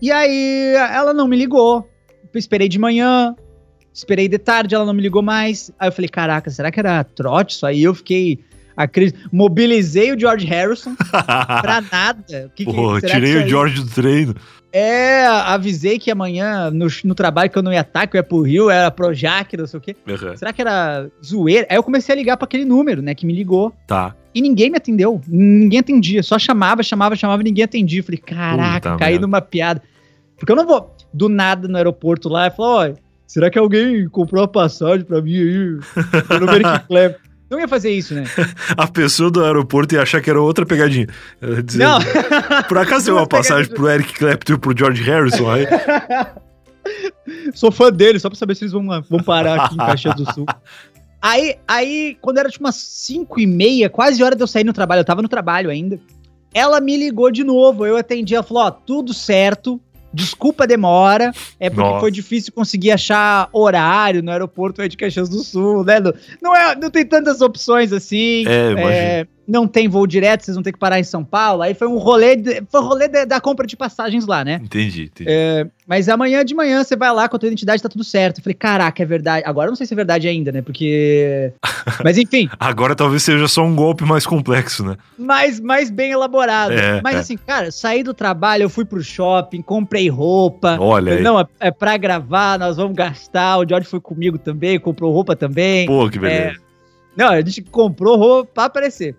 e 0.00 0.10
aí 0.10 0.74
ela 0.74 1.12
não 1.12 1.26
me 1.26 1.36
ligou. 1.36 1.88
Eu 2.32 2.38
esperei 2.38 2.68
de 2.68 2.78
manhã, 2.78 3.34
esperei 3.92 4.28
de 4.28 4.38
tarde, 4.38 4.74
ela 4.74 4.84
não 4.84 4.94
me 4.94 5.02
ligou 5.02 5.22
mais. 5.22 5.70
Aí 5.78 5.88
eu 5.88 5.92
falei, 5.92 6.08
caraca, 6.08 6.50
será 6.50 6.70
que 6.70 6.78
era 6.78 7.02
trote 7.04 7.54
isso 7.54 7.66
aí? 7.66 7.82
Eu 7.82 7.94
fiquei 7.94 8.38
crise. 8.86 9.14
Mobilizei 9.32 10.12
o 10.12 10.18
George 10.18 10.46
Harrison 10.46 10.94
pra 11.60 11.80
nada. 11.80 12.50
Que, 12.54 12.64
Pô, 12.64 13.00
que, 13.00 13.06
tirei 13.06 13.36
o 13.36 13.48
George 13.48 13.82
do 13.82 13.90
treino. 13.90 14.34
É, 14.72 15.26
avisei 15.26 15.98
que 15.98 16.10
amanhã 16.10 16.70
no, 16.70 16.86
no 17.04 17.14
trabalho 17.14 17.50
que 17.50 17.58
eu 17.58 17.62
não 17.62 17.72
ia 17.72 17.80
estar, 17.80 18.06
que 18.06 18.16
eu 18.16 18.18
ia 18.18 18.22
pro 18.22 18.42
Rio, 18.42 18.70
era 18.70 18.90
Projac, 18.90 19.56
não 19.56 19.66
sei 19.66 19.78
o 19.78 19.80
quê. 19.80 19.96
Uhum. 20.06 20.36
Será 20.36 20.52
que 20.52 20.60
era 20.60 21.10
zoeira? 21.24 21.66
Aí 21.68 21.76
eu 21.76 21.82
comecei 21.82 22.14
a 22.14 22.16
ligar 22.16 22.36
para 22.36 22.44
aquele 22.44 22.64
número, 22.64 23.02
né, 23.02 23.14
que 23.14 23.26
me 23.26 23.34
ligou. 23.34 23.72
Tá. 23.86 24.14
E 24.32 24.40
ninguém 24.40 24.70
me 24.70 24.76
atendeu. 24.76 25.20
Ninguém 25.26 25.80
atendia. 25.80 26.22
Só 26.22 26.38
chamava, 26.38 26.82
chamava, 26.82 27.16
chamava, 27.16 27.42
ninguém 27.42 27.64
atendia. 27.64 28.02
Falei, 28.02 28.18
caraca, 28.18 28.90
Puta 28.90 28.96
caí 28.98 29.12
merda. 29.14 29.26
numa 29.26 29.40
piada. 29.40 29.82
Porque 30.36 30.52
eu 30.52 30.56
não 30.56 30.66
vou 30.66 30.94
do 31.12 31.28
nada 31.28 31.66
no 31.66 31.76
aeroporto 31.76 32.28
lá 32.28 32.46
e 32.46 32.50
falar, 32.50 32.90
ó, 32.90 32.94
será 33.26 33.50
que 33.50 33.58
alguém 33.58 34.08
comprou 34.08 34.44
a 34.44 34.48
passagem 34.48 35.04
pra 35.04 35.20
mim 35.20 35.36
aí? 35.36 35.78
Pelo 36.28 36.46
Clapton. 36.46 37.18
Não 37.50 37.58
ia 37.58 37.66
fazer 37.66 37.90
isso, 37.90 38.14
né? 38.14 38.24
a 38.76 38.86
pessoa 38.86 39.28
do 39.28 39.44
aeroporto 39.44 39.94
ia 39.94 40.02
achar 40.02 40.20
que 40.20 40.30
era 40.30 40.40
outra 40.40 40.64
pegadinha. 40.64 41.08
Dizer, 41.64 41.82
não. 41.84 41.98
Por 42.68 42.78
acaso 42.78 43.06
tem 43.06 43.14
uma 43.14 43.26
passagem 43.26 43.72
pro 43.74 43.90
Eric 43.90 44.14
Clapton 44.14 44.52
e 44.52 44.58
pro 44.58 44.78
George 44.78 45.02
Harrison 45.02 45.50
aí? 45.50 45.66
Sou 47.52 47.72
fã 47.72 47.90
dele, 47.90 48.20
só 48.20 48.28
pra 48.28 48.38
saber 48.38 48.54
se 48.54 48.64
eles 48.64 48.72
vão, 48.72 48.86
vão 49.02 49.22
parar 49.22 49.64
aqui 49.64 49.74
em 49.74 49.78
Caxias 49.78 50.14
do 50.14 50.32
Sul. 50.32 50.46
Aí, 51.20 51.56
aí, 51.66 52.16
quando 52.20 52.38
era 52.38 52.48
tipo 52.48 52.64
umas 52.64 52.76
5 52.76 53.40
e 53.40 53.46
meia, 53.46 53.90
quase 53.90 54.22
hora 54.22 54.36
de 54.36 54.42
eu 54.42 54.46
sair 54.46 54.64
no 54.64 54.72
trabalho, 54.72 55.00
eu 55.00 55.04
tava 55.04 55.20
no 55.20 55.28
trabalho 55.28 55.70
ainda. 55.70 56.00
Ela 56.54 56.80
me 56.80 56.96
ligou 56.96 57.30
de 57.30 57.44
novo, 57.44 57.84
eu 57.84 57.96
atendi, 57.96 58.34
ela 58.34 58.42
falou: 58.42 58.64
Ó, 58.64 58.70
tudo 58.70 59.12
certo, 59.12 59.80
Desculpa 60.12 60.64
a 60.64 60.66
demora, 60.66 61.32
é 61.58 61.70
porque 61.70 61.88
Nossa. 61.88 62.00
foi 62.00 62.10
difícil 62.10 62.52
conseguir 62.52 62.90
achar 62.90 63.48
horário 63.52 64.22
no 64.22 64.30
aeroporto 64.30 64.86
de 64.88 64.96
Caxias 64.96 65.28
do 65.28 65.38
Sul, 65.38 65.84
né? 65.84 65.98
Não, 66.42 66.54
é, 66.54 66.74
não 66.74 66.90
tem 66.90 67.06
tantas 67.06 67.40
opções 67.40 67.92
assim. 67.92 68.44
É, 68.46 69.20
é, 69.20 69.26
não 69.50 69.66
tem 69.66 69.88
voo 69.88 70.06
direto, 70.06 70.44
vocês 70.44 70.54
vão 70.54 70.62
ter 70.62 70.72
que 70.72 70.78
parar 70.78 71.00
em 71.00 71.04
São 71.04 71.24
Paulo. 71.24 71.62
Aí 71.62 71.74
foi 71.74 71.88
um 71.88 71.98
rolê, 71.98 72.36
de, 72.36 72.62
foi 72.70 72.80
um 72.80 72.84
rolê 72.84 73.08
de, 73.08 73.26
da 73.26 73.40
compra 73.40 73.66
de 73.66 73.76
passagens 73.76 74.24
lá, 74.24 74.44
né? 74.44 74.60
Entendi, 74.62 75.10
entendi. 75.12 75.28
É, 75.28 75.66
mas 75.88 76.08
amanhã 76.08 76.44
de 76.44 76.54
manhã 76.54 76.84
você 76.84 76.94
vai 76.94 77.12
lá 77.12 77.28
com 77.28 77.34
a 77.34 77.38
tua 77.38 77.48
identidade, 77.48 77.82
tá 77.82 77.88
tudo 77.88 78.04
certo. 78.04 78.38
Eu 78.38 78.44
falei, 78.44 78.54
caraca, 78.54 79.02
é 79.02 79.06
verdade. 79.06 79.42
Agora 79.44 79.66
eu 79.66 79.70
não 79.70 79.76
sei 79.76 79.86
se 79.86 79.92
é 79.92 79.96
verdade 79.96 80.28
ainda, 80.28 80.52
né? 80.52 80.62
Porque. 80.62 81.52
Mas 82.04 82.16
enfim. 82.16 82.48
Agora 82.60 82.94
talvez 82.94 83.24
seja 83.24 83.48
só 83.48 83.64
um 83.64 83.74
golpe 83.74 84.04
mais 84.04 84.24
complexo, 84.24 84.84
né? 84.84 84.96
Mais, 85.18 85.58
mais 85.58 85.90
bem 85.90 86.12
elaborado. 86.12 86.72
É, 86.72 87.00
mas 87.02 87.16
é. 87.16 87.18
assim, 87.18 87.36
cara, 87.36 87.70
saí 87.70 88.02
do 88.02 88.14
trabalho, 88.14 88.62
eu 88.62 88.70
fui 88.70 88.84
pro 88.84 89.02
shopping, 89.02 89.60
comprei 89.60 90.08
roupa. 90.08 90.76
Olha 90.78 91.14
aí. 91.14 91.22
Não, 91.22 91.40
é, 91.40 91.46
é 91.58 91.70
pra 91.70 91.96
gravar, 91.96 92.58
nós 92.58 92.76
vamos 92.76 92.94
gastar. 92.94 93.58
O 93.58 93.68
George 93.68 93.88
foi 93.88 94.00
comigo 94.00 94.38
também, 94.38 94.78
comprou 94.78 95.12
roupa 95.12 95.34
também. 95.34 95.86
Pô, 95.86 96.08
que 96.08 96.18
beleza. 96.18 96.56
É... 96.56 96.70
Não, 97.16 97.28
a 97.28 97.40
gente 97.40 97.62
comprou 97.62 98.16
roupa 98.16 98.50
pra 98.54 98.64
aparecer. 98.64 99.16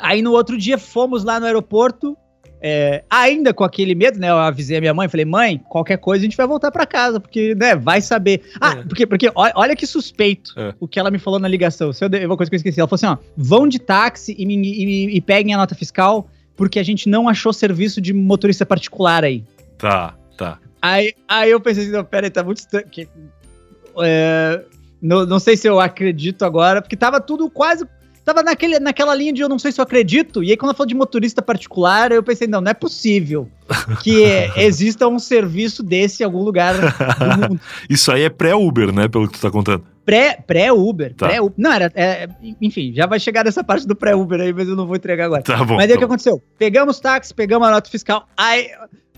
Aí 0.00 0.22
no 0.22 0.32
outro 0.32 0.56
dia 0.56 0.78
fomos 0.78 1.24
lá 1.24 1.38
no 1.40 1.46
aeroporto, 1.46 2.16
é, 2.60 3.04
ainda 3.10 3.52
com 3.52 3.64
aquele 3.64 3.94
medo, 3.94 4.18
né? 4.18 4.30
Eu 4.30 4.38
avisei 4.38 4.78
a 4.78 4.80
minha 4.80 4.94
mãe, 4.94 5.08
falei, 5.08 5.24
mãe, 5.24 5.58
qualquer 5.68 5.98
coisa 5.98 6.22
a 6.22 6.24
gente 6.24 6.36
vai 6.36 6.46
voltar 6.46 6.70
para 6.70 6.86
casa, 6.86 7.20
porque, 7.20 7.54
né, 7.54 7.76
vai 7.76 8.00
saber. 8.00 8.42
Ah, 8.60 8.72
é. 8.78 8.82
porque, 8.82 9.06
porque 9.06 9.30
olha 9.34 9.76
que 9.76 9.86
suspeito 9.86 10.52
é. 10.56 10.74
o 10.80 10.88
que 10.88 10.98
ela 10.98 11.10
me 11.10 11.18
falou 11.18 11.38
na 11.38 11.48
ligação. 11.48 11.92
Se 11.92 12.04
eu, 12.04 12.08
uma 12.26 12.36
coisa 12.36 12.50
que 12.50 12.56
eu 12.56 12.58
esqueci, 12.58 12.80
ela 12.80 12.88
falou 12.88 12.96
assim: 12.96 13.06
ó, 13.06 13.32
vão 13.36 13.68
de 13.68 13.78
táxi 13.78 14.34
e, 14.38 14.46
me, 14.46 14.56
e, 14.56 15.16
e 15.16 15.20
peguem 15.20 15.54
a 15.54 15.58
nota 15.58 15.74
fiscal, 15.74 16.28
porque 16.56 16.78
a 16.78 16.82
gente 16.82 17.08
não 17.08 17.28
achou 17.28 17.52
serviço 17.52 18.00
de 18.00 18.12
motorista 18.12 18.64
particular 18.64 19.22
aí. 19.22 19.44
Tá, 19.78 20.16
tá. 20.36 20.58
Aí, 20.80 21.14
aí 21.28 21.50
eu 21.50 21.60
pensei 21.60 21.84
assim, 21.84 21.92
não, 21.92 22.04
peraí, 22.04 22.30
tá 22.30 22.42
muito 22.42 22.58
estranho. 22.58 22.86
É, 24.02 24.64
não, 25.00 25.26
não 25.26 25.38
sei 25.38 25.56
se 25.56 25.68
eu 25.68 25.78
acredito 25.78 26.44
agora, 26.44 26.80
porque 26.80 26.96
tava 26.96 27.20
tudo 27.20 27.50
quase 27.50 27.86
tava 28.26 28.42
naquele, 28.42 28.80
naquela 28.80 29.14
linha 29.14 29.32
de 29.32 29.40
eu 29.40 29.48
não 29.48 29.58
sei 29.58 29.70
se 29.70 29.80
eu 29.80 29.84
acredito. 29.84 30.42
E 30.42 30.50
aí, 30.50 30.56
quando 30.56 30.70
ela 30.70 30.74
falou 30.74 30.88
de 30.88 30.96
motorista 30.96 31.40
particular, 31.40 32.10
eu 32.10 32.22
pensei, 32.24 32.48
não, 32.48 32.60
não 32.60 32.72
é 32.72 32.74
possível 32.74 33.48
que 34.02 34.24
exista 34.58 35.06
um 35.06 35.18
serviço 35.20 35.80
desse 35.80 36.24
em 36.24 36.26
algum 36.26 36.42
lugar 36.42 36.74
do 36.74 37.48
mundo. 37.48 37.60
Isso 37.88 38.10
aí 38.10 38.22
é 38.22 38.28
pré-Uber, 38.28 38.92
né? 38.92 39.06
Pelo 39.06 39.28
que 39.28 39.38
tu 39.38 39.40
tá 39.40 39.50
contando. 39.50 39.84
Pré-Uber, 40.04 41.14
pré 41.14 41.16
tá. 41.16 41.28
pré 41.28 41.52
Não, 41.56 41.72
era. 41.72 41.92
É, 41.94 42.28
enfim, 42.60 42.92
já 42.94 43.06
vai 43.06 43.20
chegar 43.20 43.44
nessa 43.44 43.62
parte 43.62 43.86
do 43.86 43.94
pré-Uber 43.94 44.40
aí, 44.40 44.52
mas 44.52 44.68
eu 44.68 44.74
não 44.74 44.86
vou 44.86 44.96
entregar 44.96 45.26
agora. 45.26 45.42
Tá 45.42 45.64
bom. 45.64 45.76
Mas 45.76 45.84
aí 45.84 45.88
tá 45.90 45.94
o 45.94 45.98
que 45.98 46.04
aconteceu? 46.04 46.42
Pegamos 46.58 46.98
táxi, 46.98 47.32
pegamos 47.32 47.66
a 47.68 47.70
nota 47.70 47.88
fiscal. 47.88 48.28
Aí. 48.36 48.68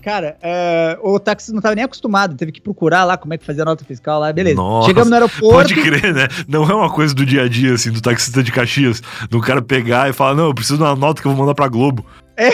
Cara, 0.01 0.37
é, 0.41 0.97
o 1.01 1.19
táxi 1.19 1.53
não 1.53 1.61
tava 1.61 1.75
nem 1.75 1.83
acostumado, 1.83 2.35
teve 2.35 2.51
que 2.51 2.61
procurar 2.61 3.03
lá 3.03 3.17
como 3.17 3.33
é 3.33 3.37
que 3.37 3.45
fazia 3.45 3.63
a 3.63 3.65
nota 3.65 3.83
fiscal 3.83 4.19
lá, 4.19 4.31
beleza. 4.31 4.55
Nossa, 4.55 4.87
Chegamos 4.87 5.09
no 5.09 5.15
aeroporto. 5.15 5.49
Pode 5.49 5.75
crer, 5.75 6.13
né? 6.13 6.27
Não 6.47 6.63
é 6.69 6.73
uma 6.73 6.89
coisa 6.89 7.13
do 7.13 7.25
dia 7.25 7.43
a 7.43 7.49
dia, 7.49 7.73
assim, 7.73 7.91
do 7.91 8.01
taxista 8.01 8.41
de 8.41 8.51
Caxias, 8.51 9.01
do 9.29 9.41
cara 9.41 9.61
pegar 9.61 10.09
e 10.09 10.13
falar, 10.13 10.35
não, 10.35 10.47
eu 10.47 10.53
preciso 10.53 10.77
de 10.77 10.83
uma 10.83 10.95
nota 10.95 11.21
que 11.21 11.27
eu 11.27 11.31
vou 11.31 11.41
mandar 11.41 11.53
pra 11.53 11.67
Globo. 11.67 12.05
É. 12.37 12.49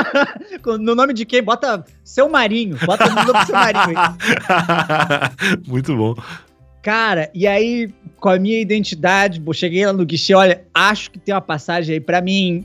no 0.78 0.94
nome 0.94 1.12
de 1.12 1.26
quem? 1.26 1.42
Bota 1.42 1.84
seu 2.02 2.30
Marinho. 2.30 2.78
Bota 2.84 3.06
o 3.06 3.14
nome 3.14 3.32
do 3.32 3.46
seu 3.46 3.54
Marinho 3.54 3.98
aí. 3.98 5.60
Muito 5.68 5.94
bom. 5.94 6.14
Cara, 6.82 7.30
e 7.34 7.46
aí, 7.46 7.92
com 8.18 8.30
a 8.30 8.38
minha 8.38 8.58
identidade, 8.58 9.42
cheguei 9.52 9.84
lá 9.84 9.92
no 9.92 10.06
guichê, 10.06 10.34
olha, 10.34 10.64
acho 10.72 11.10
que 11.10 11.18
tem 11.18 11.34
uma 11.34 11.40
passagem 11.40 11.94
aí 11.94 12.00
pra 12.00 12.22
mim 12.22 12.64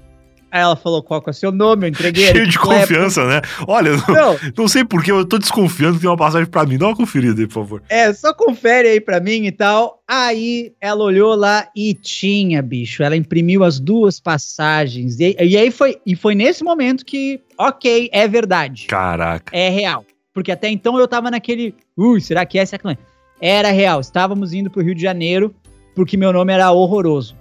Aí 0.54 0.62
ela 0.62 0.76
falou 0.76 1.02
qual 1.02 1.24
é 1.26 1.32
o 1.32 1.34
seu 1.34 1.52
nome, 1.52 1.88
eu 1.88 1.90
entreguei. 1.90 2.28
Cheio 2.28 2.48
de 2.48 2.60
confiança, 2.60 3.26
né? 3.26 3.42
Olha, 3.68 3.94
não, 4.08 4.38
não 4.56 4.68
sei 4.68 4.86
porquê, 4.86 5.12
eu 5.12 5.26
tô 5.26 5.40
desconfiando 5.40 5.96
que 5.96 6.02
tem 6.02 6.10
uma 6.10 6.16
passagem 6.16 6.46
pra 6.46 6.64
mim. 6.64 6.78
Dá 6.78 6.86
uma 6.86 6.96
conferida 6.96 7.42
aí, 7.42 7.48
por 7.48 7.56
favor. 7.56 7.84
É, 7.90 8.14
só 8.14 8.32
confere 8.36 8.88
aí 8.88 9.02
pra 9.02 9.20
mim 9.20 9.48
e 9.48 9.52
tal. 9.52 10.04
Aí 10.08 10.74
ela 10.80 11.04
olhou 11.04 11.34
lá 11.34 11.68
e 11.76 11.96
tinha, 11.96 12.62
bicho. 12.62 13.02
Ela 13.02 13.18
imprimiu 13.18 13.64
as 13.64 13.80
duas 13.80 14.20
passagens. 14.20 15.20
E, 15.20 15.36
e 15.40 15.58
aí 15.58 15.72
foi, 15.72 15.98
e 16.06 16.16
foi 16.16 16.36
nesse 16.36 16.64
momento 16.64 17.04
que, 17.04 17.42
ok, 17.58 18.12
é 18.14 18.28
verdade. 18.28 18.86
Caraca. 18.86 19.58
É 19.58 19.70
real. 19.70 20.06
Porque 20.32 20.52
até 20.52 20.70
então 20.70 21.00
eu 21.00 21.08
tava 21.08 21.32
naquele. 21.32 21.74
Ui, 21.98 22.22
será 22.22 22.46
que 22.46 22.60
essa 22.60 22.76
é 22.76 22.98
Era 23.42 23.72
real. 23.72 24.00
Estávamos 24.00 24.54
indo 24.54 24.70
pro 24.70 24.84
Rio 24.84 24.94
de 24.94 25.02
Janeiro 25.02 25.52
porque 25.96 26.16
meu 26.16 26.32
nome 26.32 26.54
era 26.54 26.72
horroroso. 26.72 27.36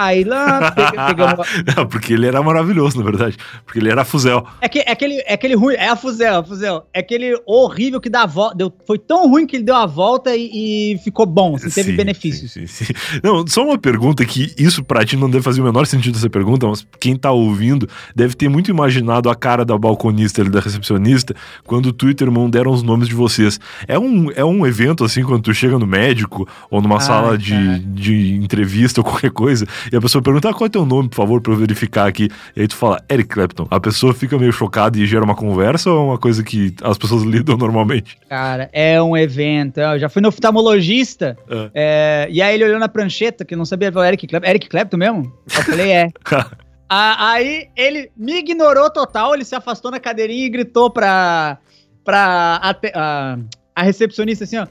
Aí 0.00 0.24
lá, 0.24 0.72
pegamos. 0.72 1.46
Não, 1.76 1.86
porque 1.86 2.14
ele 2.14 2.26
era 2.26 2.42
maravilhoso, 2.42 2.96
na 2.96 3.04
verdade. 3.04 3.36
Porque 3.66 3.78
ele 3.78 3.90
era 3.90 4.02
fuzel. 4.02 4.46
É, 4.58 4.66
que, 4.66 4.78
é 4.78 4.90
aquele, 4.90 5.22
é 5.26 5.34
aquele 5.34 5.54
ruim, 5.54 5.74
é 5.74 5.90
a 5.90 5.96
fuzel, 5.96 6.38
a 6.38 6.42
fuzel. 6.42 6.86
É 6.94 7.00
aquele 7.00 7.38
horrível 7.44 8.00
que 8.00 8.08
dá 8.08 8.22
a 8.22 8.26
volta. 8.26 8.72
Foi 8.86 8.98
tão 8.98 9.28
ruim 9.28 9.46
que 9.46 9.56
ele 9.56 9.64
deu 9.64 9.76
a 9.76 9.84
volta 9.84 10.34
e, 10.34 10.94
e 10.94 10.98
ficou 11.04 11.26
bom, 11.26 11.56
assim, 11.56 11.68
teve 11.68 11.90
sim, 11.90 11.96
benefícios. 11.96 12.52
Sim, 12.52 12.66
sim, 12.66 12.94
Não, 13.22 13.46
só 13.46 13.62
uma 13.62 13.76
pergunta 13.76 14.24
que 14.24 14.54
isso 14.56 14.82
pra 14.82 15.04
ti 15.04 15.16
não 15.16 15.28
deve 15.28 15.44
fazer 15.44 15.60
o 15.60 15.64
menor 15.64 15.86
sentido 15.86 16.16
essa 16.16 16.30
pergunta, 16.30 16.66
mas 16.66 16.86
quem 16.98 17.14
tá 17.14 17.30
ouvindo 17.30 17.86
deve 18.16 18.34
ter 18.34 18.48
muito 18.48 18.70
imaginado 18.70 19.28
a 19.28 19.34
cara 19.34 19.66
da 19.66 19.76
balconista 19.76 20.40
e 20.40 20.48
da 20.48 20.60
recepcionista 20.60 21.34
quando 21.66 21.90
e 21.90 22.14
teu 22.14 22.26
irmão 22.26 22.48
deram 22.48 22.70
os 22.72 22.82
nomes 22.82 23.06
de 23.06 23.14
vocês. 23.14 23.60
É 23.86 23.98
um, 23.98 24.30
é 24.34 24.44
um 24.44 24.66
evento 24.66 25.04
assim, 25.04 25.22
quando 25.22 25.42
tu 25.42 25.52
chega 25.52 25.78
no 25.78 25.86
médico 25.86 26.48
ou 26.70 26.80
numa 26.80 26.96
ah, 26.96 27.00
sala 27.00 27.36
de, 27.36 27.78
de 27.80 28.34
entrevista 28.36 29.00
ou 29.00 29.04
qualquer 29.04 29.30
coisa 29.30 29.66
e 29.92 29.96
a 29.96 30.00
pessoa 30.00 30.22
pergunta, 30.22 30.48
ah, 30.48 30.54
qual 30.54 30.66
é 30.66 30.68
teu 30.68 30.84
nome, 30.86 31.08
por 31.08 31.16
favor, 31.16 31.40
pra 31.40 31.52
eu 31.52 31.56
verificar 31.56 32.06
aqui. 32.06 32.28
E 32.54 32.60
aí 32.62 32.68
tu 32.68 32.76
fala, 32.76 33.02
Eric 33.10 33.28
Clapton. 33.28 33.66
A 33.70 33.80
pessoa 33.80 34.14
fica 34.14 34.38
meio 34.38 34.52
chocada 34.52 34.98
e 34.98 35.06
gera 35.06 35.24
uma 35.24 35.34
conversa 35.34 35.90
ou 35.90 35.98
é 35.98 36.04
uma 36.10 36.18
coisa 36.18 36.42
que 36.42 36.74
as 36.82 36.96
pessoas 36.96 37.22
lidam 37.30 37.56
normalmente? 37.56 38.16
Cara, 38.28 38.68
é 38.72 39.00
um 39.02 39.16
evento. 39.16 39.80
Eu 39.80 39.98
já 39.98 40.08
fui 40.08 40.22
no 40.22 40.28
oftalmologista 40.28 41.36
é. 41.48 41.70
É, 41.74 42.28
e 42.30 42.42
aí 42.42 42.54
ele 42.54 42.64
olhou 42.64 42.78
na 42.78 42.88
prancheta, 42.88 43.44
que 43.44 43.56
não 43.56 43.64
sabia 43.64 43.90
ver 43.90 43.98
o 43.98 44.04
Eric 44.04 44.26
Clapton. 44.26 44.48
Eric 44.48 44.68
Clapton 44.68 44.96
mesmo? 44.96 45.32
Eu 45.46 45.62
falei, 45.62 45.92
é. 45.92 46.08
aí 46.88 47.68
ele 47.76 48.10
me 48.16 48.38
ignorou 48.38 48.90
total, 48.90 49.34
ele 49.34 49.44
se 49.44 49.54
afastou 49.54 49.90
na 49.90 50.00
cadeirinha 50.00 50.46
e 50.46 50.50
gritou 50.50 50.90
pra, 50.90 51.58
pra 52.04 52.60
a, 52.62 52.70
a, 52.94 53.38
a 53.74 53.82
recepcionista 53.82 54.44
assim, 54.44 54.58
ó. 54.58 54.66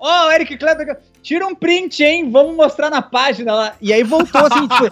Ô, 0.00 0.06
oh, 0.06 0.30
Eric 0.30 0.56
Clapton, 0.56 0.94
tira 1.28 1.46
um 1.46 1.54
print, 1.54 2.02
hein? 2.02 2.30
Vamos 2.30 2.56
mostrar 2.56 2.88
na 2.88 3.02
página 3.02 3.52
lá. 3.52 3.72
E 3.82 3.92
aí 3.92 4.02
voltou 4.02 4.40
assim, 4.46 4.66
tipo, 4.66 4.84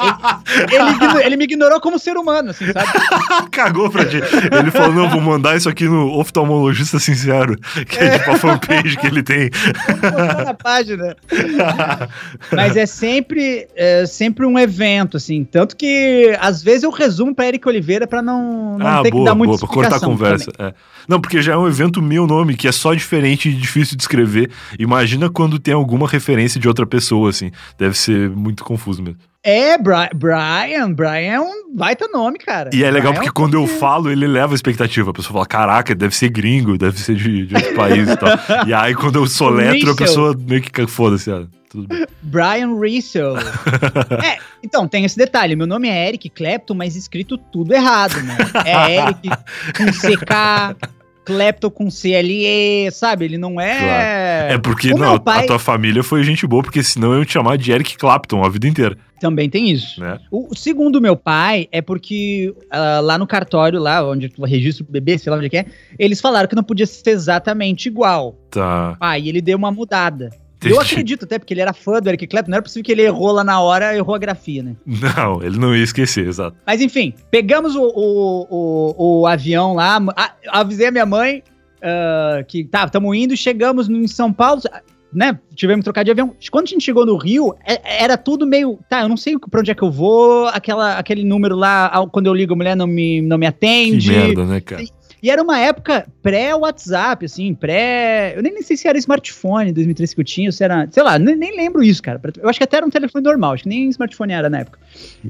ele, 0.70 1.24
ele, 1.24 1.37
me 1.39 1.45
ignorou 1.45 1.80
como 1.80 1.99
ser 1.99 2.18
humano, 2.18 2.51
assim, 2.51 2.66
sabe? 2.66 2.87
Cagou 3.51 3.89
pra 3.89 4.05
ti. 4.05 4.16
Ele 4.16 4.70
falou: 4.70 4.93
não, 4.93 5.09
vou 5.09 5.20
mandar 5.20 5.57
isso 5.57 5.66
aqui 5.66 5.84
no 5.84 6.12
oftalmologista 6.18 6.99
sincero, 6.99 7.57
que 7.89 7.99
é, 7.99 8.05
é 8.05 8.18
tipo 8.18 8.32
a 8.32 8.37
fanpage 8.37 8.99
que 8.99 9.07
ele 9.07 9.22
tem. 9.22 9.49
Vou 9.49 10.45
na 10.45 10.53
página. 10.53 11.16
Mas 12.53 12.76
é 12.76 12.84
sempre, 12.84 13.66
é 13.74 14.05
sempre 14.05 14.45
um 14.45 14.59
evento, 14.59 15.16
assim. 15.16 15.43
Tanto 15.43 15.74
que 15.74 16.37
às 16.39 16.62
vezes 16.62 16.82
eu 16.82 16.91
resumo 16.91 17.34
pra 17.34 17.47
Eric 17.47 17.66
Oliveira 17.66 18.07
pra 18.07 18.20
não, 18.20 18.76
não 18.78 18.87
ah, 18.87 19.03
ter 19.03 19.11
boa, 19.11 19.22
que 19.22 19.30
dar 19.30 19.34
muito 19.34 19.49
boa, 19.49 19.59
pra 19.59 19.68
cortar 19.68 19.97
a 19.97 20.01
conversa. 20.01 20.53
É. 20.59 20.74
Não, 21.09 21.20
porque 21.20 21.41
já 21.41 21.53
é 21.53 21.57
um 21.57 21.68
evento 21.68 22.03
meu 22.03 22.26
nome, 22.26 22.57
que 22.57 22.66
é 22.66 22.72
só 22.72 22.93
diferente 22.93 23.49
e 23.49 23.55
difícil 23.55 23.97
de 23.97 24.03
escrever. 24.03 24.51
Imagina 24.78 25.30
quando 25.30 25.59
tem 25.59 25.72
alguma 25.72 26.07
referência 26.07 26.26
de 26.59 26.68
outra 26.68 26.87
pessoa, 26.87 27.31
assim. 27.31 27.51
Deve 27.79 27.97
ser 27.97 28.31
muito 28.31 28.64
confuso 28.64 29.03
mesmo. 29.03 29.18
É, 29.49 29.79
Bri 29.79 30.09
Brian, 30.16 30.93
Brian 30.93 31.33
é 31.33 31.41
um 31.41 31.72
baita 31.72 32.09
nome, 32.09 32.37
cara. 32.37 32.70
E 32.74 32.83
é 32.83 32.91
legal 32.91 33.12
Brian 33.12 33.14
porque 33.14 33.29
é 33.29 33.31
um 33.31 33.35
quando 33.35 33.55
eu 33.55 33.66
falo, 33.66 34.11
ele 34.11 34.27
leva 34.27 34.55
a 34.55 34.57
expectativa. 34.57 35.11
A 35.11 35.14
pessoa 35.14 35.35
fala, 35.35 35.47
caraca, 35.47 35.95
deve 35.95 36.16
ser 36.16 36.31
gringo, 36.31 36.77
deve 36.77 36.99
ser 36.99 37.14
de, 37.14 37.47
de 37.47 37.55
outro 37.55 37.74
país 37.74 38.09
e 38.09 38.16
tal. 38.16 38.31
E 38.66 38.74
aí, 38.74 38.95
quando 38.95 39.16
eu 39.16 39.27
soletro, 39.27 39.93
a 39.93 39.97
pessoa 39.97 40.37
meio 40.37 40.61
que 40.61 40.87
foda-se. 40.89 41.31
Tudo 41.70 41.87
bem. 41.87 42.05
Brian 42.22 42.74
Russell. 42.74 43.37
é, 44.24 44.39
então, 44.62 44.89
tem 44.89 45.05
esse 45.05 45.16
detalhe. 45.16 45.55
Meu 45.55 45.66
nome 45.66 45.89
é 45.89 46.09
Eric 46.09 46.29
Clapton, 46.31 46.74
mas 46.74 46.97
escrito 46.97 47.39
tudo 47.39 47.72
errado, 47.72 48.20
né? 48.22 48.37
É 48.64 48.97
Eric 48.97 49.29
com 49.77 49.87
CK, 49.87 50.77
Clapton 51.27 51.70
com 51.70 51.89
CLE, 51.91 52.89
sabe? 52.93 53.24
Ele 53.24 53.37
não 53.37 53.61
é. 53.61 54.53
É 54.53 54.59
porque, 54.59 54.93
O 54.93 54.97
não, 54.97 55.18
pai 55.18 55.45
a 55.45 55.47
tua 55.49 55.59
família 55.59 56.03
foi 56.03 56.22
gente 56.22 56.47
boa, 56.47 56.62
porque 56.62 56.83
senão 56.83 57.12
eu 57.12 57.18
ia 57.18 57.24
te 57.27 57.33
chamar 57.33 57.59
de 57.59 57.72
Eric 57.72 57.99
Clapton 57.99 58.45
a 58.45 58.49
vida 58.49 58.68
inteira, 58.68 58.97
também 59.20 59.49
tem 59.49 59.70
isso. 59.70 60.01
né? 60.01 60.18
O, 60.31 60.55
segundo 60.55 61.01
meu 61.01 61.16
pai 61.16 61.68
é 61.72 61.81
porque 61.81 62.55
ah, 62.70 63.01
lá 63.01 63.18
no 63.18 63.27
cartório, 63.27 63.81
lá 63.81 64.07
onde 64.07 64.29
tu 64.29 64.45
registra 64.45 64.85
o 64.87 64.91
bebê, 64.93 65.18
sei 65.18 65.31
lá 65.31 65.37
onde 65.37 65.47
é 65.47 65.51
que 65.51 65.57
é, 65.57 65.66
eles 65.99 66.20
falaram 66.20 66.49
que 66.49 66.55
não 66.55 66.62
podia 66.62 66.87
ser 66.87 67.11
exatamente 67.11 67.87
igual. 67.87 68.39
Tá. 68.51 68.97
Pai, 69.01 69.27
ele 69.29 69.41
deu 69.41 69.57
uma 69.57 69.72
mudada. 69.72 70.31
Eu 70.64 70.80
acredito 70.80 71.24
até, 71.24 71.38
porque 71.38 71.52
ele 71.54 71.61
era 71.61 71.72
fã 71.72 72.00
do 72.00 72.09
Eric 72.09 72.26
Clapton, 72.26 72.50
não 72.50 72.57
era 72.57 72.62
possível 72.62 72.84
que 72.84 72.92
ele 72.92 73.02
errou 73.02 73.32
lá 73.32 73.44
na 73.44 73.61
hora, 73.61 73.94
errou 73.96 74.14
a 74.14 74.18
grafia, 74.18 74.62
né? 74.62 74.74
Não, 74.86 75.42
ele 75.42 75.59
não 75.59 75.74
ia 75.76 75.84
esquecer, 75.84 76.26
exato. 76.26 76.57
Mas 76.66 76.80
enfim, 76.80 77.12
pegamos 77.30 77.74
o, 77.76 77.82
o, 77.82 78.46
o, 78.50 79.20
o 79.20 79.26
avião 79.26 79.74
lá, 79.74 79.98
a- 80.16 80.32
avisei 80.48 80.86
a 80.86 80.90
minha 80.90 81.07
mãe 81.07 81.42
ah, 81.82 82.42
que 82.48 82.64
tá, 82.64 82.84
estamos 82.84 83.16
indo, 83.16 83.36
chegamos 83.36 83.88
em 83.88 84.07
São 84.07 84.32
Paulo, 84.32 84.62
né? 85.12 85.38
Tivemos 85.54 85.80
que 85.80 85.84
trocar 85.84 86.02
de 86.04 86.11
avião. 86.11 86.34
Quando 86.50 86.64
a 86.64 86.68
gente 86.68 86.84
chegou 86.84 87.07
no 87.07 87.16
Rio, 87.16 87.54
é- 87.66 88.02
era 88.04 88.16
tudo 88.16 88.46
meio. 88.46 88.78
Tá, 88.88 89.02
eu 89.02 89.09
não 89.09 89.16
sei 89.16 89.38
pra 89.38 89.61
onde 89.61 89.70
é 89.70 89.74
que 89.74 89.82
eu 89.82 89.90
vou, 89.90 90.46
aquela, 90.48 90.98
aquele 90.98 91.22
número 91.24 91.54
lá, 91.57 91.90
quando 92.12 92.26
eu 92.26 92.34
ligo, 92.34 92.54
a 92.54 92.57
mulher 92.57 92.76
não 92.76 92.86
me, 92.86 93.20
não 93.22 93.38
me 93.38 93.44
Que 93.46 93.48
atende. 93.48 94.11
merda, 94.11 94.44
né, 94.44 94.61
cara? 94.61 94.82
E 95.22 95.30
era 95.30 95.42
uma 95.42 95.58
época 95.58 96.06
pré-WhatsApp, 96.22 97.24
assim, 97.24 97.54
pré. 97.54 98.34
Eu 98.36 98.42
nem, 98.42 98.52
nem 98.52 98.62
sei 98.62 98.76
se 98.76 98.86
era 98.86 98.98
smartphone 98.98 99.72
2013 99.72 100.14
que 100.14 100.20
eu 100.20 100.24
tinha, 100.24 100.48
ou 100.48 100.52
se 100.52 100.62
era. 100.62 100.86
Sei 100.90 101.02
lá, 101.02 101.18
nem, 101.18 101.34
nem 101.36 101.56
lembro 101.56 101.82
isso, 101.82 102.02
cara. 102.02 102.20
Eu 102.38 102.48
acho 102.48 102.58
que 102.58 102.64
até 102.64 102.76
era 102.76 102.86
um 102.86 102.90
telefone 102.90 103.24
normal, 103.24 103.54
acho 103.54 103.62
que 103.64 103.68
nem 103.68 103.88
smartphone 103.88 104.32
era 104.32 104.48
na 104.50 104.60
época. 104.60 104.78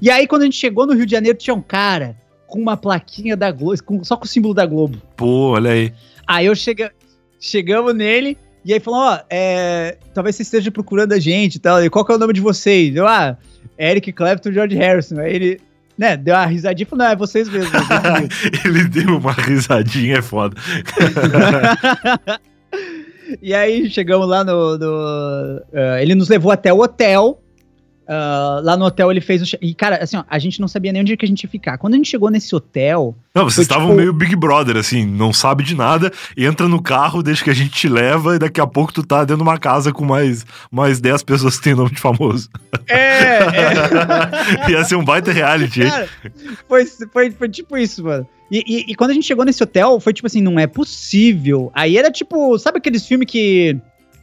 E 0.01 0.11
aí, 0.11 0.27
quando 0.27 0.43
a 0.43 0.45
gente 0.47 0.57
chegou 0.57 0.87
no 0.87 0.93
Rio 0.95 1.07
de 1.07 1.13
Janeiro, 1.13 1.39
tinha 1.39 1.55
um 1.55 1.63
cara 1.63 2.17
com 2.47 2.59
uma 2.61 2.77
plaquinha 2.77 3.37
da 3.37 3.51
Globo, 3.51 3.83
com- 3.85 4.05
só 4.05 4.17
com 4.17 4.25
o 4.25 4.29
símbolo 4.29 4.55
da 4.55 4.67
Globo. 4.67 5.01
Pô, 5.17 5.51
olha 5.53 5.71
aí. 5.71 5.93
Aí 6.27 6.47
eu 6.47 6.55
chega, 6.55 6.93
chegamos 7.41 7.95
nele. 7.95 8.37
E 8.65 8.73
aí 8.73 8.81
falou, 8.81 8.99
ó, 9.01 9.21
é, 9.31 9.97
talvez 10.13 10.35
você 10.35 10.43
esteja 10.43 10.73
procurando 10.73 11.13
a 11.13 11.21
gente 11.21 11.55
e 11.55 11.59
tal. 11.61 11.85
E 11.85 11.89
qual 11.89 12.05
que 12.05 12.11
é 12.11 12.17
o 12.17 12.19
nome 12.19 12.33
de 12.33 12.41
vocês? 12.41 12.95
Eu, 12.97 13.07
ah, 13.07 13.39
Eric 13.79 14.13
Clapton 14.13 14.49
e 14.51 14.53
George 14.55 14.75
Harrison. 14.75 15.21
Aí 15.21 15.33
ele, 15.35 15.61
né, 15.99 16.17
deu 16.17 16.35
uma 16.35 16.47
risadinha 16.47 16.85
e 16.87 16.89
falou, 16.89 17.05
não, 17.05 17.13
é 17.13 17.17
vocês 17.17 17.49
mesmos. 17.49 17.73
Ele 18.65 18.85
deu 18.85 19.17
uma 19.17 19.33
risadinha, 19.33 20.19
é 20.19 20.23
foda. 20.23 20.57
e 23.41 23.55
aí 23.55 23.89
chegamos 23.91 24.29
lá 24.29 24.45
no. 24.45 24.79
no, 24.79 25.63
eh, 25.73 26.03
ele 26.03 26.15
nos 26.15 26.29
levou 26.29 26.53
até 26.53 26.73
o 26.73 26.81
hotel. 26.81 27.43
Ah, 28.09 28.61
lá 28.63 28.77
no 28.77 28.85
hotel 28.85 29.11
ele 29.11 29.21
fez 29.21 29.43
o. 29.43 29.57
E, 29.61 29.75
cara, 29.75 29.97
assim, 30.03 30.17
ó, 30.17 30.25
a 30.29 30.39
gente 30.39 30.61
não 30.61 30.69
sabia 30.69 30.93
nem 30.93 31.03
onde 31.03 31.17
que 31.17 31.25
a 31.25 31.29
gente 31.29 31.43
ia 31.43 31.51
ficar. 31.51 31.77
Quando 31.79 31.95
a 31.95 31.97
gente 31.97 32.09
chegou 32.09 32.31
nesse 32.31 32.55
hotel. 32.55 33.17
Não, 33.35 33.45
vocês 33.45 33.65
estavam 33.67 33.89
tipo- 33.89 33.99
meio 33.99 34.13
Big 34.13 34.35
Brother, 34.37 34.77
assim, 34.77 35.05
não 35.05 35.33
sabe 35.33 35.63
de 35.65 35.75
nada, 35.75 36.11
entra 36.37 36.67
no 36.69 36.81
carro, 36.81 37.23
deixa 37.23 37.45
que 37.45 37.51
a 37.51 37.55
gente 37.55 37.71
te 37.71 37.89
leva 37.89 38.37
e 38.37 38.39
daqui 38.39 38.61
a 38.61 38.67
pouco 38.67 38.93
tu 38.93 39.03
tá 39.03 39.19
dentro 39.21 39.37
de 39.37 39.43
uma 39.43 39.59
casa 39.59 39.93
com 39.93 40.05
mais, 40.05 40.47
mais 40.71 41.01
10 41.01 41.23
pessoas 41.23 41.57
que 41.59 41.65
tem 41.65 41.75
nome 41.75 41.91
de 41.91 42.01
famoso. 42.01 42.49
É, 42.89 43.39
é. 44.67 44.71
Ia 44.71 44.85
ser 44.85 44.97
um 44.97 45.05
baita 45.05 45.33
reality, 45.33 45.83
hein? 45.83 45.91
Cara, 45.91 46.09
foi, 46.69 46.87
foi, 47.13 47.31
foi 47.31 47.49
tipo 47.49 47.77
isso, 47.77 48.03
mano. 48.05 48.27
E, 48.51 48.63
e- 48.67 48.93
e 48.93 48.95
quando 48.95 49.11
a 49.11 49.15
gente 49.15 49.27
chegou 49.27 49.45
nesse 49.45 49.63
hotel, 49.63 49.99
foi 50.01 50.13
tipo 50.13 50.27
assim, 50.29 50.41
não 50.41 50.59
é 50.59 50.67
possível. 50.67 51.71
Aí 51.75 51.99
era 51.99 52.11
tipo, 52.11 52.59
sabe 52.59 52.79
aqueles 52.79 53.05
filmes 53.07 53.27
que 53.31 53.77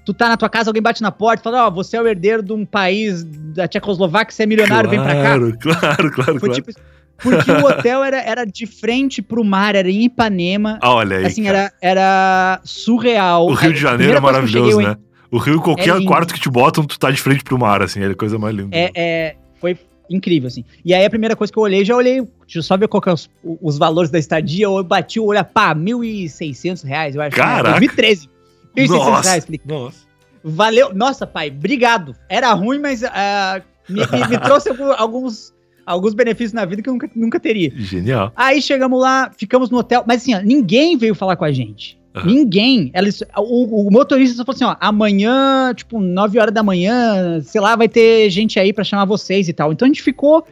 tu 0.06 0.14
tá 0.14 0.30
na 0.30 0.38
tua 0.38 0.50
casa, 0.50 0.70
alguém 0.70 0.82
bate 0.82 1.02
na 1.02 1.12
porta 1.12 1.42
e 1.42 1.44
fala, 1.44 1.68
ó, 1.68 1.72
você 1.72 1.98
é 1.98 2.02
o 2.02 2.08
herdeiro 2.08 2.44
de 2.44 2.54
um 2.54 2.66
país 2.66 3.24
da 3.24 3.68
Tchecoslováquia, 3.68 4.34
você 4.34 4.44
é 4.44 4.46
milionário, 4.46 4.90
vem 4.90 5.02
pra 5.02 5.14
cá. 5.14 5.22
Claro, 5.22 5.58
claro, 5.60 6.12
claro, 6.12 6.40
Foi 6.40 6.50
claro. 6.50 6.54
tipo. 6.54 6.72
Porque 7.18 7.52
o 7.52 7.66
hotel 7.66 8.04
era, 8.04 8.22
era 8.22 8.44
de 8.44 8.66
frente 8.66 9.22
pro 9.22 9.44
mar, 9.44 9.76
era 9.76 9.90
em 9.90 10.04
Ipanema. 10.04 10.78
Ah, 10.82 10.96
olha 10.96 11.18
aí. 11.18 11.26
assim, 11.26 11.44
cara. 11.44 11.58
era, 11.58 11.74
era 11.82 12.62
surreal. 12.64 13.48
O 13.48 13.54
Rio 13.54 13.74
de 13.74 13.80
Janeiro 13.80 14.18
é 14.18 14.20
maravilhoso, 14.20 14.82
né? 14.82 14.98
O 15.32 15.38
Rio, 15.38 15.62
qualquer 15.62 15.90
É 15.90 16.06
quarto 16.06 16.34
que 16.34 16.40
te 16.40 16.50
botam, 16.50 16.84
tu 16.84 17.00
tá 17.00 17.10
de 17.10 17.22
frente 17.22 17.44
pro 17.44 17.58
mar, 17.58 17.82
assim, 17.82 18.02
é 18.02 18.08
a 18.08 18.16
coisa 18.16 18.38
mais 18.38 18.56
linda. 18.56 18.76
É, 18.76 18.92
é, 18.96 19.36
foi 19.60 19.78
incrível, 20.10 20.48
assim. 20.48 20.64
E 20.84 20.94
aí 20.94 21.06
a 21.06 21.10
primeira 21.10 21.36
coisa 21.36 21.52
que 21.52 21.58
eu 21.58 21.64
olhei, 21.64 21.84
já 21.86 21.96
olhei, 21.96 22.22
deixa 22.42 22.60
eu 22.60 22.64
só 22.64 22.78
ver 22.78 22.88
qual 22.88 23.02
que 23.02 23.10
é 23.10 23.14
os, 23.14 23.30
os 23.44 23.78
valores 23.78 24.12
da 24.12 24.20
estadia, 24.20 24.66
eu 24.66 24.84
bati 24.84 25.20
o 25.20 25.26
olho, 25.26 25.44
pá, 25.44 25.74
1.600 25.74 26.86
reais, 26.86 27.16
eu 27.16 27.22
acho. 27.22 27.36
Caraca. 27.36 27.64
Né? 27.64 27.80
2013. 27.80 28.33
1.600 28.76 28.88
Nossa. 28.90 29.30
reais. 29.30 29.46
Falei, 29.46 29.62
Nossa. 29.66 29.98
valeu. 30.44 30.94
Nossa, 30.94 31.28
pai, 31.28 31.50
obrigado. 31.50 32.16
Era 32.30 32.52
ruim, 32.54 32.80
mas 32.80 33.04
ah, 33.04 33.62
me, 33.90 34.02
me- 34.02 34.28
me 34.30 34.38
trouxe 34.42 34.70
alguns, 34.98 35.54
alguns 35.86 36.14
benefícios 36.14 36.54
na 36.54 36.66
vida 36.66 36.82
que 36.82 36.90
eu 36.90 36.94
nunca, 36.94 37.10
nunca 37.16 37.40
teria. 37.40 37.72
Genial. 37.76 38.32
Aí 38.36 38.62
chegamos 38.62 39.00
lá, 39.00 39.32
ficamos 39.38 39.70
no 39.70 39.78
hotel, 39.78 40.04
mas 40.08 40.22
assim, 40.22 40.36
ó, 40.36 40.40
ninguém 40.42 40.98
veio 40.98 41.16
falar 41.16 41.36
com 41.36 41.46
a 41.46 41.52
gente. 41.52 42.00
Aham. 42.16 42.28
Ninguém. 42.28 42.92
Eles, 42.94 43.24
o, 43.38 43.88
o 43.88 43.92
motorista 43.92 44.36
só 44.38 44.46
falou 44.46 44.56
assim: 44.56 44.66
ó, 44.66 44.76
amanhã, 44.80 45.74
tipo, 45.76 46.00
9 46.00 46.38
horas 46.40 46.54
da 46.54 46.62
manhã, 46.62 47.42
sei 47.42 47.60
lá, 47.60 47.76
vai 47.76 47.90
ter 47.90 48.30
gente 48.30 48.60
aí 48.60 48.72
pra 48.72 48.84
chamar 48.84 49.06
vocês 49.06 49.50
e 49.50 49.54
tal. 49.54 49.72
Então 49.74 49.86
a 49.86 49.90
gente 49.90 50.04
ficou 50.04 50.46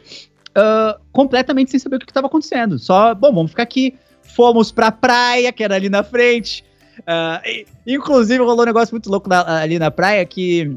ah, 0.56 0.98
completamente 1.12 1.70
sem 1.70 1.80
saber 1.80 1.98
o 1.98 2.00
que, 2.00 2.08
que 2.08 2.14
tava 2.14 2.26
acontecendo. 2.26 2.80
Só, 2.80 3.14
bom, 3.14 3.32
vamos 3.32 3.52
ficar 3.52 3.62
aqui. 3.64 3.94
Fomos 4.24 4.72
pra 4.72 4.92
praia, 4.92 5.52
que 5.52 5.64
era 5.64 5.76
ali 5.76 5.88
na 5.88 6.02
frente. 6.04 6.64
E- 7.46 7.66
inclusive, 7.88 8.44
rolou 8.44 8.62
um 8.64 8.66
negócio 8.66 8.94
muito 8.94 9.10
louco 9.10 9.28
na- 9.30 9.60
ali 9.62 9.78
na 9.80 9.90
praia 9.92 10.26
que. 10.26 10.76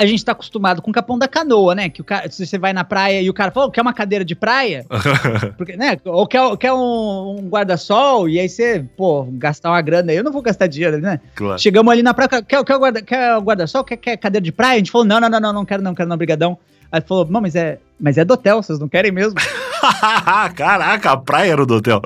A 0.00 0.06
gente 0.06 0.24
tá 0.24 0.30
acostumado 0.30 0.80
com 0.80 0.92
o 0.92 0.94
capão 0.94 1.18
da 1.18 1.26
canoa, 1.26 1.74
né? 1.74 1.88
Que 1.88 2.00
o 2.00 2.04
cara, 2.04 2.30
se 2.30 2.46
você 2.46 2.56
vai 2.56 2.72
na 2.72 2.84
praia 2.84 3.20
e 3.20 3.28
o 3.28 3.34
cara 3.34 3.50
fala, 3.50 3.66
"Ô, 3.66 3.70
quer 3.72 3.80
uma 3.82 3.92
cadeira 3.92 4.24
de 4.24 4.36
praia? 4.36 4.86
Porque, 5.58 5.76
né? 5.76 5.98
Ou 6.04 6.24
quer, 6.24 6.56
quer 6.56 6.72
um, 6.72 7.38
um 7.40 7.48
guarda-sol 7.48 8.28
e 8.28 8.38
aí 8.38 8.48
você, 8.48 8.84
pô, 8.96 9.26
gastar 9.32 9.70
uma 9.70 9.82
grana 9.82 10.12
aí, 10.12 10.16
eu 10.18 10.22
não 10.22 10.30
vou 10.30 10.40
gastar 10.40 10.68
dinheiro, 10.68 10.98
né? 10.98 11.18
claro. 11.34 11.58
Chegamos 11.58 11.90
ali 11.92 12.00
na 12.04 12.14
praia, 12.14 12.28
quer, 12.28 12.62
quer, 12.64 12.76
o 12.76 12.78
guarda, 12.78 13.02
quer 13.02 13.36
o 13.38 13.40
guarda-sol? 13.40 13.82
Quer, 13.82 13.96
quer 13.96 14.16
cadeira 14.16 14.44
de 14.44 14.52
praia? 14.52 14.74
A 14.74 14.78
gente 14.78 14.92
falou, 14.92 15.04
não, 15.04 15.18
não, 15.18 15.28
não, 15.28 15.40
não, 15.40 15.52
não 15.52 15.64
quero 15.64 15.82
não, 15.82 15.92
quero 15.96 16.08
não, 16.08 16.16
brigadão. 16.16 16.56
Aí 16.92 17.00
falou, 17.00 17.26
não, 17.28 17.40
mas 17.40 17.56
é, 17.56 17.80
mas 17.98 18.16
é 18.18 18.24
do 18.24 18.34
hotel, 18.34 18.62
vocês 18.62 18.78
não 18.78 18.88
querem 18.88 19.10
mesmo? 19.10 19.34
Caraca, 20.54 21.10
a 21.10 21.16
praia 21.16 21.52
era 21.52 21.66
do 21.66 21.74
hotel. 21.74 22.00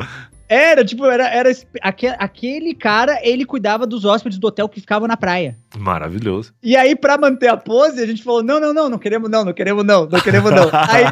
Era, 0.52 0.84
tipo, 0.84 1.06
era, 1.06 1.26
era 1.28 1.50
esse- 1.50 1.66
aque- 1.80 2.14
aquele 2.18 2.74
cara, 2.74 3.18
ele 3.22 3.44
cuidava 3.46 3.86
dos 3.86 4.04
hóspedes 4.04 4.38
do 4.38 4.46
hotel 4.48 4.68
que 4.68 4.80
ficavam 4.80 5.08
na 5.08 5.16
praia. 5.16 5.56
Maravilhoso. 5.78 6.52
E 6.62 6.76
aí, 6.76 6.94
pra 6.94 7.16
manter 7.16 7.48
a 7.48 7.56
pose, 7.56 8.02
a 8.02 8.06
gente 8.06 8.22
falou, 8.22 8.42
não, 8.42 8.60
não, 8.60 8.74
não, 8.74 8.88
não 8.90 8.98
queremos 8.98 9.30
não, 9.30 9.44
não 9.44 9.52
queremos 9.54 9.84
não, 9.84 10.06
não 10.06 10.20
queremos 10.20 10.50
não. 10.50 10.68
Aí, 10.90 11.04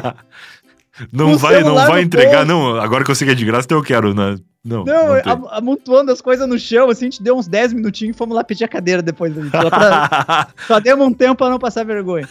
não 1.11 1.37
vai, 1.37 1.63
não 1.63 1.73
vai 1.75 2.01
entregar, 2.01 2.45
bolso. 2.45 2.47
não. 2.47 2.79
Agora 2.79 3.03
que 3.03 3.09
eu 3.09 3.15
sei 3.15 3.25
que 3.25 3.31
é 3.31 3.35
de 3.35 3.45
graça, 3.45 3.65
então 3.65 3.77
eu 3.77 3.83
quero, 3.83 4.13
né? 4.13 4.35
Não, 4.63 4.83
Não, 4.83 5.07
não 5.25 5.49
amontoando 5.49 6.11
as 6.11 6.21
coisas 6.21 6.47
no 6.47 6.59
chão, 6.59 6.89
assim, 6.89 7.05
a 7.05 7.09
gente 7.09 7.23
deu 7.23 7.35
uns 7.35 7.47
10 7.47 7.73
minutinhos 7.73 8.15
e 8.15 8.17
fomos 8.17 8.35
lá 8.35 8.43
pedir 8.43 8.63
a 8.65 8.67
cadeira 8.67 9.01
depois. 9.01 9.33
Só, 9.33 9.69
pra, 9.71 10.47
só 10.67 10.79
demos 10.79 11.07
um 11.07 11.13
tempo 11.13 11.35
pra 11.35 11.49
não 11.49 11.57
passar 11.57 11.83
vergonha. 11.83 12.29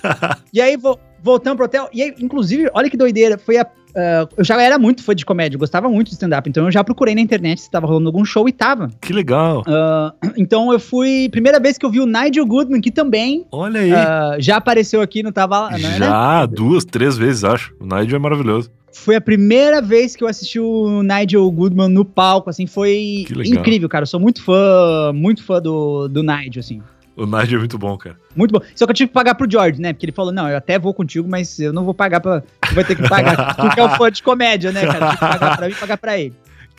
E 0.52 0.60
aí 0.60 0.76
vo, 0.76 0.96
voltamos 1.20 1.56
pro 1.56 1.64
hotel. 1.64 1.88
E 1.92 2.02
aí, 2.02 2.14
inclusive, 2.20 2.70
olha 2.72 2.88
que 2.88 2.96
doideira. 2.96 3.36
Foi 3.36 3.56
a. 3.58 3.66
ah, 3.96 4.28
eu 4.36 4.44
já 4.44 4.60
era 4.60 4.78
muito 4.78 5.02
fã 5.02 5.14
de 5.14 5.24
comédia, 5.24 5.56
eu 5.56 5.60
gostava 5.60 5.88
muito 5.88 6.08
de 6.08 6.14
stand-up. 6.14 6.48
Então 6.48 6.64
eu 6.64 6.70
já 6.70 6.82
procurei 6.84 7.14
na 7.14 7.20
internet 7.20 7.60
se 7.60 7.70
tava 7.70 7.86
rolando 7.86 8.08
algum 8.08 8.24
show 8.24 8.48
e 8.48 8.52
tava. 8.52 8.88
que 9.00 9.12
legal. 9.12 9.62
Ah, 9.66 10.12
então 10.36 10.72
eu 10.72 10.80
fui. 10.80 11.28
Primeira 11.30 11.58
vez 11.60 11.78
que 11.78 11.84
eu 11.84 11.90
vi 11.90 12.00
o 12.00 12.06
Nigel 12.06 12.46
Goodman, 12.46 12.80
que 12.80 12.90
também 12.90 13.44
Olha 13.50 13.80
aí. 13.80 13.92
ah, 13.92 14.36
já 14.38 14.56
apareceu 14.56 15.00
aqui, 15.00 15.22
não 15.22 15.32
tava 15.32 15.58
lá, 15.58 15.70
né? 15.72 15.98
Já 15.98 16.46
duas, 16.46 16.84
três 16.84 17.16
vezes, 17.16 17.44
acho. 17.44 17.74
O 17.80 17.84
Nigel 17.84 18.16
é 18.16 18.18
maravilhoso. 18.18 18.70
Foi 18.92 19.14
a 19.14 19.20
primeira 19.20 19.80
vez 19.80 20.16
que 20.16 20.24
eu 20.24 20.28
assisti 20.28 20.58
o 20.58 21.02
Nigel 21.02 21.48
Goodman 21.50 21.88
no 21.88 22.04
palco, 22.04 22.50
assim, 22.50 22.66
foi 22.66 23.24
incrível, 23.46 23.88
cara. 23.88 24.02
Eu 24.02 24.06
sou 24.06 24.18
muito 24.18 24.42
fã, 24.42 25.12
muito 25.14 25.44
fã 25.44 25.60
do, 25.62 26.08
do 26.08 26.22
Nigel, 26.22 26.58
assim. 26.58 26.82
O 27.20 27.26
Nigel 27.26 27.56
é 27.56 27.58
muito 27.58 27.76
bom, 27.76 27.98
cara. 27.98 28.16
Muito 28.34 28.50
bom. 28.50 28.60
Só 28.74 28.86
que 28.86 28.92
eu 28.92 28.94
tive 28.94 29.08
que 29.08 29.14
pagar 29.14 29.34
pro 29.34 29.50
George, 29.50 29.80
né? 29.80 29.92
Porque 29.92 30.06
ele 30.06 30.12
falou, 30.12 30.32
não, 30.32 30.48
eu 30.48 30.56
até 30.56 30.78
vou 30.78 30.94
contigo, 30.94 31.28
mas 31.28 31.58
eu 31.58 31.72
não 31.72 31.84
vou 31.84 31.92
pagar 31.92 32.20
pra... 32.20 32.40
Tu 32.40 32.74
vai 32.74 32.82
ter 32.82 32.96
que 32.96 33.06
pagar. 33.06 33.54
tu 33.60 33.68
que 33.68 33.78
é 33.78 33.84
o 33.84 33.90
fã 33.90 34.10
de 34.10 34.22
comédia, 34.22 34.72
né, 34.72 34.86
cara? 34.86 35.08
Tem 35.08 35.10
que 35.10 35.20
pagar 35.20 35.56
pra 35.56 35.66
mim 35.66 35.72
e 35.72 35.76
pagar 35.76 35.98
pra 35.98 36.18
ele. 36.18 36.34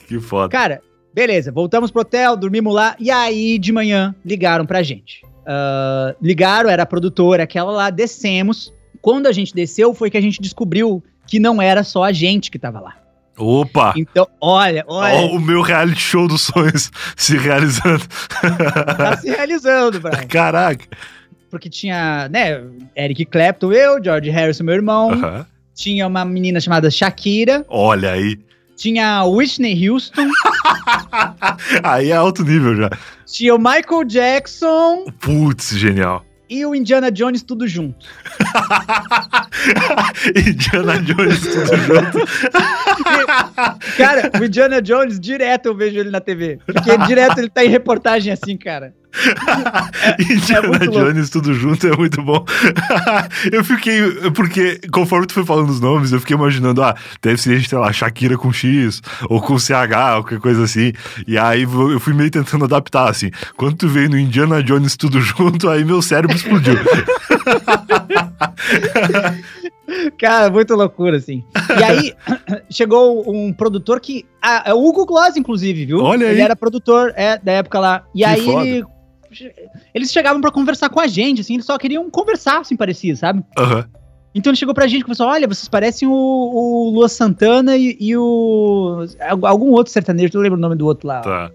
Que 0.08 0.20
foda. 0.20 0.50
Cara, 0.50 0.82
beleza. 1.14 1.52
Voltamos 1.52 1.92
pro 1.92 2.02
hotel, 2.02 2.36
dormimos 2.36 2.74
lá. 2.74 2.96
E 3.00 3.12
aí, 3.12 3.60
de 3.60 3.72
manhã, 3.72 4.16
ligaram 4.26 4.66
pra 4.66 4.82
gente. 4.82 5.24
Ah, 5.46 6.16
ligaram, 6.22 6.70
era 6.70 6.84
a 6.84 6.86
produtora, 6.86 7.44
aquela 7.44 7.72
lá, 7.72 7.90
descemos. 7.90 8.74
Quando 9.02 9.28
a 9.28 9.32
gente 9.32 9.54
desceu, 9.54 9.94
foi 9.94 10.10
que 10.10 10.18
a 10.18 10.22
gente 10.22 10.42
descobriu 10.42 11.04
que 11.28 11.40
não 11.40 11.62
era 11.62 11.84
só 11.84 12.04
a 12.04 12.12
gente 12.12 12.52
que 12.52 12.60
tava 12.60 12.80
lá. 12.80 13.01
Opa! 13.38 13.94
Então, 13.96 14.28
olha, 14.40 14.84
olha, 14.88 15.16
Ó, 15.16 15.36
o 15.36 15.40
meu 15.40 15.62
reality 15.62 16.00
show 16.02 16.28
dos 16.28 16.42
sonhos 16.42 16.92
se 17.16 17.38
realizando. 17.38 18.04
tá 18.98 19.18
se 19.18 19.30
realizando, 19.30 20.00
Brian. 20.02 20.28
Caraca. 20.28 20.86
porque 21.50 21.70
tinha, 21.70 22.28
né, 22.30 22.62
Eric 22.96 23.26
Clapton, 23.26 23.72
eu, 23.72 24.04
George 24.04 24.30
Harrison, 24.30 24.64
meu 24.64 24.76
irmão. 24.76 25.12
Aham. 25.12 25.46
Tinha 25.74 26.06
uma 26.06 26.24
menina 26.26 26.60
chamada 26.60 26.92
Shakira. 26.92 27.66
Olha 27.70 28.12
aí. 28.12 28.38
Tinha 28.76 29.24
Whitney 29.26 29.90
Houston. 29.90 30.28
Aí 31.84 32.12
é 32.12 32.16
alto 32.16 32.44
nível 32.44 32.76
já. 32.76 32.90
tinha 33.26 33.54
o 33.56 33.60
Michael 33.60 34.04
Jackson 34.06 35.06
Putz, 35.20 35.78
genial. 35.78 36.26
E 36.52 36.66
o 36.66 36.76
Indiana 36.76 37.10
Jones 37.10 37.42
tudo 37.42 37.66
junto. 37.66 38.06
Indiana 40.36 41.00
Jones 41.00 41.40
tudo 41.40 41.78
junto. 41.78 42.20
Cara, 43.96 44.30
o 44.38 44.44
Indiana 44.44 44.82
Jones, 44.82 45.18
direto 45.18 45.68
eu 45.68 45.76
vejo 45.76 45.98
ele 45.98 46.10
na 46.10 46.20
TV. 46.20 46.60
Porque 46.66 46.98
direto 47.08 47.38
ele 47.38 47.50
tá 47.50 47.64
em 47.64 47.70
reportagem 47.70 48.34
assim, 48.34 48.58
cara. 48.58 48.94
Indiana 50.20 50.68
muito 50.68 50.92
louco. 50.92 51.06
Jones 51.06 51.30
tudo 51.30 51.54
junto 51.54 51.88
é 51.88 51.96
muito 51.96 52.22
bom. 52.22 52.46
eu 53.52 53.64
fiquei. 53.64 54.32
Porque, 54.32 54.80
conforme 54.92 55.28
tu 55.28 55.34
foi 55.34 55.46
falando 55.46 55.70
os 55.70 55.80
nomes, 55.80 56.12
eu 56.12 56.20
fiquei 56.20 56.36
imaginando, 56.36 56.82
ah, 56.84 56.96
deve 57.22 57.38
ser, 57.38 57.64
sei 57.64 57.78
lá, 57.78 57.92
Shakira 57.92 58.38
com 58.38 58.52
X, 58.52 59.02
ou 59.30 59.42
com 59.42 59.60
CH, 59.60 59.72
ou 60.18 60.24
qualquer 60.24 60.40
coisa 60.40 60.64
assim. 60.64 60.94
E 61.28 61.38
aí 61.38 61.64
eu 61.64 62.00
fui 62.00 62.14
meio 62.14 62.32
tentando 62.32 62.66
adaptar, 62.66 63.10
assim. 63.10 63.32
Quando 63.58 63.76
tu 63.76 63.88
veio 63.88 64.10
no 64.10 64.18
Indiana 64.18 64.64
Jones 64.64 64.96
tudo 64.96 65.20
junto, 65.22 65.70
aí 65.70 65.84
meu 65.84 66.02
cérebro 66.02 66.36
explodiu. 66.36 66.76
Cara, 70.18 70.50
muito 70.50 70.74
loucura, 70.76 71.18
assim. 71.18 71.44
E 71.78 71.84
aí, 71.84 72.14
chegou 72.70 73.30
um 73.30 73.52
produtor 73.54 74.00
que. 74.00 74.26
Ah, 74.42 74.64
é 74.68 74.74
o 74.74 74.84
Hugo 74.84 75.06
Gloss, 75.06 75.36
inclusive, 75.36 75.86
viu? 75.86 76.00
Olha 76.00 76.28
aí. 76.28 76.34
Ele 76.34 76.42
era 76.42 76.56
produtor 76.56 77.14
é, 77.16 77.38
da 77.38 77.52
época 77.52 77.80
lá. 77.80 78.04
E 78.16 78.20
Que 78.20 78.26
aí 78.26 78.46
foda. 78.46 78.68
ele. 78.68 78.86
Eles 79.94 80.12
chegavam 80.12 80.42
pra 80.42 80.52
conversar 80.52 80.90
com 80.90 81.00
a 81.00 81.08
gente, 81.08 81.42
assim, 81.42 81.54
eles 81.56 81.66
só 81.66 81.78
queriam 81.78 82.10
conversar, 82.10 82.60
assim, 82.60 82.76
parecia, 82.76 83.16
sabe? 83.16 83.44
Aham. 83.58 83.86
Então 84.34 84.52
ele 84.52 84.58
chegou 84.58 84.74
pra 84.74 84.88
gente 84.88 85.02
e 85.02 85.04
começou: 85.04 85.28
olha, 85.28 85.48
vocês 85.48 85.68
parecem 85.68 86.08
o, 86.08 86.14
o 86.14 86.90
Lua 86.94 87.10
Santana 87.10 87.76
e, 87.76 87.98
e 88.00 88.16
o. 88.16 89.06
algum 89.44 89.72
outro 89.72 89.92
sertanejo, 89.92 90.32
não 90.34 90.42
lembro 90.42 90.58
o 90.58 90.62
nome 90.62 90.76
do 90.76 90.86
outro 90.86 91.08
lá. 91.08 91.22
Tá. 91.22 91.52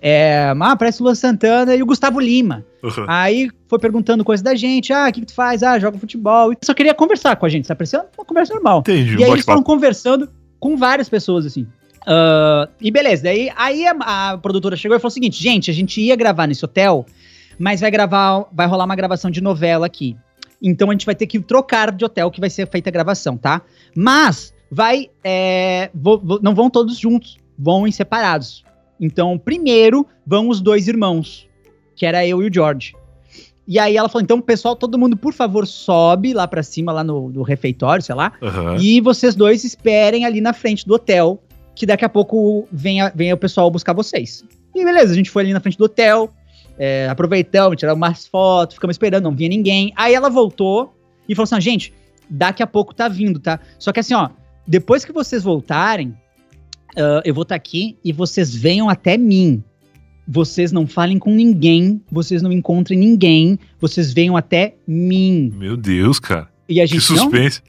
É, 0.00 0.52
ah, 0.58 0.76
parece 0.76 1.00
o 1.00 1.04
Lua 1.04 1.14
Santana 1.14 1.74
e 1.74 1.82
o 1.82 1.86
Gustavo 1.86 2.20
Lima. 2.20 2.64
Aham. 2.82 3.06
Aí 3.08 3.50
foi 3.68 3.78
perguntando 3.78 4.24
coisa 4.24 4.42
da 4.42 4.54
gente, 4.54 4.92
ah, 4.92 5.08
o 5.08 5.12
que, 5.12 5.20
que 5.20 5.26
tu 5.26 5.34
faz? 5.34 5.62
Ah, 5.62 5.78
joga 5.78 5.98
futebol. 5.98 6.52
E 6.52 6.56
só 6.62 6.72
queria 6.72 6.94
conversar 6.94 7.36
com 7.36 7.44
a 7.44 7.48
gente, 7.48 7.66
tá 7.66 7.74
parecendo 7.74 8.04
uma 8.16 8.24
conversa 8.24 8.54
normal. 8.54 8.80
Entendi. 8.80 9.16
E 9.16 9.24
aí 9.24 9.30
eles 9.30 9.44
foram 9.44 9.62
conversando 9.62 10.28
com 10.58 10.76
várias 10.76 11.08
pessoas, 11.08 11.44
assim. 11.44 11.66
Ah, 12.06 12.68
e 12.80 12.90
beleza, 12.90 13.24
daí 13.24 13.50
aí 13.56 13.86
a, 13.86 14.32
a 14.32 14.38
produtora 14.38 14.76
chegou 14.76 14.96
e 14.96 15.00
falou 15.00 15.10
o 15.10 15.14
seguinte: 15.14 15.42
gente, 15.42 15.70
a 15.70 15.74
gente 15.74 16.00
ia 16.00 16.14
gravar 16.16 16.46
nesse 16.46 16.64
hotel, 16.64 17.04
mas 17.58 17.80
vai 17.80 17.90
gravar, 17.90 18.44
vai 18.52 18.66
rolar 18.66 18.84
uma 18.84 18.96
gravação 18.96 19.30
de 19.30 19.40
novela 19.40 19.86
aqui. 19.86 20.16
Então 20.62 20.88
a 20.90 20.92
gente 20.92 21.04
vai 21.04 21.14
ter 21.14 21.26
que 21.26 21.38
trocar 21.40 21.92
de 21.92 22.04
hotel 22.04 22.30
que 22.30 22.40
vai 22.40 22.48
ser 22.48 22.66
feita 22.68 22.88
a 22.88 22.92
gravação, 22.92 23.36
tá? 23.36 23.60
Mas 23.94 24.54
vai. 24.70 25.10
é, 25.24 25.90
vo- 25.94 26.18
vo- 26.18 26.40
não 26.42 26.54
vão 26.54 26.70
todos 26.70 26.96
juntos, 26.98 27.36
vão 27.58 27.86
em 27.86 27.92
separados. 27.92 28.64
Então, 28.98 29.36
primeiro 29.36 30.06
vão 30.26 30.48
os 30.48 30.60
dois 30.60 30.88
irmãos, 30.88 31.46
que 31.94 32.06
era 32.06 32.26
eu 32.26 32.42
e 32.42 32.48
o 32.48 32.52
George. 32.54 32.94
E 33.68 33.78
aí 33.80 33.96
ela 33.96 34.08
falou: 34.08 34.22
então, 34.22 34.40
pessoal, 34.40 34.74
todo 34.76 34.96
mundo, 34.98 35.16
por 35.16 35.34
favor, 35.34 35.66
sobe 35.66 36.32
lá 36.32 36.46
pra 36.46 36.62
cima, 36.62 36.92
lá 36.92 37.02
no, 37.04 37.28
no 37.30 37.42
refeitório, 37.42 38.02
sei 38.02 38.14
lá. 38.14 38.32
Aham. 38.40 38.76
E 38.80 39.00
vocês 39.00 39.34
dois 39.34 39.64
esperem 39.64 40.24
ali 40.24 40.40
na 40.40 40.52
frente 40.52 40.86
do 40.86 40.94
hotel, 40.94 41.42
que 41.76 41.86
daqui 41.86 42.04
a 42.04 42.08
pouco 42.08 42.66
venha, 42.72 43.12
venha 43.14 43.34
o 43.34 43.38
pessoal 43.38 43.70
buscar 43.70 43.92
vocês. 43.92 44.42
E 44.74 44.84
beleza, 44.84 45.12
a 45.12 45.14
gente 45.14 45.30
foi 45.30 45.44
ali 45.44 45.52
na 45.52 45.60
frente 45.60 45.78
do 45.78 45.84
hotel, 45.84 46.28
é, 46.78 47.06
aproveitamos, 47.08 47.76
tiramos 47.78 47.96
umas 47.98 48.26
fotos, 48.26 48.74
ficamos 48.74 48.94
esperando, 48.94 49.22
não 49.24 49.36
vinha 49.36 49.48
ninguém. 49.50 49.92
Aí 49.94 50.12
ela 50.14 50.28
voltou 50.28 50.92
e 51.28 51.34
falou 51.34 51.44
assim: 51.44 51.54
"Ah, 51.54 51.60
gente, 51.60 51.92
daqui 52.28 52.62
a 52.62 52.66
pouco 52.66 52.92
tá 52.94 53.06
vindo, 53.06 53.38
tá? 53.38 53.60
Só 53.78 53.92
que 53.92 54.00
assim, 54.00 54.14
ó, 54.14 54.30
depois 54.66 55.04
que 55.04 55.12
vocês 55.12 55.42
voltarem, 55.44 56.14
ah, 56.96 57.22
eu 57.24 57.32
vou 57.34 57.42
estar 57.42 57.54
aqui 57.54 57.96
e 58.04 58.12
vocês 58.12 58.54
venham 58.54 58.88
até 58.88 59.16
mim. 59.16 59.62
Vocês 60.28 60.72
não 60.72 60.88
falem 60.88 61.20
com 61.20 61.30
ninguém, 61.32 62.02
vocês 62.10 62.42
não 62.42 62.50
encontrem 62.50 62.98
ninguém, 62.98 63.56
vocês 63.80 64.12
venham 64.12 64.36
até 64.36 64.74
mim. 64.86 65.52
Meu 65.54 65.76
Deus, 65.76 66.18
cara. 66.18 66.48
E 66.68 66.80
a 66.80 66.84
Que 66.84 66.94
gente 66.98 67.12
não, 67.12 67.30
suspense. 67.30 67.62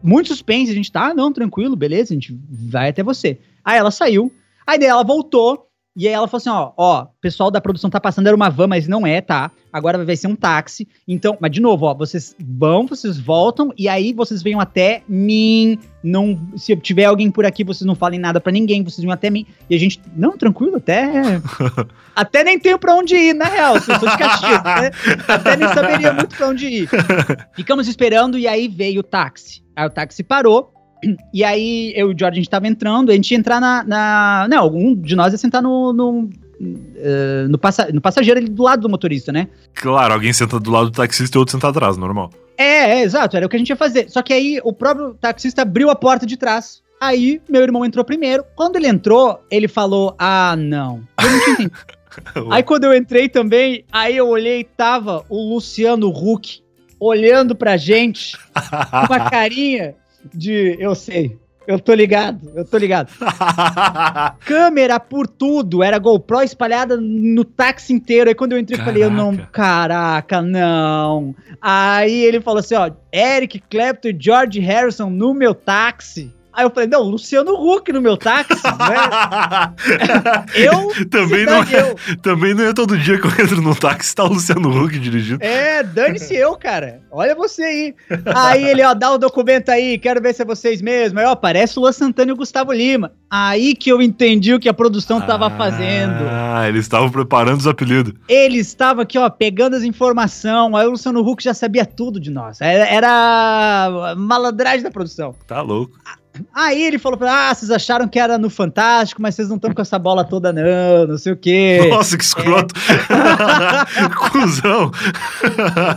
muito 0.00 0.28
suspense, 0.28 0.70
a 0.70 0.74
gente 0.74 0.92
tá, 0.92 1.12
não, 1.12 1.32
tranquilo, 1.32 1.74
beleza, 1.74 2.12
a 2.12 2.14
gente 2.14 2.38
vai 2.48 2.90
até 2.90 3.02
você. 3.02 3.40
Aí 3.64 3.78
ela 3.78 3.90
saiu, 3.90 4.32
aí 4.66 4.78
daí 4.78 4.88
ela 4.88 5.02
voltou, 5.02 5.68
e 5.96 6.08
aí 6.08 6.12
ela 6.12 6.26
falou 6.26 6.38
assim, 6.38 6.50
ó, 6.50 6.72
ó, 6.76 7.02
o 7.04 7.20
pessoal 7.20 7.52
da 7.52 7.60
produção 7.60 7.88
tá 7.88 8.00
passando, 8.00 8.26
era 8.26 8.34
uma 8.34 8.50
van, 8.50 8.66
mas 8.66 8.88
não 8.88 9.06
é, 9.06 9.20
tá? 9.20 9.52
Agora 9.72 10.04
vai 10.04 10.16
ser 10.16 10.26
um 10.26 10.34
táxi, 10.34 10.88
então, 11.06 11.38
mas 11.40 11.52
de 11.52 11.60
novo, 11.60 11.86
ó, 11.86 11.94
vocês 11.94 12.34
vão, 12.40 12.84
vocês 12.84 13.16
voltam, 13.16 13.72
e 13.78 13.88
aí 13.88 14.12
vocês 14.12 14.42
venham 14.42 14.58
até 14.58 15.04
mim, 15.08 15.78
não, 16.02 16.36
se 16.56 16.74
tiver 16.76 17.04
alguém 17.04 17.30
por 17.30 17.46
aqui, 17.46 17.62
vocês 17.62 17.86
não 17.86 17.94
falem 17.94 18.18
nada 18.18 18.40
pra 18.40 18.50
ninguém, 18.50 18.82
vocês 18.82 18.98
venham 18.98 19.14
até 19.14 19.30
mim, 19.30 19.46
e 19.70 19.76
a 19.76 19.78
gente, 19.78 20.00
não, 20.16 20.36
tranquilo, 20.36 20.78
até, 20.78 21.40
até 22.14 22.42
nem 22.42 22.58
tenho 22.58 22.78
pra 22.78 22.96
onde 22.96 23.14
ir, 23.14 23.32
na 23.32 23.44
real, 23.44 23.80
se 23.80 23.92
eu 23.92 24.00
sou 24.00 24.08
de 24.08 24.18
Caxias, 24.18 24.64
né? 24.64 24.90
até 25.28 25.56
nem 25.56 25.68
saberia 25.68 26.12
muito 26.12 26.34
pra 26.34 26.48
onde 26.48 26.66
ir. 26.66 26.88
Ficamos 27.54 27.86
esperando 27.86 28.36
e 28.36 28.48
aí 28.48 28.66
veio 28.66 28.98
o 28.98 29.04
táxi. 29.04 29.62
Aí 29.76 29.86
o 29.86 29.90
táxi 29.90 30.24
parou. 30.24 30.73
E 31.32 31.44
aí 31.44 31.92
eu 31.96 32.10
e 32.10 32.14
o 32.14 32.18
George 32.18 32.38
a 32.38 32.42
gente 32.42 32.50
tava 32.50 32.66
entrando, 32.66 33.10
a 33.10 33.14
gente 33.14 33.30
ia 33.30 33.38
entrar 33.38 33.60
na. 33.60 33.84
na 33.84 34.46
não, 34.48 34.58
algum 34.58 34.94
de 34.94 35.14
nós 35.14 35.32
ia 35.32 35.38
sentar 35.38 35.62
no. 35.62 35.92
no, 35.92 36.30
eh, 36.96 37.46
no, 37.48 37.58
passa, 37.58 37.90
no 37.92 38.00
passageiro 38.00 38.40
ali 38.40 38.48
do 38.48 38.62
lado 38.62 38.82
do 38.82 38.88
motorista, 38.88 39.32
né? 39.32 39.48
Claro, 39.74 40.14
alguém 40.14 40.32
senta 40.32 40.58
do 40.58 40.70
lado 40.70 40.90
do 40.90 40.96
taxista 40.96 41.36
e 41.36 41.38
outro 41.38 41.52
senta 41.52 41.68
atrás, 41.68 41.96
normal. 41.96 42.30
É, 42.56 42.98
é, 42.98 43.02
exato, 43.02 43.36
era 43.36 43.46
o 43.46 43.48
que 43.48 43.56
a 43.56 43.58
gente 43.58 43.70
ia 43.70 43.76
fazer. 43.76 44.08
Só 44.08 44.22
que 44.22 44.32
aí 44.32 44.60
o 44.62 44.72
próprio 44.72 45.14
taxista 45.14 45.62
abriu 45.62 45.90
a 45.90 45.96
porta 45.96 46.24
de 46.24 46.36
trás. 46.36 46.82
Aí 47.00 47.40
meu 47.48 47.62
irmão 47.62 47.84
entrou 47.84 48.04
primeiro. 48.04 48.44
Quando 48.54 48.76
ele 48.76 48.86
entrou, 48.86 49.40
ele 49.50 49.68
falou: 49.68 50.14
Ah, 50.18 50.54
não. 50.56 51.02
Eu 51.20 51.30
não 51.30 51.40
tinha 51.40 51.52
entendido. 51.52 51.72
Aí 52.48 52.62
quando 52.62 52.84
eu 52.84 52.94
entrei 52.94 53.28
também, 53.28 53.84
aí 53.90 54.16
eu 54.16 54.28
olhei 54.28 54.60
e 54.60 54.64
tava 54.64 55.24
o 55.28 55.52
Luciano 55.52 56.10
Huck 56.10 56.62
olhando 57.00 57.56
pra 57.56 57.76
gente 57.76 58.38
com 58.38 59.12
uma 59.12 59.18
carinha 59.28 59.96
de 60.32 60.76
eu 60.78 60.94
sei, 60.94 61.36
eu 61.66 61.78
tô 61.78 61.94
ligado, 61.94 62.52
eu 62.54 62.64
tô 62.64 62.76
ligado. 62.76 63.10
Câmera 64.44 65.00
por 65.00 65.26
tudo, 65.26 65.82
era 65.82 65.98
GoPro 65.98 66.42
espalhada 66.42 66.96
no 66.98 67.44
táxi 67.44 67.92
inteiro. 67.92 68.28
Aí 68.28 68.34
quando 68.34 68.52
eu 68.52 68.58
entrei, 68.58 68.78
eu 68.78 68.84
falei, 68.84 69.02
eu 69.02 69.10
não, 69.10 69.34
Caraca. 69.34 69.50
caraca, 69.52 70.42
não. 70.42 71.34
Aí 71.60 72.22
ele 72.22 72.40
falou 72.40 72.60
assim, 72.60 72.74
ó, 72.74 72.90
Eric 73.12 73.62
Clapton 73.70 74.08
e 74.08 74.16
George 74.18 74.60
Harrison 74.60 75.08
no 75.08 75.32
meu 75.32 75.54
táxi. 75.54 76.30
Aí 76.54 76.64
eu 76.64 76.70
falei, 76.70 76.88
não, 76.88 77.02
Luciano 77.02 77.52
Huck 77.52 77.92
no 77.92 78.00
meu 78.00 78.16
táxi, 78.16 78.62
né? 78.62 79.74
Eu, 80.54 81.06
também, 81.06 81.44
não 81.44 81.62
é, 81.62 81.80
eu. 81.80 82.16
também 82.22 82.54
não 82.54 82.64
é 82.64 82.72
todo 82.72 82.96
dia 82.96 83.18
que 83.18 83.26
eu 83.26 83.30
entro 83.30 83.60
no 83.60 83.74
táxi 83.74 84.14
tá 84.14 84.24
o 84.24 84.28
Luciano 84.28 84.68
Huck 84.70 84.98
dirigindo. 84.98 85.42
É, 85.42 85.82
dane-se 85.82 86.34
eu, 86.34 86.56
cara. 86.56 87.00
Olha 87.10 87.34
você 87.34 87.62
aí. 87.62 87.94
Aí 88.34 88.64
ele, 88.64 88.82
ó, 88.82 88.94
dá 88.94 89.10
o 89.10 89.18
documento 89.18 89.70
aí, 89.70 89.98
quero 89.98 90.20
ver 90.20 90.34
se 90.34 90.42
é 90.42 90.44
vocês 90.44 90.80
mesmos. 90.80 91.20
Aí, 91.20 91.26
ó, 91.26 91.34
parece 91.34 91.78
o 91.78 91.82
Luan 91.82 91.92
Santana 91.92 92.30
e 92.30 92.32
o 92.32 92.36
Gustavo 92.36 92.72
Lima. 92.72 93.12
Aí 93.28 93.74
que 93.74 93.90
eu 93.90 94.00
entendi 94.00 94.54
o 94.54 94.60
que 94.60 94.68
a 94.68 94.74
produção 94.74 95.20
tava 95.20 95.50
fazendo. 95.50 96.24
Ah, 96.30 96.68
eles 96.68 96.82
estavam 96.82 97.10
preparando 97.10 97.58
os 97.58 97.66
apelidos. 97.66 98.14
Ele 98.28 98.58
estava 98.58 99.02
aqui, 99.02 99.18
ó, 99.18 99.28
pegando 99.28 99.74
as 99.74 99.82
informações. 99.82 100.74
Aí 100.74 100.86
o 100.86 100.90
Luciano 100.90 101.20
Huck 101.20 101.42
já 101.42 101.54
sabia 101.54 101.84
tudo 101.84 102.20
de 102.20 102.30
nós. 102.30 102.60
Era, 102.60 102.86
era 102.86 104.14
malandragem 104.16 104.82
da 104.82 104.90
produção. 104.90 105.34
Tá 105.46 105.60
louco. 105.60 105.98
Aí 106.52 106.82
ele 106.82 106.98
falou 106.98 107.18
pra 107.18 107.50
ah, 107.50 107.54
vocês 107.54 107.70
acharam 107.70 108.08
que 108.08 108.18
era 108.18 108.36
no 108.38 108.50
Fantástico, 108.50 109.22
mas 109.22 109.34
vocês 109.34 109.48
não 109.48 109.56
estão 109.56 109.72
com 109.72 109.82
essa 109.82 109.98
bola 109.98 110.24
toda 110.24 110.52
não, 110.52 111.06
não 111.06 111.18
sei 111.18 111.32
o 111.32 111.36
quê. 111.36 111.86
Nossa, 111.90 112.16
que 112.16 112.24
escroto. 112.24 112.74
Cusão. 114.30 114.90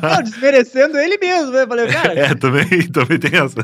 Não, 0.01 0.23
desmerecendo 0.23 0.97
ele 0.97 1.17
mesmo, 1.17 1.51
né? 1.51 1.65
Falei, 1.65 1.87
cara, 1.87 2.13
É, 2.13 2.35
também, 2.35 2.67
também 2.91 3.19
tem 3.19 3.39
essa. 3.39 3.57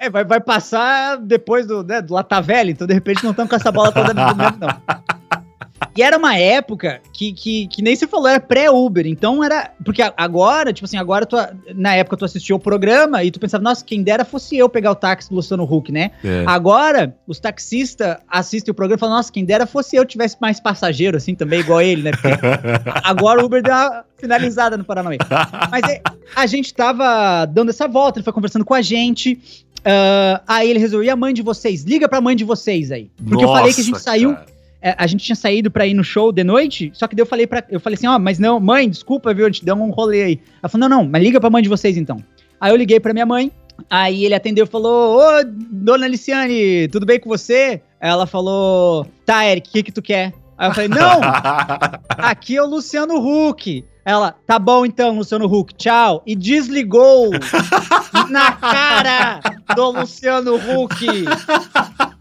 É, 0.00 0.10
vai, 0.10 0.24
vai 0.24 0.40
passar 0.40 1.16
depois 1.18 1.66
do, 1.66 1.82
né, 1.82 2.02
do 2.02 2.14
Lata 2.14 2.40
Velha, 2.40 2.70
então 2.70 2.86
de 2.86 2.94
repente 2.94 3.24
não 3.24 3.30
estamos 3.30 3.50
com 3.50 3.56
essa 3.56 3.72
bola 3.72 3.92
toda 3.92 4.12
mesmo, 4.12 4.34
não. 4.34 5.19
E 6.00 6.02
era 6.02 6.16
uma 6.16 6.34
época 6.34 7.02
que, 7.12 7.30
que, 7.30 7.66
que 7.66 7.82
nem 7.82 7.94
se 7.94 8.06
falou, 8.06 8.26
era 8.26 8.40
pré-Uber. 8.40 9.06
Então 9.06 9.44
era. 9.44 9.70
Porque 9.84 10.00
agora, 10.16 10.72
tipo 10.72 10.86
assim, 10.86 10.96
agora 10.96 11.26
tu, 11.26 11.36
na 11.74 11.94
época 11.94 12.16
tu 12.16 12.24
assistiu 12.24 12.56
o 12.56 12.58
programa 12.58 13.22
e 13.22 13.30
tu 13.30 13.38
pensava, 13.38 13.62
nossa, 13.62 13.84
quem 13.84 14.02
dera 14.02 14.24
fosse 14.24 14.56
eu 14.56 14.66
pegar 14.66 14.92
o 14.92 14.94
táxi 14.94 15.28
do 15.28 15.34
Luciano 15.34 15.62
Huck, 15.62 15.92
né? 15.92 16.12
É. 16.24 16.44
Agora, 16.46 17.14
os 17.26 17.38
taxistas 17.38 18.16
assistem 18.26 18.72
o 18.72 18.74
programa 18.74 18.96
e 18.96 18.98
falam, 18.98 19.16
nossa, 19.16 19.30
quem 19.30 19.44
dera 19.44 19.66
fosse 19.66 19.94
eu 19.94 20.06
tivesse 20.06 20.38
mais 20.40 20.58
passageiro, 20.58 21.18
assim, 21.18 21.34
também, 21.34 21.60
igual 21.60 21.82
ele, 21.82 22.00
né? 22.00 22.12
Porque 22.12 22.30
agora 23.04 23.42
o 23.42 23.44
Uber 23.44 23.62
deu 23.62 23.74
uma 23.74 24.02
finalizada 24.16 24.78
no 24.78 24.84
Paranauê. 24.84 25.18
Mas 25.70 25.82
é, 25.86 26.00
a 26.34 26.46
gente 26.46 26.72
tava 26.72 27.44
dando 27.44 27.68
essa 27.68 27.86
volta, 27.86 28.18
ele 28.18 28.24
foi 28.24 28.32
conversando 28.32 28.64
com 28.64 28.72
a 28.72 28.80
gente. 28.80 29.38
ah, 29.84 30.40
aí 30.46 30.70
ele 30.70 30.78
resolveu, 30.78 31.06
e 31.06 31.10
a 31.10 31.16
mãe 31.16 31.34
de 31.34 31.42
vocês? 31.42 31.84
Liga 31.84 32.08
pra 32.08 32.22
mãe 32.22 32.34
de 32.34 32.44
vocês 32.44 32.90
aí. 32.90 33.10
Porque 33.22 33.44
eu 33.44 33.48
falei 33.48 33.74
que 33.74 33.82
a 33.82 33.84
gente 33.84 33.92
Nossa, 33.92 34.04
saiu. 34.04 34.32
cara. 34.32 34.59
É, 34.82 34.94
a 34.96 35.06
gente 35.06 35.24
tinha 35.24 35.36
saído 35.36 35.70
pra 35.70 35.86
ir 35.86 35.94
no 35.94 36.02
show 36.02 36.32
de 36.32 36.42
noite, 36.42 36.90
só 36.94 37.06
que 37.06 37.14
daí 37.14 37.22
eu 37.22 37.26
falei 37.26 37.46
para 37.46 37.64
eu 37.68 37.78
falei 37.78 37.96
assim, 37.96 38.06
ó, 38.06 38.16
oh, 38.16 38.18
mas 38.18 38.38
não, 38.38 38.58
mãe, 38.58 38.88
desculpa, 38.88 39.34
viu, 39.34 39.44
a 39.44 39.48
gente 39.48 39.64
deu 39.64 39.74
um 39.74 39.90
rolê 39.90 40.22
aí. 40.22 40.40
Ela 40.62 40.68
falou, 40.68 40.88
não, 40.88 40.98
não, 40.98 41.08
mas 41.08 41.22
liga 41.22 41.40
pra 41.40 41.50
mãe 41.50 41.62
de 41.62 41.68
vocês 41.68 41.96
então. 41.96 42.18
Aí 42.60 42.72
eu 42.72 42.76
liguei 42.76 42.98
pra 42.98 43.12
minha 43.12 43.26
mãe, 43.26 43.52
aí 43.88 44.24
ele 44.24 44.34
atendeu 44.34 44.64
e 44.64 44.68
falou, 44.68 45.18
ô, 45.18 45.44
dona 45.44 46.06
Liciane, 46.06 46.88
tudo 46.88 47.04
bem 47.04 47.20
com 47.20 47.28
você? 47.28 47.82
Ela 48.00 48.26
falou, 48.26 49.06
tá, 49.26 49.46
Eric, 49.46 49.68
o 49.68 49.72
que 49.72 49.82
que 49.82 49.92
tu 49.92 50.02
quer? 50.02 50.32
Aí 50.56 50.68
eu 50.68 50.74
falei, 50.74 50.88
não, 50.88 51.20
aqui 52.18 52.56
é 52.56 52.62
o 52.62 52.66
Luciano 52.66 53.16
Huck. 53.16 53.84
Ela, 54.04 54.34
tá 54.46 54.58
bom 54.58 54.84
então, 54.86 55.16
Luciano 55.16 55.46
Huck, 55.46 55.74
tchau. 55.74 56.22
E 56.26 56.34
desligou 56.34 57.30
na 58.28 58.52
cara 58.52 59.40
do 59.74 59.90
Luciano 59.90 60.56
Huck. 60.56 61.06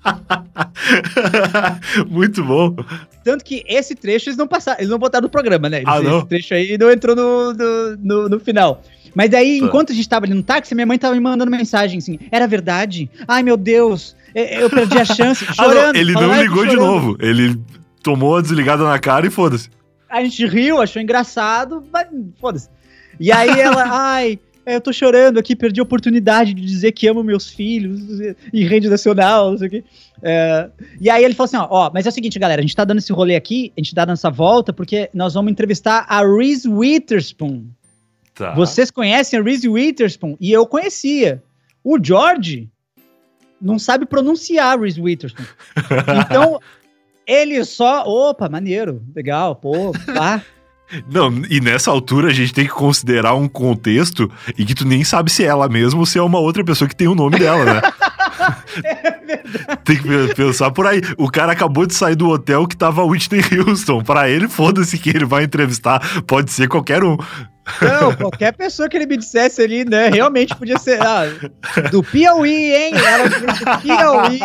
Muito 2.09 2.43
bom. 2.43 2.75
Tanto 3.23 3.43
que 3.43 3.63
esse 3.67 3.95
trecho 3.95 4.29
eles 4.29 4.37
não 4.37 4.47
passaram, 4.47 4.79
eles 4.79 4.89
não 4.89 4.99
botaram 4.99 5.23
no 5.23 5.29
programa, 5.29 5.69
né? 5.69 5.77
Eles, 5.77 5.89
ah, 5.89 6.01
não? 6.01 6.19
Esse 6.19 6.27
trecho 6.27 6.53
aí 6.53 6.77
não 6.77 6.91
entrou 6.91 7.15
no, 7.15 7.53
no, 7.53 7.97
no, 7.97 8.29
no 8.29 8.39
final. 8.39 8.81
Mas 9.13 9.29
daí, 9.29 9.59
tá. 9.59 9.65
enquanto 9.65 9.91
a 9.91 9.95
gente 9.95 10.07
tava 10.07 10.25
ali 10.25 10.33
no 10.33 10.43
táxi, 10.43 10.75
minha 10.75 10.85
mãe 10.85 10.97
tava 10.97 11.15
me 11.15 11.21
mandando 11.21 11.51
mensagem 11.51 11.97
assim: 11.97 12.19
era 12.31 12.47
verdade? 12.47 13.09
Ai 13.27 13.43
meu 13.43 13.57
Deus, 13.57 14.15
eu 14.33 14.69
perdi 14.69 14.97
a 14.97 15.05
chance. 15.05 15.45
Chorando. 15.45 15.79
Ah, 15.89 15.93
não, 15.93 15.99
ele 15.99 16.13
não 16.13 16.41
ligou 16.41 16.65
de 16.65 16.75
novo. 16.75 17.17
Ele 17.19 17.59
tomou 18.01 18.37
a 18.37 18.41
desligada 18.41 18.83
na 18.83 18.99
cara 18.99 19.27
e 19.27 19.29
foda-se. 19.29 19.69
A 20.09 20.23
gente 20.23 20.45
riu, 20.45 20.81
achou 20.81 21.01
engraçado, 21.01 21.83
mas 21.91 22.07
foda-se. 22.39 22.69
E 23.19 23.31
aí 23.31 23.59
ela, 23.59 23.83
ai, 23.87 24.39
eu 24.75 24.81
tô 24.81 24.93
chorando 24.93 25.39
aqui, 25.39 25.55
perdi 25.55 25.79
a 25.79 25.83
oportunidade 25.83 26.53
de 26.53 26.61
dizer 26.65 26.91
que 26.91 27.07
amo 27.07 27.23
meus 27.23 27.49
filhos 27.49 27.99
em 28.53 28.65
rede 28.65 28.89
nacional, 28.89 29.51
não 29.51 29.57
sei 29.57 29.67
o 29.67 29.71
quê. 29.71 29.83
É, 30.21 30.69
e 30.99 31.09
aí 31.09 31.23
ele 31.23 31.33
falou 31.33 31.45
assim: 31.45 31.57
ó, 31.57 31.67
ó, 31.69 31.91
mas 31.93 32.05
é 32.05 32.09
o 32.09 32.11
seguinte, 32.11 32.37
galera, 32.37 32.59
a 32.59 32.63
gente 32.63 32.75
tá 32.75 32.83
dando 32.83 32.97
esse 32.97 33.11
rolê 33.11 33.35
aqui, 33.35 33.71
a 33.77 33.81
gente 33.81 33.95
tá 33.95 34.05
dando 34.05 34.15
essa 34.15 34.29
volta, 34.29 34.73
porque 34.73 35.09
nós 35.13 35.33
vamos 35.33 35.51
entrevistar 35.51 36.05
a 36.07 36.21
Reese 36.21 36.67
Witherspoon. 36.67 37.65
Tá. 38.35 38.53
Vocês 38.53 38.89
conhecem 38.91 39.39
a 39.39 39.43
Reese 39.43 39.67
Witherspoon? 39.67 40.37
E 40.39 40.51
eu 40.51 40.65
conhecia. 40.65 41.43
O 41.83 41.97
George 42.01 42.69
não 43.61 43.77
sabe 43.77 44.05
pronunciar 44.05 44.79
Reese 44.79 45.01
Witherspoon. 45.01 45.45
Então, 46.25 46.59
ele 47.25 47.63
só. 47.65 48.03
Opa, 48.07 48.49
maneiro, 48.49 49.03
legal, 49.15 49.55
pô, 49.55 49.91
pá. 50.13 50.43
Não, 51.09 51.31
e 51.49 51.59
nessa 51.59 51.91
altura 51.91 52.29
a 52.29 52.33
gente 52.33 52.53
tem 52.53 52.65
que 52.65 52.71
considerar 52.71 53.35
um 53.35 53.47
contexto 53.47 54.29
e 54.57 54.65
que 54.65 54.73
tu 54.73 54.85
nem 54.85 55.03
sabe 55.03 55.31
se 55.31 55.43
é 55.43 55.47
ela 55.47 55.69
mesma 55.69 55.99
ou 55.99 56.05
se 56.05 56.17
é 56.17 56.21
uma 56.21 56.39
outra 56.39 56.63
pessoa 56.63 56.87
que 56.87 56.95
tem 56.95 57.07
o 57.07 57.15
nome 57.15 57.37
dela, 57.37 57.65
né? 57.65 57.81
é 58.83 59.19
tem 59.83 59.97
que 59.97 60.35
pensar 60.35 60.71
por 60.71 60.85
aí. 60.85 61.01
O 61.17 61.29
cara 61.29 61.51
acabou 61.51 61.85
de 61.85 61.93
sair 61.93 62.15
do 62.15 62.29
hotel 62.29 62.67
que 62.67 62.77
tava 62.77 63.03
Whitney 63.03 63.41
Houston. 63.59 64.01
Para 64.03 64.29
ele, 64.29 64.47
foda-se 64.47 64.97
que 64.97 65.09
ele 65.09 65.25
vai 65.25 65.43
entrevistar. 65.43 66.21
Pode 66.23 66.51
ser 66.51 66.67
qualquer 66.67 67.03
um. 67.03 67.17
Não, 67.81 68.15
qualquer 68.15 68.53
pessoa 68.53 68.89
que 68.89 68.97
ele 68.97 69.05
me 69.05 69.17
dissesse 69.17 69.61
ali, 69.61 69.85
né? 69.85 70.09
Realmente 70.09 70.55
podia 70.55 70.77
ser. 70.77 71.01
Ah, 71.01 71.25
do 71.91 72.03
Piauí, 72.03 72.73
hein? 72.73 72.93
Ela 72.95 73.29
do 73.29 73.81
Piauí. 73.81 74.39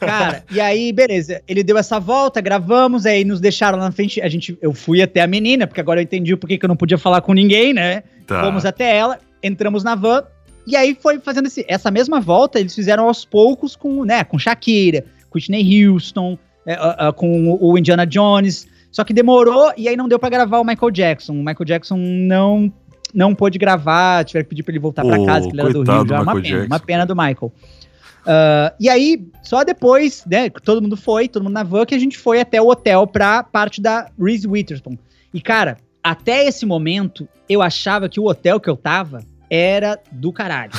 Cara, 0.00 0.44
e 0.50 0.60
aí, 0.60 0.92
beleza. 0.92 1.42
Ele 1.46 1.62
deu 1.62 1.78
essa 1.78 1.98
volta, 1.98 2.40
gravamos, 2.40 3.06
aí 3.06 3.24
nos 3.24 3.40
deixaram 3.40 3.78
lá 3.78 3.84
na 3.84 3.92
frente. 3.92 4.20
A 4.20 4.28
gente, 4.28 4.58
eu 4.60 4.72
fui 4.72 5.02
até 5.02 5.20
a 5.20 5.26
menina, 5.26 5.66
porque 5.66 5.80
agora 5.80 6.00
eu 6.00 6.04
entendi 6.04 6.34
o 6.34 6.38
porquê 6.38 6.58
que 6.58 6.64
eu 6.64 6.68
não 6.68 6.76
podia 6.76 6.98
falar 6.98 7.20
com 7.20 7.32
ninguém, 7.32 7.72
né? 7.72 8.02
Tá. 8.26 8.42
Fomos 8.42 8.64
até 8.64 8.96
ela, 8.96 9.18
entramos 9.42 9.84
na 9.84 9.94
van. 9.94 10.24
E 10.66 10.76
aí 10.76 10.96
foi 10.98 11.18
fazendo 11.18 11.46
esse, 11.46 11.64
essa 11.68 11.90
mesma 11.90 12.20
volta, 12.20 12.58
eles 12.58 12.74
fizeram 12.74 13.06
aos 13.06 13.24
poucos 13.24 13.76
com, 13.76 14.04
né, 14.04 14.24
com 14.24 14.38
Shakira, 14.38 15.04
com 15.28 15.38
Whitney 15.38 15.86
Houston, 15.86 16.38
é, 16.66 16.74
uh, 16.74 17.08
uh, 17.08 17.12
com 17.12 17.58
o 17.60 17.76
Indiana 17.76 18.06
Jones. 18.06 18.66
Só 18.94 19.02
que 19.02 19.12
demorou 19.12 19.72
e 19.76 19.88
aí 19.88 19.96
não 19.96 20.06
deu 20.06 20.20
para 20.20 20.28
gravar 20.28 20.60
o 20.60 20.64
Michael 20.64 20.92
Jackson. 20.92 21.32
O 21.32 21.44
Michael 21.44 21.64
Jackson 21.64 21.96
não 21.96 22.72
não 23.12 23.34
pôde 23.34 23.58
gravar, 23.58 24.24
tiveram 24.24 24.44
que 24.44 24.50
pedir 24.50 24.62
pra 24.62 24.70
ele 24.70 24.78
voltar 24.78 25.04
oh, 25.04 25.08
para 25.08 25.26
casa, 25.26 25.48
que 25.48 25.52
ele 25.52 25.60
era 25.60 25.72
do 25.72 25.82
Rio. 25.82 26.04
Do 26.04 26.14
uma, 26.14 26.40
pena, 26.40 26.64
uma 26.64 26.78
pena 26.80 27.04
do 27.04 27.16
Michael. 27.16 27.52
Uh, 28.24 28.70
e 28.78 28.88
aí, 28.88 29.26
só 29.42 29.64
depois, 29.64 30.24
né, 30.26 30.48
todo 30.48 30.80
mundo 30.80 30.96
foi, 30.96 31.26
todo 31.28 31.42
mundo 31.42 31.52
na 31.52 31.64
van, 31.64 31.84
que 31.84 31.94
a 31.94 31.98
gente 31.98 32.16
foi 32.16 32.40
até 32.40 32.62
o 32.62 32.68
hotel 32.68 33.04
pra 33.04 33.42
parte 33.42 33.80
da 33.80 34.08
Reese 34.16 34.46
Witherspoon. 34.46 34.96
E, 35.32 35.40
cara, 35.40 35.76
até 36.02 36.46
esse 36.46 36.64
momento, 36.64 37.28
eu 37.48 37.62
achava 37.62 38.08
que 38.08 38.20
o 38.20 38.26
hotel 38.26 38.60
que 38.60 38.70
eu 38.70 38.76
tava 38.76 39.24
era 39.50 39.98
do 40.12 40.32
caralho. 40.32 40.72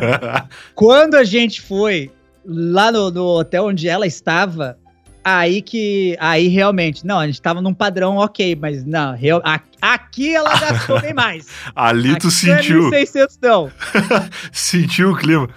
Quando 0.74 1.16
a 1.16 1.24
gente 1.24 1.60
foi 1.60 2.10
lá 2.44 2.90
no, 2.90 3.10
no 3.10 3.26
hotel 3.38 3.66
onde 3.66 3.88
ela 3.88 4.06
estava, 4.06 4.78
Aí 5.24 5.62
que. 5.62 6.16
Aí 6.18 6.48
realmente. 6.48 7.06
Não, 7.06 7.18
a 7.18 7.26
gente 7.26 7.40
tava 7.40 7.60
num 7.60 7.74
padrão 7.74 8.16
ok, 8.16 8.56
mas 8.56 8.84
não. 8.84 9.14
Real, 9.14 9.42
aqui 9.80 10.34
ela 10.34 10.58
gastou 10.58 11.00
bem 11.00 11.14
mais. 11.14 11.46
Ali 11.74 12.10
aqui 12.10 12.20
tu 12.20 12.30
sentiu. 12.30 12.88
É 12.92 13.04
1.600, 13.04 13.38
não. 13.42 13.70
sentiu 14.52 15.12
o 15.12 15.16
clima. 15.16 15.48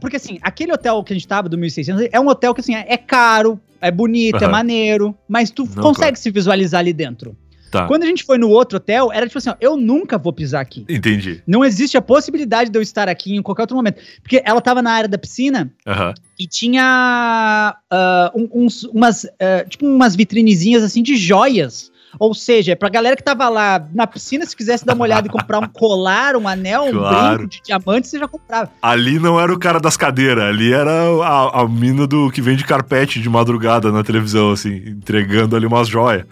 Porque 0.00 0.16
assim, 0.16 0.38
aquele 0.42 0.72
hotel 0.72 1.02
que 1.04 1.12
a 1.12 1.16
gente 1.16 1.28
tava 1.28 1.48
do 1.48 1.56
1.600 1.56 2.08
é 2.12 2.20
um 2.20 2.28
hotel 2.28 2.54
que 2.54 2.60
assim, 2.60 2.74
é 2.74 2.96
caro, 2.96 3.60
é 3.80 3.90
bonito, 3.90 4.38
uhum. 4.38 4.48
é 4.48 4.48
maneiro, 4.48 5.16
mas 5.28 5.50
tu 5.50 5.64
não, 5.64 5.82
consegue 5.82 6.12
claro. 6.12 6.16
se 6.16 6.30
visualizar 6.30 6.80
ali 6.80 6.92
dentro. 6.92 7.36
Tá. 7.76 7.86
Quando 7.86 8.02
a 8.02 8.06
gente 8.06 8.24
foi 8.24 8.38
no 8.38 8.48
outro 8.48 8.78
hotel, 8.78 9.10
era 9.12 9.26
tipo 9.26 9.38
assim, 9.38 9.50
ó, 9.50 9.54
eu 9.60 9.76
nunca 9.76 10.16
vou 10.16 10.32
pisar 10.32 10.60
aqui. 10.60 10.84
Entendi. 10.88 11.42
Não 11.46 11.64
existe 11.64 11.96
a 11.96 12.02
possibilidade 12.02 12.70
de 12.70 12.78
eu 12.78 12.82
estar 12.82 13.08
aqui 13.08 13.36
em 13.36 13.42
qualquer 13.42 13.62
outro 13.62 13.76
momento. 13.76 14.00
Porque 14.22 14.42
ela 14.44 14.60
tava 14.60 14.80
na 14.80 14.92
área 14.92 15.08
da 15.08 15.18
piscina 15.18 15.70
uhum. 15.86 16.14
e 16.38 16.46
tinha 16.46 17.76
uh, 17.92 18.48
uns, 18.52 18.84
umas, 18.84 19.24
uh, 19.24 19.68
tipo 19.68 19.86
umas 19.86 20.16
vitrinezinhas 20.16 20.82
assim 20.82 21.02
de 21.02 21.16
joias. 21.16 21.90
Ou 22.18 22.34
seja, 22.34 22.74
pra 22.74 22.88
galera 22.88 23.16
que 23.16 23.22
tava 23.22 23.48
lá 23.48 23.86
na 23.92 24.06
piscina, 24.06 24.46
se 24.46 24.56
quisesse 24.56 24.86
dar 24.86 24.94
uma 24.94 25.04
olhada 25.04 25.26
e 25.26 25.30
comprar 25.30 25.58
um 25.58 25.68
colar, 25.68 26.36
um 26.36 26.48
anel, 26.48 26.90
claro. 26.90 27.34
um 27.34 27.36
brinco 27.36 27.50
de 27.50 27.62
diamante, 27.62 28.08
você 28.08 28.18
já 28.18 28.26
comprava. 28.26 28.70
Ali 28.80 29.18
não 29.18 29.38
era 29.38 29.52
o 29.52 29.58
cara 29.58 29.78
das 29.78 29.96
cadeiras, 29.96 30.44
ali 30.44 30.72
era 30.72 30.90
a, 31.22 31.62
a 31.62 31.68
mina 31.68 32.06
do 32.06 32.30
que 32.30 32.40
vende 32.40 32.64
carpete 32.64 33.20
de 33.20 33.28
madrugada 33.28 33.92
na 33.92 34.02
televisão, 34.02 34.52
assim, 34.52 34.76
entregando 34.86 35.56
ali 35.56 35.66
umas 35.66 35.88
joias. 35.88 36.24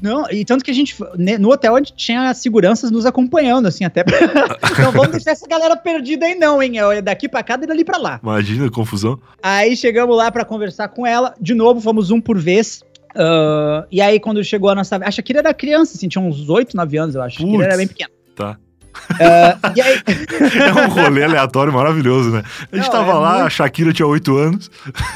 Não, 0.00 0.30
e 0.30 0.44
tanto 0.44 0.64
que 0.64 0.70
a 0.70 0.74
gente, 0.74 0.96
no 1.40 1.50
hotel, 1.50 1.74
a 1.74 1.78
gente 1.78 1.92
tinha 1.94 2.32
seguranças 2.32 2.90
nos 2.90 3.04
acompanhando, 3.04 3.66
assim, 3.66 3.84
até. 3.84 4.04
Pra... 4.04 4.16
não 4.82 4.92
vamos 4.92 5.10
deixar 5.10 5.32
essa 5.32 5.46
galera 5.46 5.76
perdida 5.76 6.26
aí, 6.26 6.34
não, 6.34 6.62
hein? 6.62 6.74
É 6.78 7.02
daqui 7.02 7.28
pra 7.28 7.42
cá 7.42 7.58
e 7.60 7.66
dali 7.66 7.84
pra 7.84 7.98
lá. 7.98 8.20
Imagina, 8.22 8.70
confusão. 8.70 9.18
Aí 9.42 9.76
chegamos 9.76 10.16
lá 10.16 10.30
para 10.30 10.44
conversar 10.44 10.88
com 10.88 11.06
ela, 11.06 11.34
de 11.40 11.54
novo, 11.54 11.80
fomos 11.80 12.10
um 12.10 12.20
por 12.20 12.38
vez. 12.38 12.82
Uh, 13.14 13.86
e 13.90 14.00
aí, 14.00 14.20
quando 14.20 14.42
chegou 14.44 14.70
a 14.70 14.74
nossa. 14.74 14.96
A 14.96 15.10
Shakira 15.10 15.40
era 15.40 15.52
criança, 15.52 15.96
assim, 15.96 16.08
tinha 16.08 16.22
uns 16.22 16.48
8, 16.48 16.76
9 16.76 16.98
anos, 16.98 17.14
eu 17.14 17.22
acho. 17.22 17.38
A 17.38 17.46
Shakira 17.46 17.64
era 17.64 17.76
bem 17.76 17.88
pequena. 17.88 18.10
Tá. 18.36 18.56
Uh, 19.10 19.76
e 19.76 19.80
aí... 19.80 20.02
é 20.06 20.86
um 20.86 20.88
rolê 20.88 21.24
aleatório 21.24 21.72
maravilhoso, 21.72 22.30
né? 22.30 22.42
A 22.70 22.76
gente 22.76 22.86
não, 22.86 22.92
tava 22.92 23.12
é 23.12 23.14
lá, 23.14 23.32
muito... 23.32 23.46
a 23.46 23.50
Shakira 23.50 23.92
tinha 23.92 24.06
8 24.06 24.36
anos. 24.36 24.70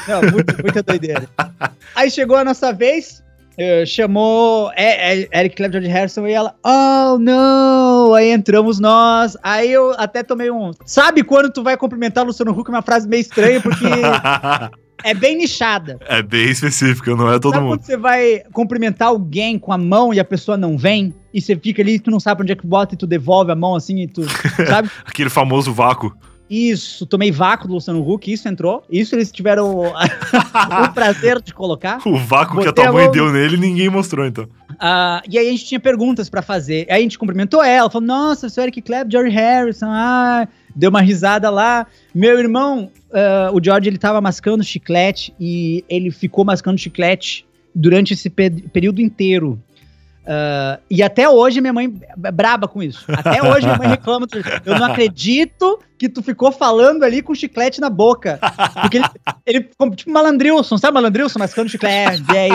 Não, 0.07 0.21
muito, 0.31 0.61
muita 0.61 0.83
doideira. 0.83 1.29
aí 1.95 2.09
chegou 2.09 2.37
a 2.37 2.43
nossa 2.43 2.71
vez, 2.73 3.23
Uh, 3.53 3.85
chamou 3.85 4.71
é, 4.75 5.21
é, 5.21 5.29
Eric 5.31 5.55
Clapton 5.55 5.79
de 5.79 5.87
Harrison 5.87 6.25
e 6.25 6.31
ela, 6.31 6.55
oh 6.65 7.19
não! 7.19 8.15
Aí 8.15 8.31
entramos 8.31 8.79
nós. 8.79 9.37
Aí 9.43 9.71
eu 9.71 9.93
até 9.97 10.23
tomei 10.23 10.49
um. 10.49 10.71
Sabe 10.85 11.23
quando 11.23 11.51
tu 11.51 11.61
vai 11.61 11.77
cumprimentar 11.77 12.23
o 12.23 12.27
Luciano 12.27 12.51
Huck? 12.51 12.69
Uma 12.69 12.81
frase 12.81 13.07
meio 13.07 13.21
estranha, 13.21 13.61
porque 13.61 13.85
é 15.03 15.13
bem 15.13 15.37
nichada. 15.37 15.99
É 16.07 16.23
bem 16.23 16.49
específica, 16.49 17.15
não 17.15 17.31
é 17.31 17.37
todo 17.37 17.53
sabe 17.53 17.63
mundo. 17.63 17.77
quando 17.77 17.85
você 17.85 17.97
vai 17.97 18.41
cumprimentar 18.51 19.09
alguém 19.09 19.59
com 19.59 19.71
a 19.71 19.77
mão 19.77 20.11
e 20.11 20.19
a 20.19 20.25
pessoa 20.25 20.57
não 20.57 20.75
vem? 20.75 21.13
E 21.31 21.39
você 21.39 21.55
fica 21.55 21.81
ali, 21.81 21.99
tu 21.99 22.09
não 22.09 22.19
sabe 22.19 22.41
onde 22.41 22.53
é 22.53 22.55
que 22.55 22.65
bota 22.65 22.95
e 22.95 22.97
tu 22.97 23.05
devolve 23.05 23.51
a 23.51 23.55
mão 23.55 23.75
assim 23.75 24.01
e 24.01 24.07
tu. 24.07 24.23
Sabe? 24.67 24.89
Aquele 25.05 25.29
famoso 25.29 25.71
vácuo. 25.71 26.11
Isso, 26.53 27.07
tomei 27.07 27.31
vácuo 27.31 27.67
do 27.67 27.73
Luciano 27.73 28.07
Huck, 28.07 28.31
isso 28.31 28.47
entrou. 28.47 28.83
Isso 28.87 29.15
eles 29.15 29.31
tiveram 29.31 29.75
o, 29.75 29.93
prazer 30.93 31.41
de 31.41 31.51
colocar. 31.51 31.99
O 32.05 32.15
vácuo 32.15 32.57
Botei 32.57 32.71
que 32.71 32.79
a 32.79 32.83
tua 32.83 32.93
mãe 32.93 33.09
deu 33.09 33.31
nele, 33.31 33.57
ninguém 33.57 33.89
mostrou, 33.89 34.23
então. 34.23 34.43
Uh, 34.43 35.25
e 35.27 35.39
aí 35.39 35.47
a 35.47 35.51
gente 35.51 35.65
tinha 35.65 35.79
perguntas 35.79 36.29
para 36.29 36.43
fazer. 36.43 36.85
Aí 36.91 36.99
a 36.99 37.01
gente 37.01 37.17
cumprimentou 37.17 37.63
ela, 37.63 37.89
falou: 37.89 38.07
Nossa, 38.07 38.49
sou 38.49 38.63
Eric 38.63 38.83
Clapton, 38.83 39.09
Jerry 39.09 39.31
Harrison, 39.31 39.87
ah, 39.89 40.47
deu 40.75 40.91
uma 40.91 41.01
risada 41.01 41.49
lá. 41.49 41.87
Meu 42.13 42.37
irmão, 42.37 42.91
uh, 43.09 43.57
o 43.57 43.59
George, 43.59 43.89
ele 43.89 43.97
tava 43.97 44.21
mascando 44.21 44.63
chiclete 44.63 45.33
e 45.39 45.83
ele 45.89 46.11
ficou 46.11 46.45
mascando 46.45 46.77
chiclete 46.77 47.47
durante 47.73 48.13
esse 48.13 48.29
período 48.29 49.01
inteiro. 49.01 49.59
Uh, 50.23 50.79
e 50.89 51.03
até 51.03 51.27
hoje 51.27 51.59
minha 51.59 51.73
mãe 51.73 51.93
é 52.23 52.31
braba 52.31 52.67
com 52.67 52.81
isso. 52.81 53.05
Até 53.09 53.43
hoje 53.43 53.65
minha 53.65 53.77
mãe 53.77 53.89
reclama. 53.89 54.25
Eu 54.65 54.79
não 54.79 54.85
acredito 54.85 55.79
que 55.97 56.07
tu 56.07 56.23
ficou 56.23 56.51
falando 56.51 57.03
ali 57.03 57.21
com 57.21 57.35
chiclete 57.35 57.81
na 57.81 57.89
boca. 57.89 58.39
Porque 58.81 58.97
ele, 58.97 59.05
ele 59.45 59.63
ficou 59.63 59.89
tipo 59.91 60.11
malandrilson, 60.11 60.77
sabe 60.77 60.93
malandrilson? 60.95 61.39
Mascando 61.39 61.69
chiclete. 61.69 62.23
E 62.33 62.37
aí? 62.37 62.51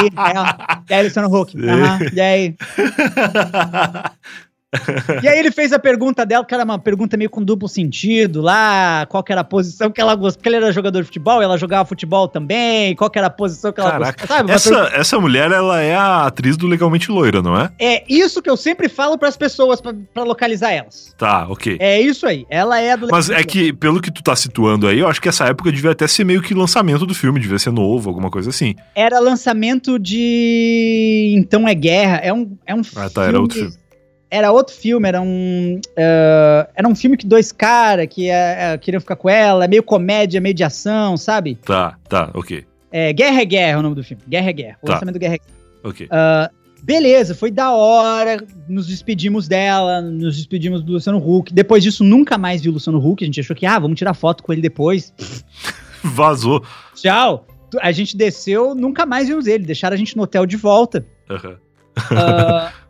E 0.88 0.94
aí, 0.94 1.04
Luciano 1.04 1.34
Huck? 1.34 1.56
Aham, 1.56 1.98
e 2.12 2.20
aí? 2.20 2.56
e 5.22 5.26
aí 5.26 5.38
ele 5.38 5.50
fez 5.50 5.72
a 5.72 5.78
pergunta 5.78 6.26
dela, 6.26 6.44
que 6.44 6.52
era 6.52 6.62
uma 6.62 6.78
pergunta 6.78 7.16
meio 7.16 7.30
com 7.30 7.42
duplo 7.42 7.66
sentido, 7.68 8.42
lá, 8.42 9.06
qual 9.06 9.22
que 9.22 9.32
era 9.32 9.40
a 9.40 9.44
posição 9.44 9.90
que 9.90 9.98
ela 9.98 10.14
gostava, 10.14 10.36
porque 10.38 10.48
ele 10.50 10.56
era 10.56 10.72
jogador 10.72 11.00
de 11.00 11.06
futebol, 11.06 11.40
ela 11.40 11.56
jogava 11.56 11.88
futebol 11.88 12.28
também, 12.28 12.94
qual 12.94 13.08
que 13.08 13.18
era 13.18 13.28
a 13.28 13.30
posição 13.30 13.72
que 13.72 13.80
ela 13.80 13.92
Caraca, 13.92 14.12
gostava. 14.12 14.38
Sabe, 14.38 14.52
essa, 14.52 14.70
pergunta... 14.70 14.96
essa 14.96 15.20
mulher, 15.20 15.50
ela 15.50 15.80
é 15.80 15.94
a 15.94 16.26
atriz 16.26 16.56
do 16.56 16.66
Legalmente 16.66 17.10
Loira, 17.10 17.40
não 17.40 17.58
é? 17.58 17.70
É 17.78 18.04
isso 18.08 18.42
que 18.42 18.50
eu 18.50 18.58
sempre 18.58 18.90
falo 18.90 19.16
para 19.16 19.28
as 19.28 19.38
pessoas, 19.38 19.80
para 19.80 20.22
localizar 20.22 20.70
elas. 20.70 21.14
Tá, 21.16 21.48
ok. 21.48 21.78
É 21.80 21.98
isso 21.98 22.26
aí, 22.26 22.46
ela 22.50 22.78
é 22.78 22.92
a 22.92 22.96
do 22.96 23.08
Mas 23.10 23.30
é 23.30 23.42
que, 23.42 23.72
pelo 23.72 24.02
que 24.02 24.10
tu 24.10 24.22
tá 24.22 24.36
situando 24.36 24.86
aí, 24.86 24.98
eu 24.98 25.08
acho 25.08 25.20
que 25.20 25.30
essa 25.30 25.46
época 25.46 25.72
devia 25.72 25.92
até 25.92 26.06
ser 26.06 26.24
meio 26.24 26.42
que 26.42 26.52
lançamento 26.52 27.06
do 27.06 27.14
filme, 27.14 27.40
devia 27.40 27.58
ser 27.58 27.70
novo, 27.70 28.10
alguma 28.10 28.30
coisa 28.30 28.50
assim. 28.50 28.74
Era 28.94 29.18
lançamento 29.18 29.98
de 29.98 31.34
Então 31.38 31.66
é 31.66 31.74
Guerra, 31.74 32.16
é 32.16 32.32
um, 32.34 32.54
é 32.66 32.74
um 32.74 32.82
ah, 32.96 33.08
tá, 33.08 33.24
era 33.24 33.40
outro 33.40 33.58
filme 33.58 33.87
era 34.30 34.52
outro 34.52 34.74
filme, 34.74 35.08
era 35.08 35.20
um. 35.20 35.80
Uh, 35.90 36.70
era 36.74 36.86
um 36.86 36.94
filme 36.94 37.16
que 37.16 37.26
dois 37.26 37.50
caras 37.50 38.06
que 38.08 38.28
uh, 38.30 38.78
queriam 38.80 39.00
ficar 39.00 39.16
com 39.16 39.28
ela, 39.28 39.66
meio 39.66 39.82
comédia, 39.82 40.40
meio 40.40 40.54
de 40.54 40.64
ação, 40.64 41.16
sabe? 41.16 41.54
Tá, 41.56 41.96
tá, 42.08 42.30
ok. 42.34 42.64
É, 42.90 43.12
Guerra 43.12 43.40
é 43.40 43.44
Guerra 43.44 43.70
é 43.72 43.76
o 43.76 43.82
nome 43.82 43.94
do 43.94 44.04
filme. 44.04 44.22
Guerra 44.28 44.50
é 44.50 44.52
Guerra. 44.52 44.78
O 44.82 44.86
tá. 44.86 44.92
lançamento 44.94 45.14
do 45.14 45.18
Guerra 45.18 45.34
é 45.34 45.38
Guerra. 45.38 45.58
Ok. 45.84 46.06
Uh, 46.06 46.82
beleza, 46.82 47.34
foi 47.34 47.50
da 47.50 47.72
hora. 47.72 48.42
Nos 48.68 48.86
despedimos 48.86 49.48
dela, 49.48 50.00
nos 50.00 50.36
despedimos 50.36 50.82
do 50.82 50.92
Luciano 50.92 51.18
Huck. 51.18 51.52
Depois 51.52 51.82
disso, 51.82 52.04
nunca 52.04 52.36
mais 52.38 52.62
vi 52.62 52.68
o 52.68 52.72
Luciano 52.72 52.98
Huck. 52.98 53.22
A 53.22 53.26
gente 53.26 53.40
achou 53.40 53.56
que, 53.56 53.66
ah, 53.66 53.78
vamos 53.78 53.98
tirar 53.98 54.14
foto 54.14 54.42
com 54.42 54.52
ele 54.52 54.62
depois. 54.62 55.12
Vazou. 56.02 56.62
Tchau. 56.94 57.46
A 57.80 57.92
gente 57.92 58.16
desceu, 58.16 58.74
nunca 58.74 59.04
mais 59.04 59.28
vimos 59.28 59.46
ele. 59.46 59.64
Deixaram 59.64 59.94
a 59.94 59.98
gente 59.98 60.16
no 60.16 60.22
hotel 60.22 60.46
de 60.46 60.56
volta. 60.56 61.04
Uhum. 61.28 61.52
uh, 61.52 62.72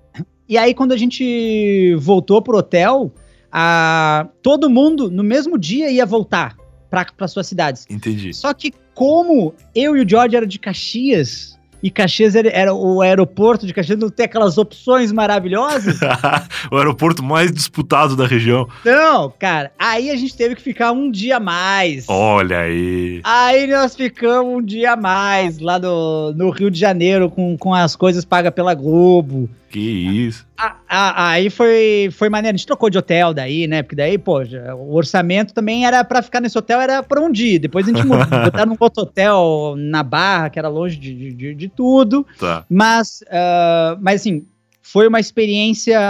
e 0.49 0.57
aí, 0.57 0.73
quando 0.75 0.93
a 0.93 0.97
gente 0.97 1.95
voltou 1.97 2.41
pro 2.41 2.57
hotel, 2.57 3.13
a, 3.53 4.29
todo 4.43 4.71
mundo 4.71 5.11
no 5.11 5.23
mesmo 5.23 5.59
dia 5.59 5.91
ia 5.91 6.07
voltar 6.07 6.57
para 6.91 7.29
suas 7.29 7.47
cidades. 7.47 7.87
Entendi. 7.91 8.33
Só 8.33 8.55
que 8.55 8.73
como 8.95 9.55
eu 9.75 9.97
e 9.97 10.03
o 10.03 10.09
George 10.09 10.37
era 10.37 10.47
de 10.47 10.59
Caxias, 10.59 11.59
e 11.83 11.91
Caxias 11.91 12.35
era, 12.35 12.75
o 12.75 13.01
aeroporto 13.01 13.67
de 13.67 13.73
Caxias, 13.73 13.99
não 13.99 14.09
tem 14.09 14.27
aquelas 14.27 14.59
opções 14.59 15.13
maravilhosas. 15.13 16.01
o 16.73 16.77
aeroporto 16.77 17.23
mais 17.23 17.53
disputado 17.53 18.17
da 18.17 18.27
região. 18.27 18.69
Não, 18.85 19.33
cara, 19.39 19.71
aí 19.79 20.11
a 20.11 20.17
gente 20.17 20.37
teve 20.37 20.57
que 20.57 20.63
ficar 20.63 20.93
um 20.93 21.11
dia 21.11 21.37
a 21.37 21.41
mais. 21.41 22.07
Olha 22.09 22.61
aí. 22.61 23.21
Aí 23.23 23.67
nós 23.69 23.95
ficamos 23.95 24.53
um 24.53 24.63
dia 24.63 24.95
a 24.95 24.97
mais 24.97 25.59
lá 25.61 25.79
no, 25.79 26.33
no 26.33 26.51
Rio 26.51 26.71
de 26.71 26.81
Janeiro 26.81 27.31
com, 27.31 27.57
com 27.57 27.73
as 27.73 27.95
coisas 27.95 28.25
pagas 28.25 28.53
pela 28.53 28.75
Globo. 28.75 29.49
Que 29.71 29.79
isso. 29.79 30.47
A, 30.57 30.77
a, 30.89 31.31
aí 31.31 31.51
foi, 31.51 32.09
foi 32.11 32.29
maneiro. 32.31 32.55
A 32.55 32.57
gente 32.57 32.66
trocou 32.66 32.89
de 32.89 32.97
hotel 32.97 33.35
daí, 33.35 33.66
né? 33.66 33.83
Porque 33.83 33.97
daí, 33.97 34.16
pô, 34.16 34.43
o 34.43 34.95
orçamento 34.95 35.53
também 35.53 35.87
era 35.87 36.03
para 36.03 36.23
ficar 36.23 36.41
nesse 36.41 36.57
hotel, 36.57 36.81
era 36.81 37.03
por 37.03 37.19
um 37.19 37.31
dia. 37.31 37.61
Depois 37.61 37.87
a 37.87 37.93
gente 37.93 38.07
mudou, 38.07 38.27
botar 38.45 38.64
num 38.64 38.77
outro 38.79 39.03
hotel 39.03 39.75
na 39.77 40.03
Barra, 40.03 40.49
que 40.49 40.59
era 40.59 40.69
longe 40.69 40.97
de, 40.97 41.33
de, 41.33 41.55
de 41.55 41.69
tudo. 41.69 42.27
Tá. 42.39 42.64
Mas, 42.69 43.23
uh, 43.27 43.99
mas 44.01 44.23
assim, 44.23 44.47
foi 44.83 45.07
uma 45.07 45.21
experiência 45.21 46.01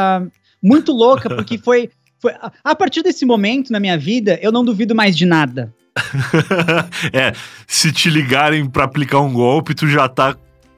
muito 0.63 0.93
louca, 0.93 1.29
porque 1.29 1.59
foi, 1.63 1.91
foi. 2.21 2.33
A 2.63 2.75
partir 2.77 3.03
desse 3.03 3.27
momento 3.27 3.73
na 3.73 3.81
minha 3.81 3.99
vida, 3.99 4.39
eu 4.41 4.53
não 4.53 4.65
duvido 4.65 4.95
mais 4.95 5.17
de 5.17 5.27
nada. 5.27 5.75
é, 7.13 7.33
se 7.67 7.91
te 7.91 8.09
ligarem 8.09 8.69
para 8.71 8.85
aplicar 8.85 9.21
um 9.21 9.33
golpe, 9.33 9.75
tu 9.75 9.89
já 9.89 10.09
tá 10.09 10.37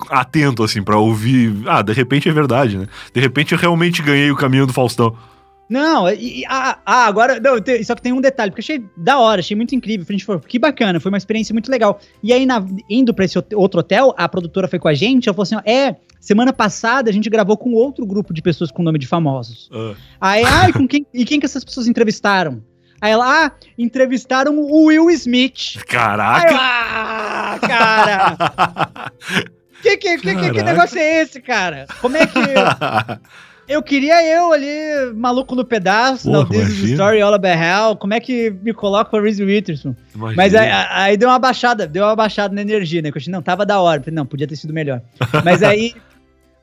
atento, 0.08 0.62
assim, 0.62 0.82
para 0.82 0.96
ouvir. 0.98 1.54
Ah, 1.66 1.82
de 1.82 1.92
repente 1.92 2.28
é 2.28 2.32
verdade, 2.32 2.78
né? 2.78 2.86
De 3.12 3.20
repente 3.20 3.52
eu 3.52 3.58
realmente 3.58 4.02
ganhei 4.02 4.30
o 4.30 4.36
caminho 4.36 4.66
do 4.66 4.72
Faustão. 4.72 5.16
Não, 5.70 6.08
e, 6.08 6.44
ah, 6.48 6.78
ah, 6.84 7.06
agora. 7.06 7.38
Não, 7.38 7.54
só 7.84 7.94
que 7.94 8.02
tem 8.02 8.12
um 8.12 8.20
detalhe, 8.20 8.50
porque 8.50 8.60
achei 8.60 8.84
da 8.96 9.20
hora, 9.20 9.38
achei 9.38 9.56
muito 9.56 9.72
incrível. 9.72 10.04
A 10.08 10.12
gente 10.12 10.24
falou, 10.24 10.40
que 10.40 10.58
bacana, 10.58 10.98
foi 10.98 11.12
uma 11.12 11.16
experiência 11.16 11.52
muito 11.52 11.70
legal. 11.70 12.00
E 12.20 12.32
aí, 12.32 12.44
na, 12.44 12.60
indo 12.90 13.14
pra 13.14 13.24
esse 13.24 13.38
outro 13.38 13.78
hotel, 13.78 14.12
a 14.18 14.28
produtora 14.28 14.66
foi 14.66 14.80
com 14.80 14.88
a 14.88 14.94
gente, 14.94 15.28
ela 15.28 15.34
falou 15.34 15.44
assim: 15.44 15.54
ó, 15.54 15.62
é, 15.64 15.94
semana 16.20 16.52
passada 16.52 17.08
a 17.08 17.12
gente 17.12 17.30
gravou 17.30 17.56
com 17.56 17.72
outro 17.72 18.04
grupo 18.04 18.34
de 18.34 18.42
pessoas 18.42 18.72
com 18.72 18.82
nome 18.82 18.98
de 18.98 19.06
famosos. 19.06 19.70
Uh. 19.70 19.94
Aí, 20.20 20.42
ai, 20.44 20.72
com 20.72 20.88
quem, 20.88 21.06
e 21.14 21.24
quem 21.24 21.38
que 21.38 21.46
essas 21.46 21.62
pessoas 21.62 21.86
entrevistaram? 21.86 22.64
Aí 23.00 23.12
ela, 23.12 23.46
ah, 23.46 23.52
entrevistaram 23.78 24.58
o 24.58 24.86
Will 24.86 25.08
Smith. 25.10 25.76
Caraca! 25.86 26.48
Aí, 26.48 26.56
ah, 26.58 27.58
cara! 27.60 29.12
Que, 29.82 29.96
que, 29.96 30.18
que, 30.18 30.34
que, 30.34 30.50
que 30.50 30.62
negócio 30.62 30.98
é 30.98 31.22
esse, 31.22 31.40
cara? 31.40 31.86
Como 32.00 32.16
é 32.16 32.26
que. 32.26 32.40
Eu 33.70 33.84
queria 33.84 34.20
eu 34.26 34.52
ali, 34.52 35.14
maluco 35.14 35.54
no 35.54 35.64
pedaço, 35.64 36.28
Porra, 36.28 36.48
This 36.48 36.70
is 36.70 36.90
Story 36.90 37.20
All 37.20 37.32
About 37.32 37.56
Hell. 37.56 37.94
Como 37.94 38.12
é 38.12 38.18
que 38.18 38.50
me 38.50 38.74
coloca 38.74 39.16
o 39.16 39.22
Reese 39.22 39.44
Witherspoon? 39.44 39.94
Imagina. 40.12 40.36
Mas 40.36 40.54
aí, 40.56 40.68
aí, 40.90 41.16
deu 41.16 41.28
uma 41.28 41.38
baixada, 41.38 41.86
deu 41.86 42.02
uma 42.02 42.16
baixada 42.16 42.52
na 42.52 42.62
energia, 42.62 43.00
né? 43.00 43.10
Eu 43.10 43.12
achei, 43.14 43.32
não, 43.32 43.40
tava 43.40 43.64
da 43.64 43.80
hora. 43.80 44.02
Não, 44.10 44.26
podia 44.26 44.48
ter 44.48 44.56
sido 44.56 44.72
melhor. 44.72 45.00
Mas 45.44 45.62
aí. 45.62 45.94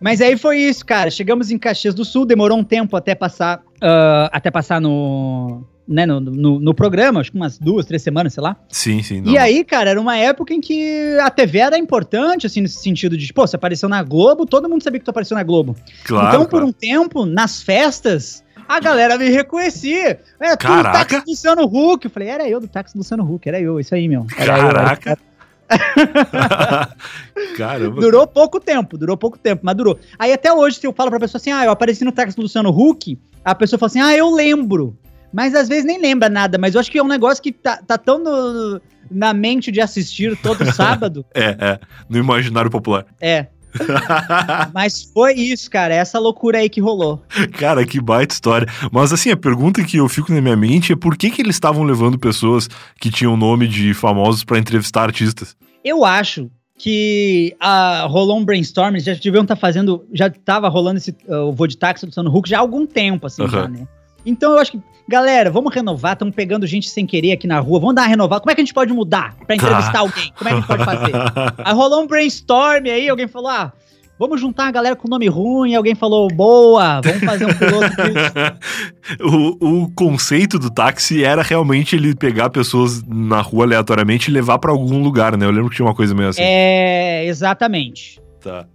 mas 0.02 0.20
aí 0.20 0.38
foi 0.38 0.60
isso, 0.60 0.86
cara. 0.86 1.10
Chegamos 1.10 1.50
em 1.50 1.58
Caxias 1.58 1.96
do 1.96 2.04
Sul, 2.04 2.26
demorou 2.26 2.58
um 2.58 2.64
tempo 2.64 2.98
até 2.98 3.16
passar. 3.16 3.64
Uh, 3.78 4.30
até 4.32 4.50
passar 4.50 4.82
no 4.82 5.64
né, 5.88 6.06
no, 6.06 6.20
no, 6.20 6.60
no, 6.60 6.74
programa, 6.74 7.22
acho 7.22 7.32
que 7.32 7.38
umas 7.38 7.58
duas, 7.58 7.86
três 7.86 8.02
semanas, 8.02 8.34
sei 8.34 8.44
lá. 8.44 8.58
Sim, 8.68 9.02
sim. 9.02 9.22
Não. 9.22 9.32
E 9.32 9.38
aí, 9.38 9.64
cara, 9.64 9.92
era 9.92 10.02
uma 10.02 10.18
época 10.18 10.54
em 10.54 10.60
que 10.60 11.18
a 11.22 11.30
TV 11.30 11.60
era 11.60 11.78
importante, 11.78 12.46
assim, 12.46 12.60
nesse 12.60 12.82
sentido 12.82 13.16
de, 13.16 13.32
pô, 13.32 13.48
você 13.48 13.56
apareceu 13.56 13.88
na 13.88 14.04
Globo, 14.04 14.46
todo 14.46 14.68
mundo 14.68 14.84
sabia 14.84 15.00
que 15.00 15.06
tu 15.06 15.12
apareceu 15.12 15.38
na 15.38 15.44
Globo. 15.44 15.76
Claro. 16.04 16.28
Então, 16.28 16.46
por 16.46 16.62
um 16.62 16.74
tempo, 16.74 17.26
nas 17.26 17.62
festas, 17.62 18.44
a 18.68 18.80
galera 18.80 19.18
me 19.18 19.30
reconhecia. 19.30 20.20
É, 20.40 20.56
tu 20.58 20.68
Caraca. 20.68 21.06
táxi 21.06 21.26
do 21.26 21.30
Luciano 21.30 21.64
Huck. 21.64 22.06
Eu 22.06 22.12
falei, 22.12 22.28
era 22.28 22.50
eu 22.50 22.60
do 22.60 22.68
táxi 22.68 22.94
do 22.94 22.98
Luciano 22.98 23.24
Huck, 23.24 23.48
era 23.48 23.60
eu, 23.60 23.80
isso 23.80 23.96
aí, 23.96 24.10
meu. 24.10 24.28
Era 24.38 24.58
Caraca. 24.58 25.12
Eu, 25.12 25.28
Caramba. 27.58 28.00
Durou 28.00 28.26
pouco 28.26 28.60
tempo, 28.60 28.98
durou 28.98 29.18
pouco 29.18 29.38
tempo, 29.38 29.62
mas 29.66 29.76
durou. 29.76 30.00
Aí 30.18 30.32
até 30.32 30.52
hoje, 30.52 30.80
se 30.80 30.88
eu 30.88 30.94
falo 30.94 31.10
pra 31.10 31.20
pessoa 31.20 31.40
assim, 31.40 31.52
ah, 31.52 31.66
eu 31.66 31.72
apareci 31.72 32.06
no 32.06 32.12
táxi 32.12 32.36
do 32.36 32.44
Luciano 32.44 32.70
Huck, 32.70 33.20
a 33.48 33.56
pessoa 33.56 33.80
fala 33.80 33.88
assim, 33.88 34.02
ah, 34.02 34.14
eu 34.14 34.30
lembro. 34.30 34.98
Mas 35.32 35.56
às 35.56 35.70
vezes 35.70 35.86
nem 35.86 36.02
lembra 36.02 36.28
nada, 36.28 36.58
mas 36.58 36.76
eu 36.76 36.82
acho 36.82 36.92
que 36.92 36.98
é 36.98 37.04
um 37.04 37.08
negócio 37.08 37.42
que 37.42 37.54
tá, 37.54 37.78
tá 37.78 37.98
tão 37.98 38.20
no, 38.20 38.82
na 39.10 39.34
mente 39.34 39.72
de 39.72 39.80
assistir 39.80 40.38
todo 40.42 40.66
sábado. 40.74 41.26
é, 41.34 41.56
é. 41.58 41.80
No 42.10 42.18
imaginário 42.18 42.70
popular. 42.70 43.06
É. 43.22 43.48
Mas 44.74 45.04
foi 45.14 45.34
isso, 45.34 45.70
cara. 45.70 45.94
Essa 45.94 46.18
loucura 46.18 46.58
aí 46.58 46.70
que 46.70 46.82
rolou. 46.82 47.24
Cara, 47.60 47.86
que 47.86 48.02
baita 48.02 48.34
história. 48.34 48.68
Mas 48.92 49.14
assim, 49.14 49.30
a 49.30 49.38
pergunta 49.38 49.84
que 49.84 49.98
eu 49.98 50.10
fico 50.10 50.34
na 50.34 50.42
minha 50.42 50.56
mente 50.56 50.94
é 50.94 50.96
por 50.96 51.16
que, 51.16 51.30
que 51.30 51.42
eles 51.42 51.56
estavam 51.56 51.84
levando 51.84 52.18
pessoas 52.18 52.68
que 53.00 53.12
tinham 53.12 53.38
nome 53.38 53.68
de 53.68 53.94
famosos 53.94 54.44
para 54.44 54.58
entrevistar 54.58 55.04
artistas? 55.04 55.56
Eu 55.84 56.04
acho 56.04 56.50
que 56.78 57.56
uh, 57.62 58.08
rolou 58.08 58.38
um 58.38 58.46
brainstorming, 58.46 59.00
já 59.00 59.14
deviam 59.14 59.42
estar 59.42 59.56
tá 59.56 59.60
fazendo, 59.60 60.06
já 60.14 60.30
tava 60.30 60.70
rolando 60.70 60.98
esse 60.98 61.16
uh, 61.28 61.52
voo 61.52 61.66
de 61.66 61.76
táxi 61.76 62.06
do 62.06 62.10
Luciano 62.10 62.36
Huck 62.36 62.48
já 62.48 62.58
há 62.58 62.62
algum 62.62 62.86
tempo, 62.86 63.26
assim, 63.26 63.42
uhum. 63.42 63.50
já, 63.50 63.68
né? 63.68 63.88
Então 64.24 64.52
eu 64.52 64.60
acho 64.60 64.74
que, 64.74 64.82
galera, 65.08 65.50
vamos 65.50 65.74
renovar, 65.74 66.14
estamos 66.14 66.36
pegando 66.36 66.68
gente 66.68 66.90
sem 66.90 67.06
querer 67.06 67.32
aqui 67.32 67.48
na 67.48 67.60
rua, 67.60 67.80
vamos 67.80 67.96
dar 67.96 68.04
uma 68.04 68.08
renovada. 68.10 68.42
Como 68.42 68.52
é 68.52 68.56
que 68.56 68.62
a 68.62 68.64
gente 68.64 68.74
pode 68.74 68.94
mudar 68.94 69.36
para 69.46 69.56
entrevistar 69.56 69.92
tá. 69.92 70.00
alguém? 70.00 70.32
Como 70.38 70.50
é 70.50 70.54
que 70.54 70.58
a 70.58 70.60
gente 70.60 70.68
pode 70.68 70.86
fazer? 70.86 71.14
aí 71.64 71.74
rolou 71.74 72.04
um 72.04 72.08
brainstorm 72.08 72.86
aí, 72.86 73.10
alguém 73.10 73.28
falou, 73.28 73.50
ah, 73.50 73.74
vamos 74.20 74.42
juntar 74.42 74.68
a 74.68 74.72
galera 74.72 74.96
com 74.96 75.08
nome 75.08 75.28
ruim, 75.28 75.76
alguém 75.76 75.96
falou, 75.96 76.28
boa, 76.28 77.02
vamos 77.02 77.24
fazer 77.24 77.46
um 77.46 77.54
piloto 77.54 77.96
o, 79.22 79.84
o 79.84 79.92
conceito 79.92 80.58
do 80.58 80.70
táxi 80.70 81.24
era 81.24 81.42
realmente 81.42 81.96
ele 81.96 82.16
pegar 82.16 82.50
pessoas 82.50 83.04
na 83.04 83.42
rua 83.42 83.66
aleatoriamente 83.66 84.30
e 84.30 84.34
levar 84.34 84.60
para 84.60 84.72
algum 84.72 85.02
lugar, 85.02 85.38
né? 85.38 85.46
Eu 85.46 85.52
lembro 85.52 85.70
que 85.70 85.76
tinha 85.76 85.86
uma 85.86 85.96
coisa 85.96 86.14
meio 86.16 86.30
assim. 86.30 86.42
É, 86.42 87.26
exatamente. 87.26 88.20
Tá. 88.42 88.66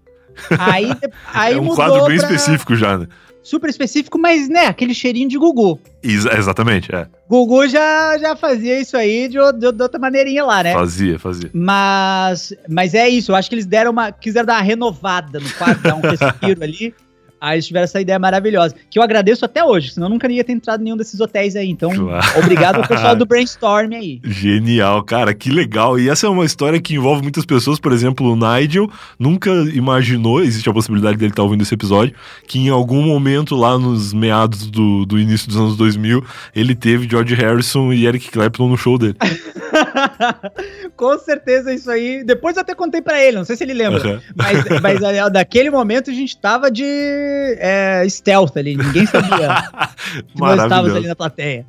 Aí, 0.58 0.90
aí 1.32 1.54
é 1.54 1.60
um 1.60 1.74
quadro 1.74 2.06
bem 2.06 2.16
pra... 2.16 2.26
específico 2.26 2.74
já, 2.74 2.98
né? 2.98 3.06
Super 3.42 3.68
específico, 3.68 4.18
mas, 4.18 4.48
né, 4.48 4.66
aquele 4.66 4.94
cheirinho 4.94 5.28
de 5.28 5.38
Gugu. 5.38 5.80
Ex 6.02 6.26
exatamente, 6.26 6.94
é. 6.94 7.06
Gugu 7.28 7.66
já, 7.68 8.18
já 8.18 8.36
fazia 8.36 8.80
isso 8.80 8.96
aí 8.96 9.28
de, 9.28 9.38
de, 9.52 9.72
de, 9.72 9.82
outra 9.82 9.98
maneirinha 9.98 10.44
lá, 10.44 10.62
né? 10.62 10.72
Fazia, 10.72 11.18
fazia. 11.18 11.50
Mas, 11.52 12.52
mas 12.68 12.94
é 12.94 13.08
isso, 13.08 13.32
eu 13.32 13.36
acho 13.36 13.48
que 13.48 13.54
eles 13.54 13.66
deram 13.66 13.90
uma. 13.90 14.12
quiseram 14.12 14.46
dar 14.46 14.54
uma 14.54 14.62
renovada 14.62 15.40
no 15.40 15.50
quadro, 15.54 15.82
dar 15.82 15.94
um 15.94 16.00
respiro 16.06 16.62
ali. 16.62 16.94
Aí 17.42 17.56
eles 17.56 17.66
tiveram 17.66 17.82
essa 17.82 18.00
ideia 18.00 18.20
maravilhosa, 18.20 18.72
que 18.88 19.00
eu 19.00 19.02
agradeço 19.02 19.44
até 19.44 19.64
hoje, 19.64 19.90
senão 19.90 20.06
eu 20.06 20.10
nunca 20.10 20.30
ia 20.30 20.44
ter 20.44 20.52
entrado 20.52 20.80
em 20.80 20.84
nenhum 20.84 20.96
desses 20.96 21.18
hotéis 21.18 21.56
aí. 21.56 21.68
Então, 21.68 21.90
claro. 21.90 22.38
obrigado 22.38 22.76
ao 22.76 22.86
pessoal 22.86 23.16
do 23.16 23.26
Brainstorm 23.26 23.92
aí. 23.94 24.20
Genial, 24.22 25.02
cara, 25.02 25.34
que 25.34 25.50
legal. 25.50 25.98
E 25.98 26.08
essa 26.08 26.28
é 26.28 26.30
uma 26.30 26.44
história 26.44 26.80
que 26.80 26.94
envolve 26.94 27.20
muitas 27.20 27.44
pessoas, 27.44 27.80
por 27.80 27.90
exemplo, 27.90 28.32
o 28.32 28.36
Nigel 28.36 28.88
nunca 29.18 29.50
imaginou, 29.74 30.40
existe 30.40 30.70
a 30.70 30.72
possibilidade 30.72 31.16
dele 31.16 31.32
estar 31.32 31.42
ouvindo 31.42 31.62
esse 31.62 31.74
episódio, 31.74 32.14
que 32.46 32.60
em 32.60 32.68
algum 32.68 33.02
momento 33.02 33.56
lá 33.56 33.76
nos 33.76 34.12
meados 34.12 34.70
do, 34.70 35.04
do 35.04 35.18
início 35.18 35.48
dos 35.48 35.56
anos 35.56 35.76
2000, 35.76 36.24
ele 36.54 36.76
teve 36.76 37.08
George 37.10 37.34
Harrison 37.34 37.92
e 37.92 38.06
Eric 38.06 38.30
Clapton 38.30 38.68
no 38.68 38.76
show 38.76 38.96
dele. 38.96 39.16
Com 40.96 41.18
certeza 41.18 41.74
isso 41.74 41.90
aí. 41.90 42.22
Depois 42.22 42.54
eu 42.56 42.62
até 42.62 42.72
contei 42.72 43.02
para 43.02 43.20
ele, 43.20 43.38
não 43.38 43.44
sei 43.44 43.56
se 43.56 43.64
ele 43.64 43.74
lembra. 43.74 44.06
Uhum. 44.06 44.20
Mas, 44.36 44.80
mas 44.80 45.32
daquele 45.32 45.70
momento 45.70 46.08
a 46.08 46.14
gente 46.14 46.36
tava 46.36 46.70
de 46.70 46.84
é, 47.58 48.06
stealth 48.08 48.56
ali, 48.56 48.76
ninguém 48.76 49.06
sabia 49.06 49.68
que 50.32 50.40
nós 50.40 50.60
estávamos 50.60 50.96
ali 50.96 51.06
na 51.08 51.16
plateia. 51.16 51.66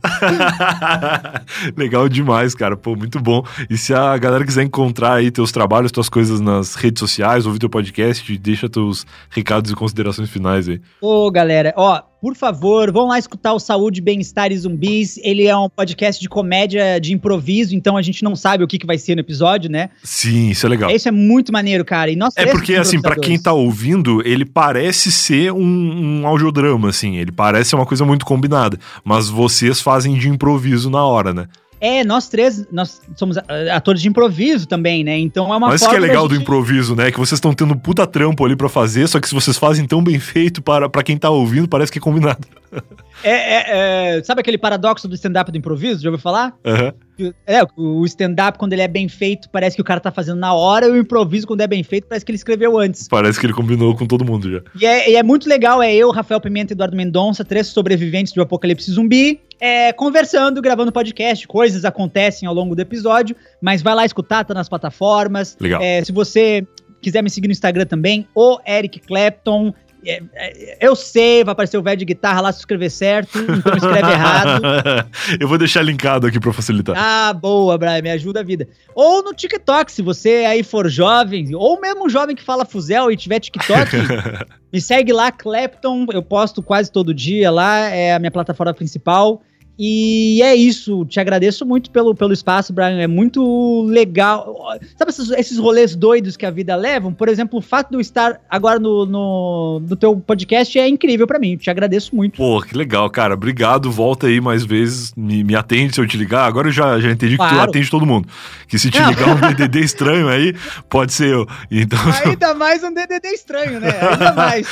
Legal 1.77 2.07
demais, 2.09 2.55
cara. 2.55 2.75
Pô, 2.75 2.95
muito 2.95 3.19
bom. 3.19 3.43
E 3.69 3.77
se 3.77 3.93
a 3.93 4.17
galera 4.17 4.45
quiser 4.45 4.63
encontrar 4.63 5.15
aí 5.15 5.31
teus 5.31 5.51
trabalhos, 5.51 5.91
tuas 5.91 6.09
coisas 6.09 6.39
nas 6.39 6.75
redes 6.75 6.99
sociais, 6.99 7.45
ouvir 7.45 7.59
teu 7.59 7.69
podcast, 7.69 8.37
deixa 8.37 8.69
teus 8.69 9.05
recados 9.29 9.71
e 9.71 9.75
considerações 9.75 10.29
finais 10.29 10.67
aí. 10.67 10.81
Ô, 11.01 11.29
galera, 11.31 11.73
ó, 11.75 12.01
por 12.23 12.37
favor, 12.37 12.89
vão 12.89 13.07
lá 13.07 13.19
escutar 13.19 13.51
o 13.51 13.59
Saúde, 13.59 13.99
Bem-Estar 13.99 14.49
e 14.49 14.57
Zumbis. 14.57 15.19
Ele 15.21 15.45
é 15.45 15.57
um 15.57 15.67
podcast 15.67 16.21
de 16.21 16.29
comédia 16.29 16.97
de 16.97 17.11
improviso, 17.11 17.75
então 17.75 17.97
a 17.97 18.01
gente 18.01 18.23
não 18.23 18.33
sabe 18.33 18.63
o 18.63 18.67
que, 18.67 18.79
que 18.79 18.85
vai 18.85 18.97
ser 18.97 19.15
no 19.15 19.19
episódio, 19.19 19.69
né? 19.69 19.89
Sim, 20.05 20.47
isso 20.49 20.65
é 20.65 20.69
legal. 20.69 20.89
Isso 20.89 21.05
é 21.05 21.11
muito 21.11 21.51
maneiro, 21.51 21.83
cara. 21.83 22.09
E 22.09 22.15
nós 22.15 22.33
é 22.37 22.45
porque, 22.45 22.75
assim, 22.75 23.01
para 23.01 23.17
quem 23.17 23.37
tá 23.37 23.51
ouvindo, 23.51 24.25
ele 24.25 24.45
parece 24.45 25.11
ser 25.11 25.51
um, 25.51 26.21
um 26.21 26.25
audiodrama, 26.25 26.87
assim. 26.87 27.17
Ele 27.17 27.29
parece 27.29 27.71
ser 27.71 27.75
uma 27.75 27.85
coisa 27.85 28.05
muito 28.05 28.25
combinada. 28.25 28.79
Mas 29.03 29.27
vocês 29.27 29.81
fazem 29.81 30.17
de 30.17 30.29
improviso 30.29 30.89
na 30.89 31.05
hora, 31.05 31.33
né? 31.33 31.47
É, 31.85 32.01
nós 32.05 32.29
três, 32.29 32.65
nós 32.71 33.01
somos 33.13 33.35
atores 33.75 34.01
de 34.01 34.07
improviso 34.07 34.65
também, 34.65 35.03
né? 35.03 35.19
Então 35.19 35.53
é 35.53 35.57
uma 35.57 35.67
Mas 35.67 35.85
que 35.85 35.93
é 35.93 35.99
legal 35.99 36.29
gente... 36.29 36.37
do 36.37 36.41
improviso, 36.41 36.95
né? 36.95 37.11
Que 37.11 37.17
vocês 37.17 37.35
estão 37.35 37.53
tendo 37.53 37.75
puta 37.75 38.07
trampo 38.07 38.45
ali 38.45 38.55
para 38.55 38.69
fazer, 38.69 39.05
só 39.05 39.19
que 39.19 39.27
se 39.27 39.35
vocês 39.35 39.57
fazem 39.57 39.85
tão 39.85 40.01
bem 40.01 40.17
feito 40.17 40.61
para, 40.61 40.87
para 40.87 41.03
quem 41.03 41.17
tá 41.17 41.29
ouvindo, 41.29 41.67
parece 41.67 41.91
que 41.91 41.97
é 41.97 42.01
combinado. 42.01 42.47
É, 43.23 43.29
é, 43.29 44.17
é 44.17 44.23
sabe 44.23 44.41
aquele 44.41 44.57
paradoxo 44.57 45.07
do 45.07 45.15
stand-up 45.15 45.49
do 45.49 45.57
improviso? 45.57 46.01
Já 46.01 46.09
ouviu 46.09 46.21
falar? 46.21 46.53
Uhum. 46.65 47.31
É, 47.45 47.61
o 47.77 48.03
stand-up, 48.05 48.57
quando 48.57 48.73
ele 48.73 48.81
é 48.81 48.87
bem 48.87 49.07
feito, 49.07 49.49
parece 49.49 49.75
que 49.75 49.81
o 49.81 49.85
cara 49.85 49.99
tá 49.99 50.11
fazendo 50.11 50.39
na 50.39 50.53
hora, 50.53 50.87
e 50.87 50.91
o 50.91 50.97
improviso, 50.97 51.45
quando 51.47 51.61
é 51.61 51.67
bem 51.67 51.83
feito, 51.83 52.07
parece 52.07 52.25
que 52.25 52.31
ele 52.31 52.37
escreveu 52.37 52.77
antes. 52.77 53.07
Parece 53.07 53.39
que 53.39 53.45
ele 53.45 53.53
combinou 53.53 53.95
com 53.95 54.05
todo 54.05 54.25
mundo 54.25 54.51
já. 54.51 54.61
E 54.79 54.85
é, 54.85 55.11
e 55.11 55.15
é 55.15 55.23
muito 55.23 55.47
legal, 55.47 55.81
é 55.81 55.93
eu, 55.93 56.09
Rafael 56.11 56.41
Pimenta 56.41 56.73
e 56.73 56.75
Eduardo 56.75 56.97
Mendonça, 56.97 57.45
três 57.45 57.67
sobreviventes 57.67 58.33
do 58.33 58.41
apocalipse 58.41 58.91
zumbi, 58.91 59.39
é, 59.59 59.93
conversando, 59.93 60.61
gravando 60.61 60.91
podcast, 60.91 61.47
coisas 61.47 61.85
acontecem 61.85 62.47
ao 62.47 62.53
longo 62.53 62.75
do 62.75 62.81
episódio, 62.81 63.35
mas 63.61 63.81
vai 63.81 63.95
lá 63.95 64.05
escutar, 64.05 64.43
tá 64.43 64.53
nas 64.53 64.67
plataformas. 64.67 65.55
Legal. 65.61 65.81
É, 65.81 66.03
se 66.03 66.11
você 66.11 66.67
quiser 67.01 67.21
me 67.21 67.29
seguir 67.29 67.47
no 67.47 67.51
Instagram 67.51 67.85
também, 67.85 68.27
o 68.33 68.59
Eric 68.65 68.99
Clapton. 69.01 69.73
É, 70.05 70.21
é, 70.33 70.77
eu 70.81 70.95
sei, 70.95 71.43
vai 71.43 71.53
aparecer 71.53 71.77
o 71.77 71.83
velho 71.83 71.97
de 71.97 72.05
guitarra 72.05 72.41
lá 72.41 72.51
se 72.51 72.59
escrever 72.59 72.89
certo, 72.89 73.39
então 73.39 73.75
escreve 73.75 74.11
errado. 74.11 74.61
eu 75.39 75.47
vou 75.47 75.57
deixar 75.57 75.81
linkado 75.81 76.27
aqui 76.27 76.39
para 76.39 76.53
facilitar. 76.53 76.95
Ah, 76.97 77.33
boa, 77.33 77.77
Brian, 77.77 78.01
me 78.01 78.11
ajuda 78.11 78.41
a 78.41 78.43
vida. 78.43 78.67
Ou 78.93 79.23
no 79.23 79.33
TikTok, 79.33 79.91
se 79.91 80.01
você 80.01 80.45
aí 80.45 80.63
for 80.63 80.89
jovem, 80.89 81.55
ou 81.55 81.79
mesmo 81.79 82.05
um 82.05 82.09
jovem 82.09 82.35
que 82.35 82.43
fala 82.43 82.65
fuzel 82.65 83.11
e 83.11 83.17
tiver 83.17 83.39
TikTok, 83.39 83.89
me 84.71 84.81
segue 84.81 85.13
lá, 85.13 85.31
Clapton, 85.31 86.05
eu 86.11 86.21
posto 86.21 86.61
quase 86.61 86.91
todo 86.91 87.13
dia 87.13 87.49
lá, 87.49 87.89
é 87.89 88.13
a 88.13 88.19
minha 88.19 88.31
plataforma 88.31 88.73
principal. 88.73 89.41
E 89.77 90.39
é 90.43 90.55
isso, 90.55 91.03
te 91.05 91.19
agradeço 91.19 91.65
muito 91.65 91.89
pelo, 91.89 92.13
pelo 92.13 92.31
espaço, 92.31 92.71
Brian. 92.71 92.99
É 92.99 93.07
muito 93.07 93.83
legal. 93.87 94.55
Sabe 94.95 95.09
esses, 95.09 95.31
esses 95.31 95.57
rolês 95.57 95.95
doidos 95.95 96.37
que 96.37 96.45
a 96.45 96.51
vida 96.51 96.75
leva? 96.75 97.11
Por 97.11 97.27
exemplo, 97.27 97.57
o 97.57 97.61
fato 97.61 97.89
de 97.89 97.95
eu 97.95 98.01
estar 98.01 98.39
agora 98.47 98.79
no, 98.79 99.05
no, 99.05 99.81
no 99.89 99.95
teu 99.95 100.15
podcast 100.15 100.77
é 100.77 100.87
incrível 100.87 101.25
para 101.25 101.39
mim. 101.39 101.57
Te 101.57 101.71
agradeço 101.71 102.15
muito. 102.15 102.37
Pô, 102.37 102.61
que 102.61 102.77
legal, 102.77 103.09
cara. 103.09 103.33
Obrigado. 103.33 103.91
Volta 103.91 104.27
aí 104.27 104.39
mais 104.39 104.63
vezes. 104.63 105.11
Me, 105.17 105.43
me 105.43 105.55
atende 105.55 105.95
se 105.95 106.01
eu 106.01 106.07
te 106.07 106.17
ligar. 106.17 106.45
Agora 106.45 106.67
eu 106.67 106.71
já, 106.71 106.99
já 106.99 107.09
entendi 107.09 107.35
claro. 107.35 107.51
que 107.51 107.57
tu 107.57 107.69
atende 107.69 107.89
todo 107.89 108.05
mundo. 108.05 108.27
Que 108.67 108.77
se 108.77 108.91
te 108.91 109.01
ligar 109.01 109.35
um 109.35 109.39
DDD 109.39 109.79
estranho 109.79 110.29
aí, 110.29 110.53
pode 110.87 111.13
ser 111.13 111.33
eu. 111.33 111.47
Então, 111.71 111.99
Ainda 112.25 112.53
mais 112.53 112.83
um 112.83 112.93
DDD 112.93 113.27
estranho, 113.33 113.79
né? 113.79 113.89
Ainda 113.89 114.33
mais. 114.33 114.67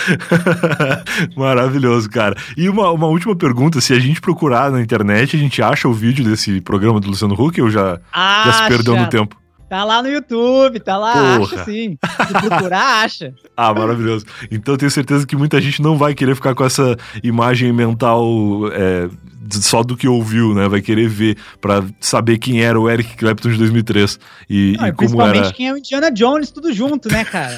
Maravilhoso, 1.36 2.08
cara. 2.08 2.36
E 2.56 2.70
uma, 2.70 2.91
uma 2.91 3.08
última 3.08 3.36
pergunta: 3.36 3.82
se 3.82 3.93
a 3.93 3.99
gente 3.99 4.22
procurar 4.22 4.72
na 4.72 4.80
internet, 4.80 4.91
a 4.96 5.39
gente 5.39 5.62
acha 5.62 5.88
o 5.88 5.94
vídeo 5.94 6.24
desse 6.24 6.62
programa 6.62 7.00
do 7.00 7.08
Luciano 7.08 7.34
Huck 7.34 7.62
ou 7.62 7.70
já, 7.70 8.00
já 8.14 8.54
se 8.54 8.68
perdeu 8.68 8.96
no 8.96 9.08
tempo? 9.08 9.42
Tá 9.72 9.86
lá 9.86 10.04
no 10.04 10.10
YouTube, 10.10 10.82
tá 10.82 10.98
lá, 10.98 11.14
Porra. 11.38 11.44
acha 11.46 11.64
sim. 11.64 11.98
Se 12.28 12.34
procurar, 12.50 13.06
acha. 13.06 13.34
Ah, 13.56 13.74
maravilhoso. 13.74 14.26
Então 14.52 14.76
tenho 14.76 14.92
certeza 14.92 15.26
que 15.26 15.34
muita 15.34 15.62
gente 15.62 15.82
não 15.82 15.98
vai 15.98 16.14
querer 16.14 16.36
ficar 16.36 16.54
com 16.54 16.66
essa 16.66 16.98
imagem 17.24 17.72
mental 17.72 18.28
é, 18.74 19.08
só 19.52 19.84
do 19.84 19.97
que 19.97 20.08
ouviu, 20.08 20.54
né? 20.54 20.68
Vai 20.68 20.82
querer 20.82 21.08
ver 21.08 21.38
para 21.60 21.84
saber 21.99 22.38
quem 22.38 22.62
era 22.62 22.80
o 22.80 22.89
Eric 22.89 23.16
Clapton 23.18 23.49
de 23.49 23.58
2003 23.58 24.20
e, 24.49 24.76
não, 24.80 24.88
e, 24.88 24.93
como 24.93 25.22
era. 25.22 25.52
quem 25.52 25.68
é 25.68 25.74
o 25.74 25.78
Indiana 25.78 26.12
Jones, 26.12 26.52
tudo 26.52 26.74
junto, 26.74 27.10
né, 27.10 27.24
cara? 27.24 27.58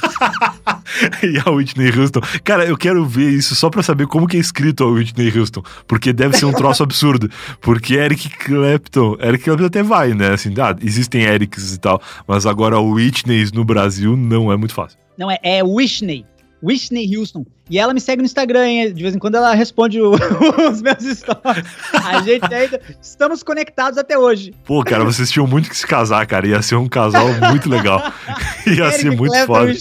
e 1.24 1.40
a 1.46 1.52
Whitney 1.52 1.92
Houston. 1.98 2.22
Cara, 2.44 2.66
eu 2.66 2.78
quero 2.78 3.06
ver 3.06 3.30
isso 3.32 3.56
só 3.56 3.70
para 3.70 3.84
saber 3.84 4.08
como 4.08 4.28
que 4.28 4.38
é 4.38 4.40
escrito 4.40 4.84
a 4.84 4.88
Whitney 4.88 5.32
Houston, 5.38 5.64
porque 5.88 6.14
deve 6.14 6.38
ser 6.38 6.46
um 6.46 6.54
troço 6.54 6.82
absurdo. 6.84 7.30
Porque 7.62 7.96
Eric 7.96 8.30
Clapton, 8.30 9.18
Eric 9.20 9.44
Clapton 9.44 9.66
até 9.66 9.84
vai, 9.84 10.14
né? 10.14 10.34
Assim, 10.34 10.54
ah, 10.60 10.76
existem 10.82 11.24
Erics 11.24 11.74
e 11.74 11.80
tal, 11.80 12.02
mas 12.28 12.46
agora 12.46 12.80
o 12.80 12.94
Whitney 12.94 13.50
no 13.54 13.64
Brasil 13.64 14.16
não 14.16 14.52
é 14.52 14.58
muito 14.58 14.74
fácil. 14.74 14.98
Não, 15.18 15.30
é, 15.30 15.38
é 15.44 15.64
Whitney. 15.64 16.26
Whitney 16.64 17.18
Houston. 17.18 17.46
E 17.70 17.78
ela 17.78 17.94
me 17.94 18.00
segue 18.00 18.22
no 18.22 18.26
Instagram, 18.26 18.66
hein? 18.66 18.94
de 18.94 19.02
vez 19.02 19.16
em 19.16 19.20
quando 19.20 19.36
ela 19.36 19.54
responde 19.54 20.00
o, 20.02 20.12
os 20.72 20.82
meus 20.82 21.04
stories. 21.18 21.66
A 21.94 22.22
gente 22.22 22.54
ainda 22.54 22.80
estamos 23.02 23.44
conectados 23.44 23.98
até 23.98 24.18
hoje. 24.18 24.54
Pô, 24.64 24.84
cara, 24.84 25.04
vocês 25.04 25.30
tinham 25.30 25.46
muito 25.46 25.70
que 25.70 25.78
se 25.78 25.86
casar, 25.86 26.26
cara. 26.26 26.48
Ia 26.48 26.62
ser 26.62 26.76
um 26.76 26.88
casal 26.88 27.28
muito 27.50 27.70
legal. 27.70 28.02
Ia 28.66 28.86
Eric 28.86 29.00
ser 29.00 29.12
muito 29.12 29.46
foda. 29.46 29.74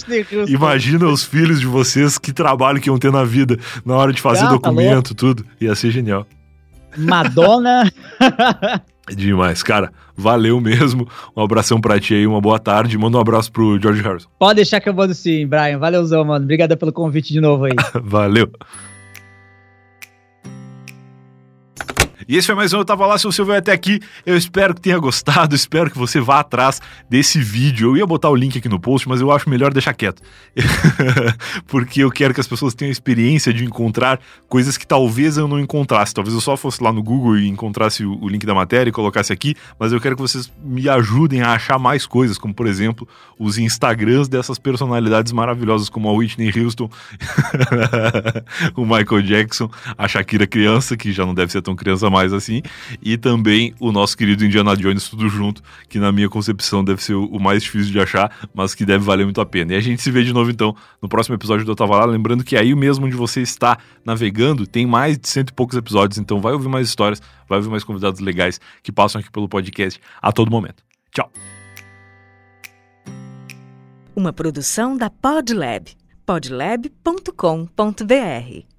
Imagina 0.47 1.07
os 1.07 1.23
filhos 1.23 1.59
de 1.59 1.65
vocês, 1.65 2.17
que 2.17 2.33
trabalho 2.33 2.81
que 2.81 2.89
iam 2.89 2.97
ter 2.97 3.11
na 3.11 3.23
vida 3.23 3.57
na 3.85 3.95
hora 3.95 4.11
de 4.11 4.21
fazer 4.21 4.43
Não, 4.43 4.49
tá 4.49 4.53
documento, 4.55 5.13
tá 5.13 5.19
tudo. 5.19 5.45
Ia 5.61 5.75
ser 5.75 5.91
genial. 5.91 6.27
Madonna. 6.97 7.91
Demais, 9.09 9.61
cara. 9.61 9.91
Valeu 10.15 10.61
mesmo. 10.61 11.07
Um 11.35 11.43
abração 11.43 11.81
pra 11.81 11.99
ti 11.99 12.13
aí, 12.13 12.25
uma 12.25 12.39
boa 12.39 12.57
tarde. 12.57 12.97
Manda 12.97 13.17
um 13.17 13.21
abraço 13.21 13.51
pro 13.51 13.79
George 13.79 14.01
Harrison. 14.01 14.29
Pode 14.39 14.55
deixar 14.55 14.79
que 14.79 14.87
eu 14.87 14.93
mando 14.93 15.13
sim, 15.13 15.45
Brian. 15.45 15.77
Valeuzão, 15.77 16.23
mano. 16.23 16.43
Obrigado 16.43 16.77
pelo 16.77 16.93
convite 16.93 17.33
de 17.33 17.41
novo 17.41 17.65
aí. 17.65 17.73
Valeu. 18.01 18.49
E 22.27 22.37
esse 22.37 22.47
foi 22.47 22.55
mais 22.55 22.73
um 22.73 22.77
Eu 22.77 22.85
Tava 22.85 23.05
Lá, 23.05 23.17
se 23.17 23.25
você 23.25 23.43
veio 23.43 23.57
até 23.57 23.71
aqui, 23.71 23.99
eu 24.25 24.37
espero 24.37 24.73
que 24.73 24.81
tenha 24.81 24.97
gostado, 24.97 25.55
espero 25.55 25.89
que 25.89 25.97
você 25.97 26.21
vá 26.21 26.39
atrás 26.39 26.81
desse 27.09 27.39
vídeo. 27.39 27.89
Eu 27.89 27.97
ia 27.97 28.05
botar 28.05 28.29
o 28.29 28.35
link 28.35 28.57
aqui 28.57 28.69
no 28.69 28.79
post, 28.79 29.07
mas 29.09 29.19
eu 29.19 29.31
acho 29.31 29.49
melhor 29.49 29.73
deixar 29.73 29.93
quieto. 29.93 30.21
Porque 31.67 32.03
eu 32.03 32.11
quero 32.11 32.33
que 32.33 32.39
as 32.39 32.47
pessoas 32.47 32.73
tenham 32.73 32.89
a 32.89 32.91
experiência 32.91 33.53
de 33.53 33.65
encontrar 33.65 34.19
coisas 34.47 34.77
que 34.77 34.87
talvez 34.87 35.37
eu 35.37 35.47
não 35.47 35.59
encontrasse. 35.59 36.13
Talvez 36.13 36.33
eu 36.33 36.41
só 36.41 36.55
fosse 36.55 36.81
lá 36.83 36.93
no 36.93 37.03
Google 37.03 37.37
e 37.37 37.47
encontrasse 37.47 38.05
o, 38.05 38.27
link 38.27 38.45
da 38.45 38.53
matéria 38.53 38.89
e 38.89 38.93
colocasse 38.93 39.31
aqui, 39.31 39.55
mas 39.77 39.91
eu 39.91 39.99
quero 39.99 40.15
que 40.15 40.21
vocês 40.21 40.51
me 40.63 40.87
ajudem 40.89 41.41
a 41.41 41.53
achar 41.53 41.77
mais 41.77 42.05
coisas, 42.05 42.37
como 42.37 42.53
por 42.53 42.67
exemplo, 42.67 43.07
os 43.37 43.57
Instagrams 43.57 44.27
dessas 44.27 44.57
personalidades 44.57 45.31
maravilhosas 45.31 45.89
como 45.89 46.09
a 46.09 46.13
Whitney 46.13 46.51
Houston, 46.57 46.89
o 48.75 48.85
Michael 48.85 49.21
Jackson, 49.21 49.69
a 49.97 50.07
Shakira 50.07 50.47
criança, 50.47 50.97
que 50.97 51.11
já 51.11 51.25
não 51.25 51.33
deve 51.33 51.51
ser 51.51 51.61
tão 51.61 51.75
criança 51.75 52.09
mais 52.13 52.31
assim. 52.31 52.61
E 53.01 53.17
também 53.17 53.73
o 53.79 53.91
nosso 53.91 54.15
querido 54.15 54.45
Indiana 54.45 54.77
Jones, 54.77 55.09
tudo 55.09 55.27
junto, 55.27 55.61
que 55.89 55.99
na 55.99 56.11
minha 56.11 56.29
concepção 56.29 56.83
deve 56.83 57.03
ser 57.03 57.15
o 57.15 57.39
mais 57.39 57.63
difícil 57.63 57.91
de 57.91 57.99
achar, 57.99 58.31
mas 58.53 58.75
que 58.75 58.85
deve 58.85 59.03
valer 59.03 59.25
muito 59.25 59.41
a 59.41 59.45
pena. 59.45 59.73
E 59.73 59.75
a 59.75 59.81
gente 59.81 60.01
se 60.01 60.11
vê 60.11 60.23
de 60.23 60.31
novo 60.31 60.51
então 60.51 60.75
no 61.01 61.09
próximo 61.09 61.35
episódio 61.35 61.65
do 61.65 61.71
Eu 61.71 61.75
Tava 61.75 61.97
Lá. 61.97 62.05
Lembrando 62.05 62.43
que 62.43 62.55
aí 62.55 62.73
mesmo 62.75 63.05
onde 63.05 63.15
você 63.15 63.41
está 63.41 63.77
navegando, 64.05 64.67
tem 64.67 64.85
mais 64.85 65.17
de 65.17 65.27
cento 65.27 65.49
e 65.49 65.53
poucos 65.53 65.75
episódios, 65.75 66.19
então 66.19 66.39
vai 66.39 66.53
ouvir 66.53 66.69
mais 66.69 66.87
histórias, 66.87 67.21
vai 67.49 67.57
ouvir 67.57 67.69
mais 67.69 67.83
convidados 67.83 68.21
legais 68.21 68.61
que 68.81 68.91
passam 68.91 69.19
aqui 69.19 69.31
pelo 69.31 69.49
podcast 69.49 69.99
a 70.21 70.31
todo 70.31 70.51
momento. 70.51 70.83
Tchau! 71.11 71.31
Uma 74.15 74.31
produção 74.31 74.95
da 74.95 75.09
Podlab. 75.09 75.89
podlab.com.br 76.25 78.72